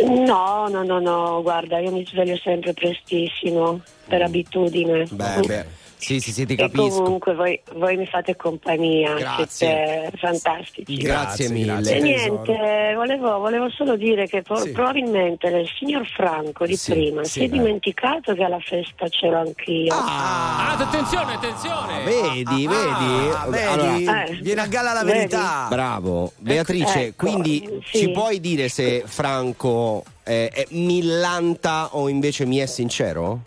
[0.05, 5.05] No, no, no, no, guarda, io mi sveglio sempre prestissimo per abitudine.
[5.09, 5.65] Beh, beh.
[6.01, 7.01] Sì, sì, sì, ti E capisco.
[7.03, 9.45] comunque voi, voi mi fate compagnia, Grazie.
[9.47, 10.95] siete fantastici.
[10.95, 11.81] Grazie mille.
[11.93, 17.23] E niente, volevo, volevo solo dire che pro- probabilmente il signor Franco di Sì, prima
[17.25, 17.49] sì, si è eh.
[17.49, 19.93] dimenticato che alla festa c'ero anch'io.
[19.93, 22.03] Ah, attenzione, attenzione.
[22.05, 22.65] Vedi, vedi?
[22.67, 23.63] Ah, vedi?
[23.65, 25.17] Allora- Eh, Viene a galla la vedi?
[25.17, 25.65] verità.
[25.69, 26.31] Bravo.
[26.37, 27.97] Beatrice, Ecco, quindi sì.
[27.97, 33.41] ci puoi dire se Franco eh, è millanta o invece mi è sincero?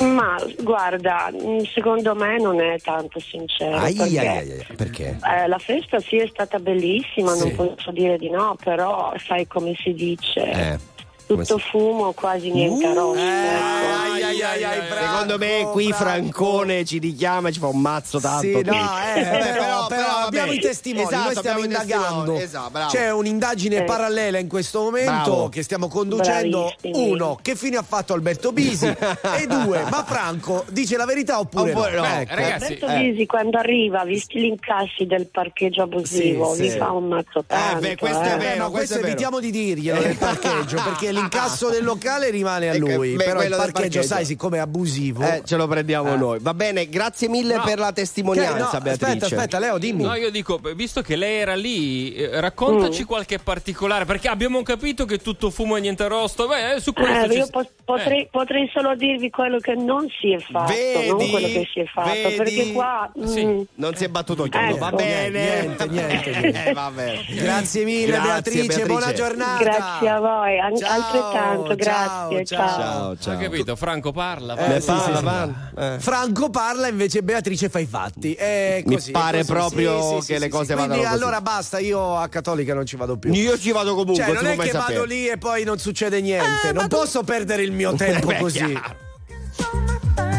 [0.00, 3.76] Ma guarda, mh, secondo me non è tanto sincero.
[3.76, 5.18] Ai, perché, ai, ai, perché?
[5.32, 7.38] eh, la festa sì è stata bellissima, Sì.
[7.38, 10.78] non posso dire di no, però sai come si dice, Eh,
[11.36, 13.12] tutto fumo, quasi niente ecco.
[13.12, 18.18] Ai, ai, ai, Franco, Secondo me qui Francone ci richiama e ci fa un mazzo
[18.20, 18.40] tanto.
[18.40, 18.72] Sì, no,
[19.14, 20.26] eh, però, però vabbè.
[20.26, 22.34] abbiamo i testimoni, Esatto, noi stiamo indagando.
[22.38, 22.90] esatto, bravo.
[22.90, 23.82] C'è un'indagine Eh.
[23.84, 25.48] parallela in questo momento Bravo.
[25.48, 26.72] che stiamo conducendo.
[26.80, 27.10] Bravissimi.
[27.10, 28.86] Uno, che fine ha fatto Alberto Bisi?
[28.86, 32.04] e due, ma Franco dice la verità oppure, Oppure no.
[32.04, 32.34] Ecco.
[32.34, 32.98] Ragazzi, Alberto eh.
[32.98, 36.76] Bisi quando arriva, visti gli incassi del parcheggio abusivo, Sì, vi sì.
[36.78, 37.80] fa un mazzo tanto.
[37.80, 38.34] beh, questo è eh.
[38.34, 43.14] Eh, vero, questo evitiamo di dirglielo del parcheggio perché l'incasso del locale rimane a lui.
[43.14, 44.02] beh, però il parcheggio, parcheggio.
[44.02, 45.22] sai, siccome è abusivo.
[45.22, 46.16] Eh, ce lo prendiamo Eh.
[46.16, 46.38] noi.
[46.40, 47.62] Va bene, grazie mille No.
[47.62, 49.04] per la Che- testimonianza, no, Beatrice.
[49.04, 50.02] aspetta, aspetta, Leo, dimmi.
[50.02, 55.04] No, io dico, visto che lei era lì, eh, raccontaci qualche particolare, perché abbiamo capito
[55.04, 56.46] che tutto fumo e niente arrosto.
[56.46, 60.06] Beh, eh, su questo Eh, ci- io po- potrei, potrei solo dirvi quello che non
[60.20, 61.08] si è fatto, Vedi?
[61.08, 62.34] non quello che si è fatto, Vedi?
[62.36, 63.44] perché qua Sì.
[63.44, 64.78] mm, Non si è battuto chiodo, Ecco.
[64.78, 65.30] va bene.
[65.30, 66.70] Niente, niente, niente.
[66.70, 67.34] Eh.
[67.42, 68.86] Grazie mille Grazie, Beatrice, Beatrice.
[68.86, 69.62] buona giornata.
[69.62, 70.82] Grazie a voi, an-
[71.18, 72.68] altrettanto, ciao, grazie, ciao.
[72.68, 73.16] ciao.
[73.18, 74.54] Ciao, Ho capito, Franco parla.
[74.54, 74.74] Eh, parla.
[74.74, 75.94] Ne sì, parla, sì, parla.
[75.94, 76.00] Eh.
[76.00, 78.32] Franco parla, invece Beatrice fa i fatti.
[78.34, 79.52] È Mi così, è pare così.
[79.52, 80.70] proprio Sì, sì, che sì, le cose sì.
[80.72, 81.22] vadano Quindi così.
[81.22, 83.32] allora basta, io a Cattolica non ci vado più.
[83.32, 84.94] Io ci vado comunque, Cioè, non è che sapere.
[84.98, 86.68] vado lì e poi non succede niente.
[86.68, 88.58] Eh, non posso perdere il mio tempo Beh, così.
[88.66, 90.30] chiaro.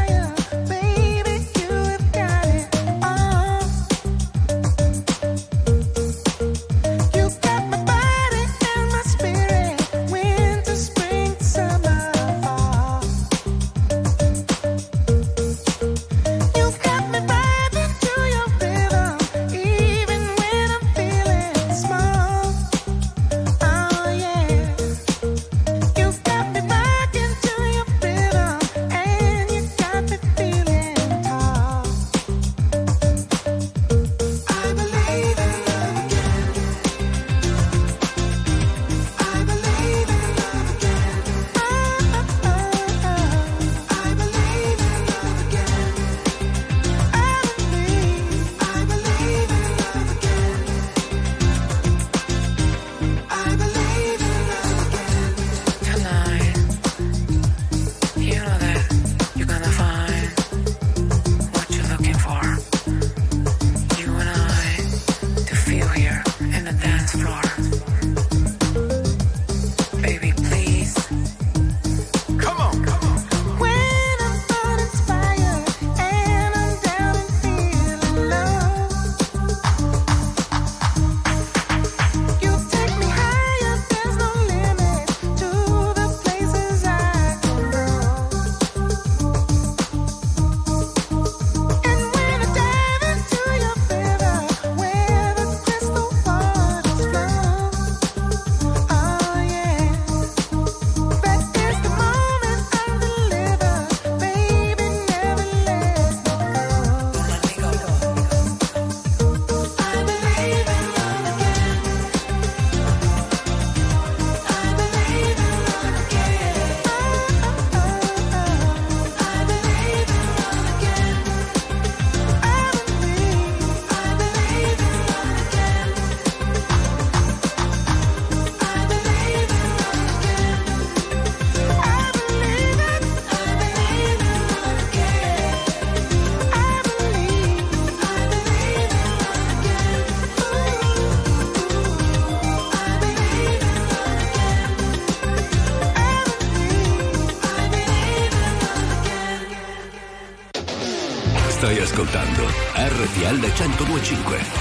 [154.03, 154.52] 1025.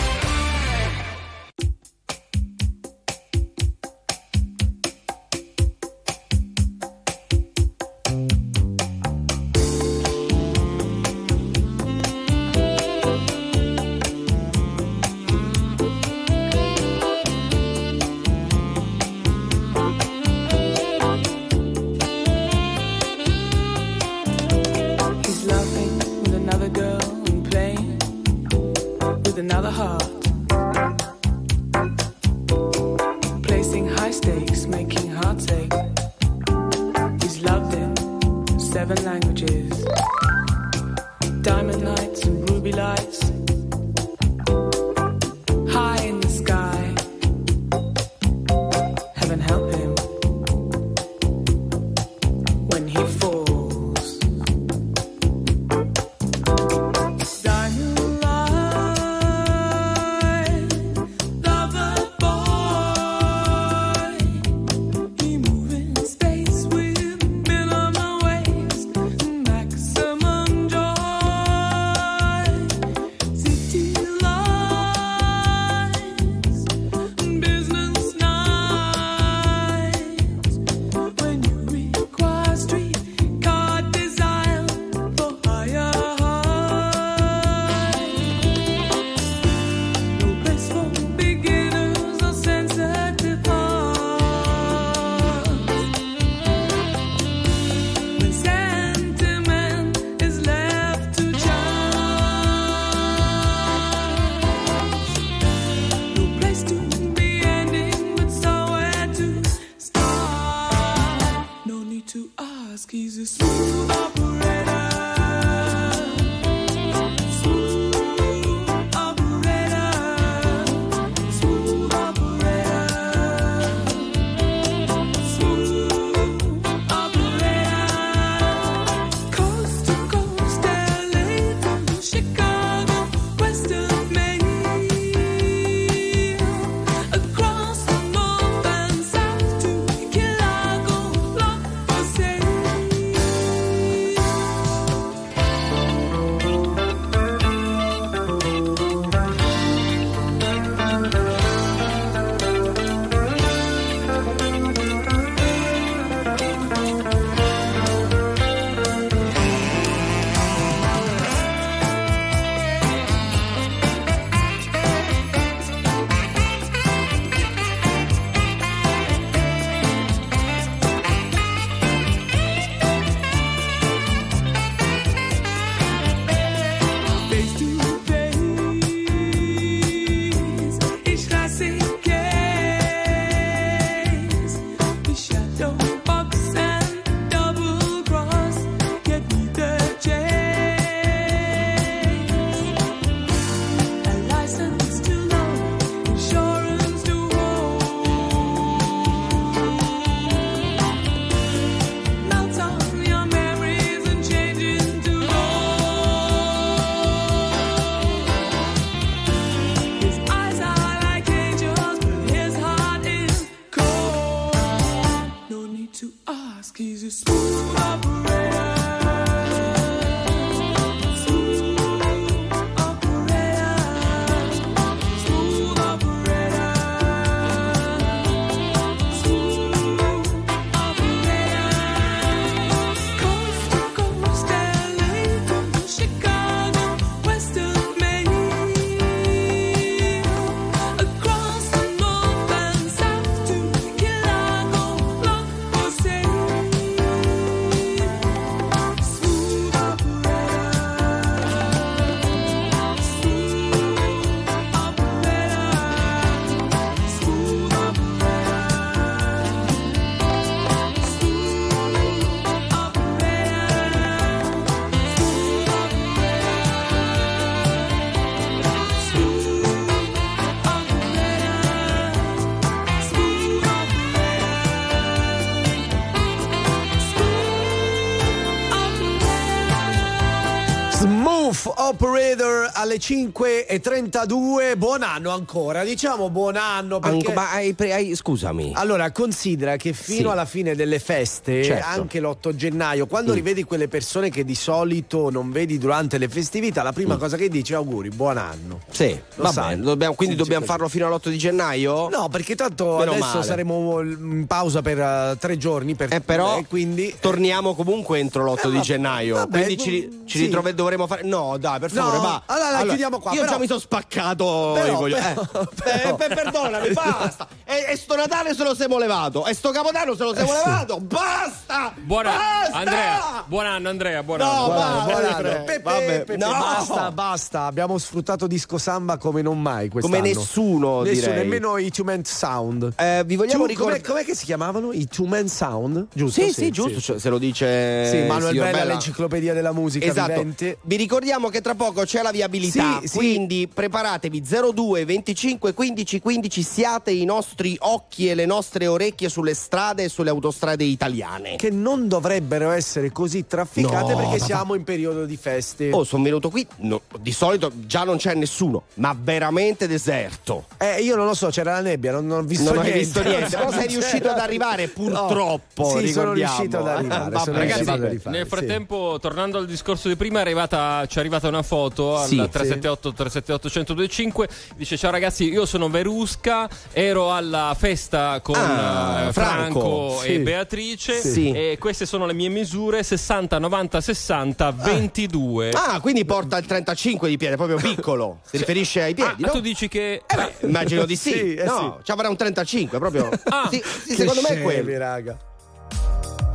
[282.74, 284.76] Alle 5.32.
[284.76, 286.98] Buon anno ancora, diciamo buon anno.
[286.98, 287.16] Perché...
[287.18, 288.72] Anco- ma hai hai- scusami.
[288.74, 290.32] Allora, considera che fino Sì.
[290.32, 291.86] alla fine delle feste, Certo.
[291.86, 293.34] anche l'8 gennaio, quando Mm.
[293.34, 297.48] rivedi quelle persone che di solito non vedi durante le festività, la prima cosa che
[297.48, 298.80] dici è auguri, buon anno.
[298.90, 299.80] Sì, Lo va sai.
[299.80, 302.08] dobbiamo- quindi Sì, dobbiamo sì, farlo fino all'8 di gennaio?
[302.08, 303.42] No, perché tanto Meno adesso male.
[303.44, 305.94] saremo in pausa per eh, tre giorni.
[305.94, 309.34] Per, Eh, però e quindi torniamo comunque entro l'8 Eh, di vabbè, gennaio.
[309.36, 310.44] vabbè, quindi ci, ci sì.
[310.44, 311.22] ritrove- dovremo fare.
[311.24, 312.42] No, dai, per No, favore, va.
[312.46, 315.12] allora la chiudiamo qua, Io però- già mi sono spaccato Però, Eh,
[316.08, 317.46] eh, per- perdonami, basta.
[317.64, 319.46] E, e sto Natale se lo siamo levato.
[319.46, 321.00] E sto Capodanno se lo siamo Eh, levato.
[321.00, 321.92] Basta!
[321.96, 322.76] Buon Basta!
[322.76, 324.68] Andrea, buon anno Andrea, buon No, anno.
[324.68, 325.42] va, Buon anno.
[325.42, 326.48] Pepe, vabbè, no.
[326.50, 327.62] basta, basta.
[327.64, 330.16] Abbiamo sfruttato disco samba come non mai quest'anno.
[330.16, 331.34] Come nessuno, Nessuno, direi.
[331.44, 332.92] nemmeno i Two Man Sound.
[332.98, 334.00] Eh, vi vogliamo ricordare.
[334.02, 334.92] com'è, com'è che si chiamavano?
[334.92, 336.08] I Two Man Sound?
[336.12, 336.42] Giusto?
[336.42, 338.84] Sì, sì, giusto, cioè, se lo dice Sì, Manuel Bella, Bella.
[338.84, 340.32] l'enciclopedia della musica Esatto.
[340.32, 340.76] vivente.
[340.82, 343.16] Vi ricordiamo che tra poco c'è la viabilità, Sì, sì.
[343.16, 344.42] quindi preparatevi
[344.74, 350.08] 02 25 15 15 siate i nostri occhi e le nostre orecchie sulle strade e
[350.08, 351.56] sulle autostrade italiane.
[351.56, 354.44] Che non dovrebbero essere così trafficate No, perché papà.
[354.44, 355.90] siamo in periodo di feste.
[355.92, 360.66] Oh, sono venuto qui, no, di solito già non c'è nessuno, ma veramente deserto.
[360.78, 362.92] Eh, io non lo so, c'era la nebbia, non, ho visto non niente.
[362.92, 365.92] hai visto niente, però sei C'era- riuscito ad arrivare purtroppo.
[365.94, 365.98] No.
[366.00, 367.30] Sì, sono riuscito ad arrivare.
[367.30, 368.48] Vabbè, sono Ragazzi, riuscito ad arrivare, nel sì.
[368.48, 372.36] frattempo, tornando al discorso di prima, è arrivata, ci è arrivata una foto al Sì.
[372.36, 374.48] 378 378 1025.
[374.76, 376.68] Dice: Ciao ragazzi, io sono Verusca.
[376.92, 379.80] Ero alla festa con Ah, eh, Franco,
[380.12, 380.38] Franco, e sì.
[380.38, 381.20] Beatrice.
[381.20, 381.50] Sì.
[381.52, 385.70] E queste sono le mie misure: 60, 90, 60, 22.
[385.70, 388.38] Ah, quindi porta il 35 di piede, proprio piccolo.
[388.48, 389.52] Si riferisce ai piedi, Ah, no?
[389.52, 390.22] tu dici che.
[390.26, 391.30] Eh beh, immagino di sì.
[391.32, 393.28] Sì, eh no, ci avrà un 35 proprio.
[393.44, 394.98] Ah, sì, sì, secondo me è quello.
[394.98, 395.36] raga.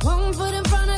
[0.04, 0.97] One foot in front of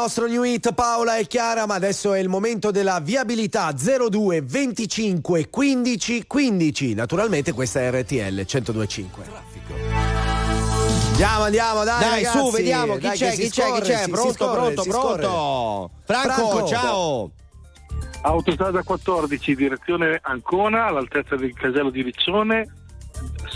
[0.00, 5.50] Nostro new hit Paola e Chiara, ma adesso è il momento della viabilità 02 25
[5.50, 6.94] 15 15.
[6.94, 8.14] Naturalmente questa è RTL
[8.46, 9.24] 1025.
[11.10, 12.00] Andiamo, andiamo, dai.
[12.00, 12.38] Dai, ragazzi.
[12.38, 13.96] su, vediamo chi Dai, c'è, chi c'è, chi scorre, c'è.
[13.98, 15.18] si- si Pronto, scorre, pronto, si scorre.
[15.20, 15.90] pronto.
[16.04, 16.66] Franco, Franco.
[16.66, 17.30] ciao.
[18.22, 22.68] Autostrada 14, direzione Ancona, all'altezza del casello di Riccione,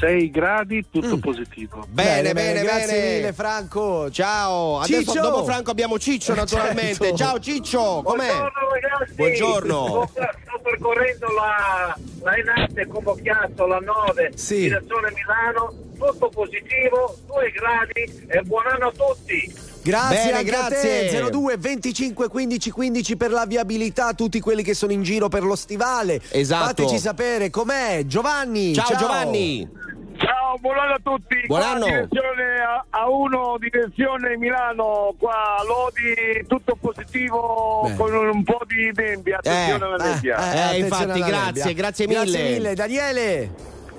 [0.04, 1.82] 6 gradi, tutto positivo.
[1.88, 3.14] Bene, bene, grazie bene.
[3.16, 4.10] mille Franco.
[4.10, 5.20] Ciao, adesso Ciccio.
[5.22, 6.94] dopo Franco abbiamo Ciccio Eh, naturalmente.
[6.96, 7.16] certo.
[7.16, 8.26] Ciao Ciccio, com'è?
[8.26, 9.14] Buongiorno ragazzi.
[9.14, 10.08] Buongiorno.
[10.10, 14.56] Sto, percorrendo la, la Enate Convocchiazzo, la 9, Sì.
[14.60, 19.72] direzione Milano, tutto positivo, 2 gradi e buon anno a tutti.
[19.84, 21.08] Grazie Bene, grazie.
[21.10, 25.42] te 02 25 15 15 per la viabilità tutti quelli che sono in giro per
[25.42, 26.64] lo stivale Esatto.
[26.68, 29.68] fateci sapere com'è Giovanni Ciao, Giovanni.
[30.16, 31.40] Ciao, buon anno a tutti.
[31.46, 31.84] Buon anno.
[31.86, 37.96] Direzione a, a 1, direzione Milano, qua Lodi, tutto positivo Bene.
[37.96, 39.38] con un po' di nebbia.
[39.38, 40.36] Attenzione alla nebbia.
[40.36, 41.72] Eh, attenzione infatti, alla grazie, nebbia.
[41.74, 42.20] grazie mille.
[42.24, 43.54] grazie mille Daniele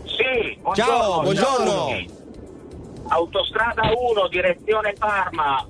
[0.05, 1.21] Sì, Ciao, buongiorno.
[1.21, 2.23] buongiorno.
[3.07, 5.67] Autostrada 1, direzione Parma,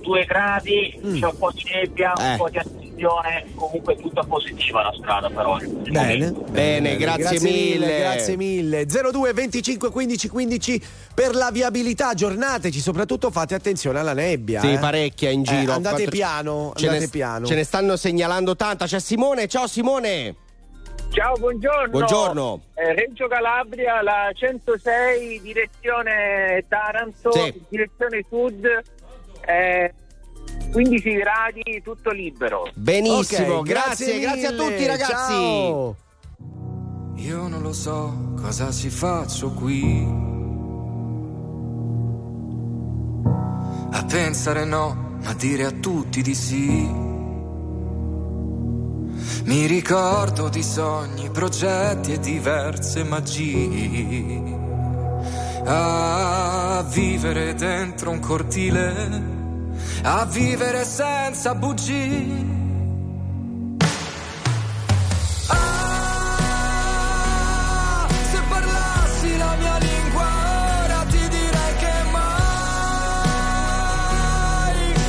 [0.00, 2.30] 2 gradi, c'è un po' di nebbia, Eh.
[2.30, 2.58] un po' di
[2.96, 5.66] situazione comunque tutta positiva la strada per oggi.
[5.90, 7.98] Bene, Bene, grazie mille.
[7.98, 8.86] Grazie mille.
[8.86, 10.82] 02 25 15 15
[11.14, 14.60] per la viabilità, aggiornateci, soprattutto fate attenzione alla nebbia.
[14.60, 14.78] Sì, eh.
[14.78, 15.72] parecchia in giro.
[15.72, 17.46] Eh, andate Quattro- piano, Ce andate ne, piano.
[17.46, 18.86] Ce ne stanno segnalando tanta.
[18.86, 20.34] C'è Simone, ciao Simone.
[21.10, 21.90] Ciao, buongiorno.
[21.90, 22.60] Buongiorno.
[22.74, 27.62] Eh, Reggio Calabria, la 106, direzione Taranto, Sì.
[27.68, 28.64] direzione sud,
[29.46, 29.94] eh,
[30.72, 32.68] 15 gradi, tutto libero.
[32.74, 35.12] Benissimo, Ok, grazie, grazie, a mille, tutti ragazzi.
[35.12, 35.96] ciao.
[37.16, 40.06] Io non lo so cosa ci faccio qui.
[43.92, 47.04] A pensare no, ma dire a tutti di sì.
[49.44, 54.54] Mi ricordo di sogni, progetti e diverse magie.
[55.64, 59.35] A vivere dentro un cortile,
[60.08, 62.44] a vivere senza bugie.
[65.48, 65.66] Ah,
[68.30, 70.28] se parlassi la mia lingua
[70.84, 73.14] ora ti direi che mai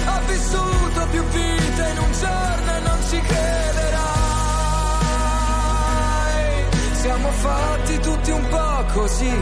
[0.08, 3.96] ha vissuto più vite in un giorno e non ci crederai.
[6.94, 9.38] Siamo fatti tutti un po' così,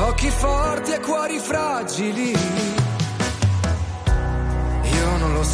[0.00, 2.89] occhi forti e cuori fragili.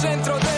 [0.00, 0.57] Centro del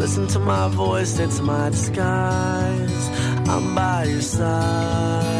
[0.00, 3.08] Listen to my voice, it's my disguise.
[3.50, 5.39] I'm by your side.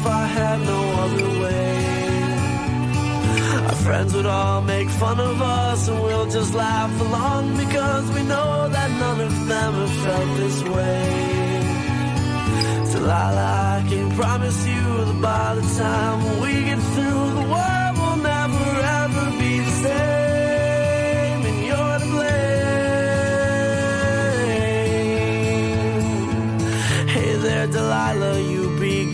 [0.00, 1.74] if I had no other way.
[3.68, 8.22] Our friends would all make fun of us, and we'll just laugh along because we
[8.22, 11.02] know that none of them have felt this way.
[12.92, 18.20] Delilah, I can promise you that by the time we get through, the world will
[18.32, 18.66] never
[19.02, 22.60] ever be the same, and you're to blame.
[27.14, 28.59] Hey there, Delilah, you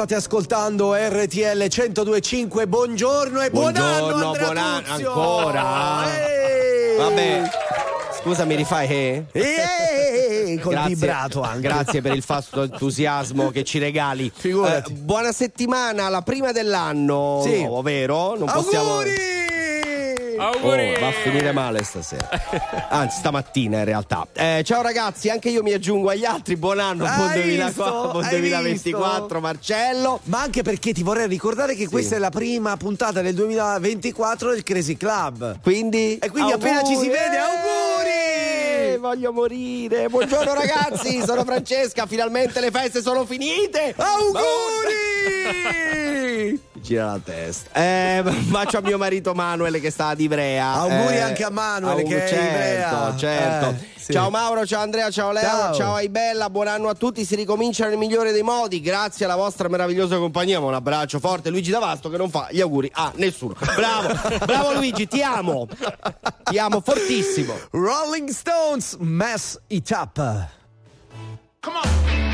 [0.00, 2.66] State ascoltando RTL 1025.
[2.66, 6.04] Buongiorno e buon anno Buongiorno, Andrea buon anno ancora.
[6.16, 6.96] Ehi.
[6.96, 7.50] Vabbè.
[8.18, 8.86] Scusa, mi rifai
[9.32, 10.58] eh?
[10.62, 10.94] Col Grazie.
[10.94, 11.60] vibrato anche.
[11.60, 14.32] Grazie per il fasto entusiasmo che ci regali.
[14.40, 17.62] Eh, buona settimana, la prima dell'anno, Sì.
[17.82, 18.38] vero?
[18.38, 19.02] Non possiamo.
[20.40, 20.58] Auguri!
[20.58, 20.94] Auguri!
[20.96, 22.28] Oh, va a finire male stasera.
[22.88, 24.26] Anzi, stamattina in realtà.
[24.32, 26.56] Eh, ciao ragazzi, anche io mi aggiungo agli altri.
[26.56, 28.10] Buon anno, buon, Hai 2004, visto?
[28.10, 29.40] buon Hai 2024, visto?
[29.40, 30.20] Marcello.
[30.24, 34.62] Ma anche perché ti vorrei ricordare che questa è la prima puntata del 2024 del
[34.62, 35.60] Crazy Club.
[35.62, 37.08] Quindi, E quindi appena ci si Auguri!
[37.08, 38.98] vede, Eh, auguri!
[38.98, 40.08] voglio morire.
[40.08, 42.06] Buongiorno ragazzi, sono Francesca.
[42.06, 43.94] Finalmente le feste sono finite.
[43.96, 44.48] Auguri!
[46.74, 47.70] Gira la testa.
[47.72, 50.72] Eh, bacio a mio marito Manuel che sta ad Ivrea.
[50.72, 53.16] Auguri Eh, anche a Manuel auguri- che è certo, Ivrea.
[53.16, 53.68] certo.
[53.68, 54.12] Eh, sì.
[54.12, 55.74] Ciao Mauro, ciao Andrea, ciao Leo, Ciao.
[55.74, 57.24] ciao, Aibella, buon anno a tutti.
[57.24, 58.80] Si ricomincia nel migliore dei modi.
[58.80, 60.58] Grazie alla vostra meravigliosa compagnia.
[60.58, 61.50] Un abbraccio forte.
[61.50, 63.54] Luigi Davasto che non fa gli auguri a nessuno.
[63.76, 65.68] Bravo, bravo Luigi, ti amo.
[66.44, 67.54] Ti amo fortissimo.
[67.72, 70.18] Rolling Stones, mess it up.
[71.62, 72.29] You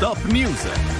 [0.00, 0.99] non stop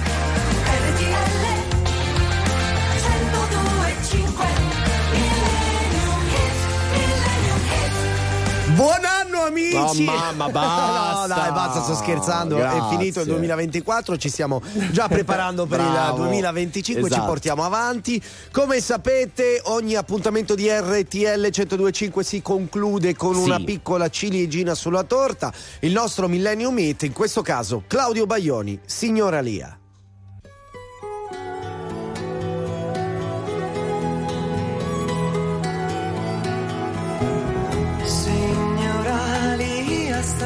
[9.99, 11.19] Oh, mamma, basta.
[11.21, 12.55] no, dai, basta, sto scherzando.
[12.57, 12.79] Grazie.
[12.79, 14.61] È finito il 2024, ci stiamo
[14.91, 16.17] già preparando per il Bravo.
[16.17, 17.25] 2025, ci Esatto.
[17.27, 18.21] portiamo avanti.
[18.51, 23.41] Come sapete, ogni appuntamento di RTL 1025 si conclude con Sì.
[23.41, 25.51] una piccola ciliegina sulla torta.
[25.79, 29.75] Il nostro Millennium Meet, in questo caso Claudio Baglioni, signora Lia.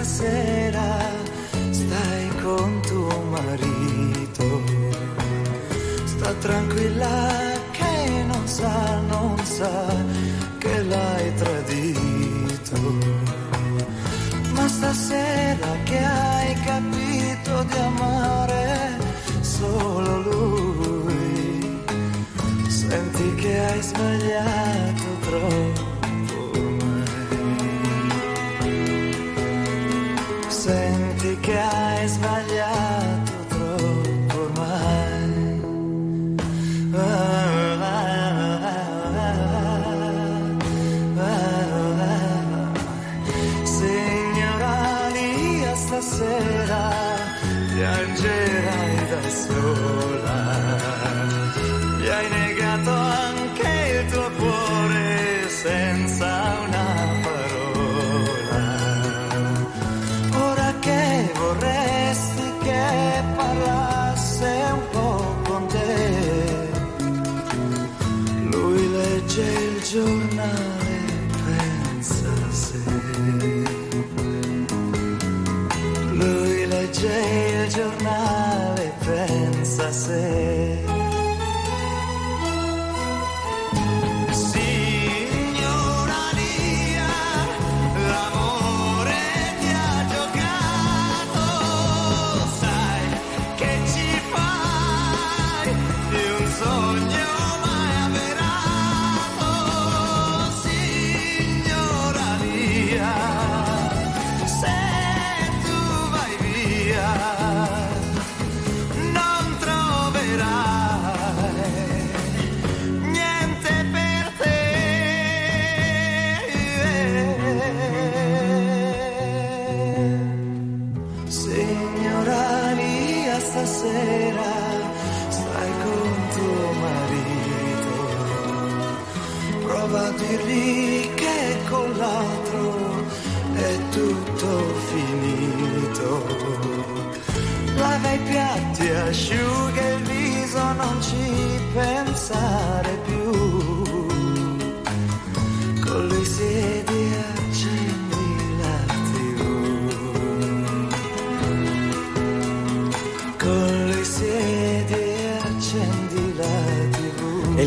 [0.05, 0.99] Stasera
[1.71, 4.61] stai con tuo marito.
[6.05, 7.31] Sta tranquilla
[7.71, 9.83] che non sa, non sa
[10.59, 12.77] che l'hai tradito.
[14.53, 18.97] Ma stasera che hai capito di amare
[19.41, 21.83] solo lui,
[22.67, 25.74] senti che hai sbagliato troppo.
[32.07, 32.84] Che hai
[79.85, 80.44] pensa a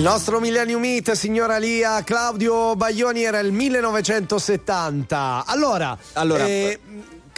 [0.09, 5.45] nostro Millennium Meet, signora Lia, Claudio Baglioni era il 1970.
[5.47, 6.81] Allora, Allora, eh,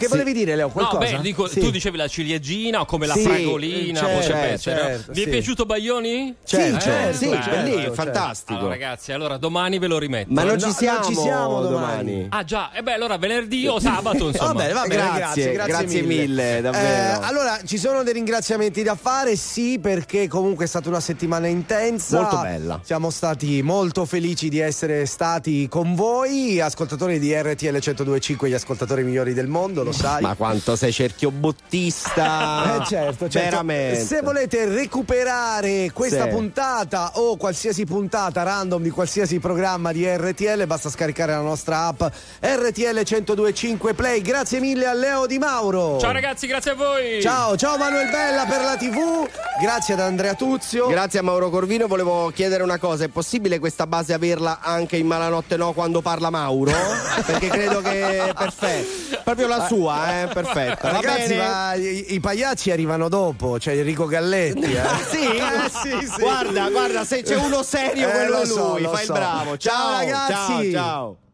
[0.01, 0.69] che volevi dire Leo?
[0.69, 1.09] Qualcosa?
[1.11, 1.59] No, beh, dico, Sì.
[1.59, 5.13] tu dicevi la ciliegina o come la Sì, fragolina, certo, voce pesce, certo, no?
[5.13, 5.29] Vi è sì.
[5.29, 6.35] piaciuto Baglioni?
[6.43, 7.45] Certo, Eh, certo, sì, bello.
[7.63, 8.59] bellissimo, fantastico.
[8.59, 10.33] Allora, ragazzi, allora domani ve lo rimetto.
[10.33, 12.25] Ma non Eh, ci no, siamo, non ci siamo domani.
[12.29, 14.53] Ah già, e beh allora venerdì o sabato insomma.
[14.53, 17.21] Va bene, va bene, Grazie, grazie, grazie, grazie mille, davvero.
[17.21, 21.47] Eh, allora, ci sono dei ringraziamenti da fare, sì, perché comunque è stata una settimana
[21.47, 22.19] intensa.
[22.21, 22.79] Molto bella.
[22.83, 29.03] Siamo stati molto felici di essere stati con voi, ascoltatori di RTL 1025, gli ascoltatori
[29.03, 30.21] migliori del mondo, lo sai.
[30.21, 32.49] Ma quanto sei cerchiobottista.
[32.81, 33.49] Eh certo, certo.
[33.49, 34.03] Veramente.
[34.05, 36.29] Se volete recuperare questa Sì.
[36.29, 42.01] puntata o qualsiasi puntata random di qualsiasi programma di RTL, basta scaricare la nostra app
[42.39, 44.21] RTL 1025 Play.
[44.21, 45.97] Grazie mille a Leo Di Mauro.
[45.99, 47.21] Ciao ragazzi, grazie a voi.
[47.21, 49.27] Ciao, ciao Manuel Bella per la TV.
[49.61, 50.87] Grazie ad Andrea Tuzio.
[50.87, 55.05] Grazie a Mauro Corvino, volevo chiedere una cosa, è possibile questa base averla anche in
[55.07, 56.71] Malanotte No quando parla Mauro?
[57.25, 59.19] Perché credo che è perfetto.
[59.23, 60.91] Proprio la sua, eh, perfetta.
[60.91, 64.71] Va Ragazzi, ma i, i pagliacci arrivano dopo, c'è Enrico Galletti.
[64.73, 64.79] Eh.
[65.11, 65.25] Sì?
[65.25, 66.21] Eh, sì, sì.
[66.21, 69.13] Guarda, guarda, se c'è uno serio, Eh, quello lo è so, lui, fai so.
[69.13, 69.57] il bravo.
[69.57, 70.71] Ciao, Ciao, ragazzi.
[70.71, 71.17] Ciao, ciao.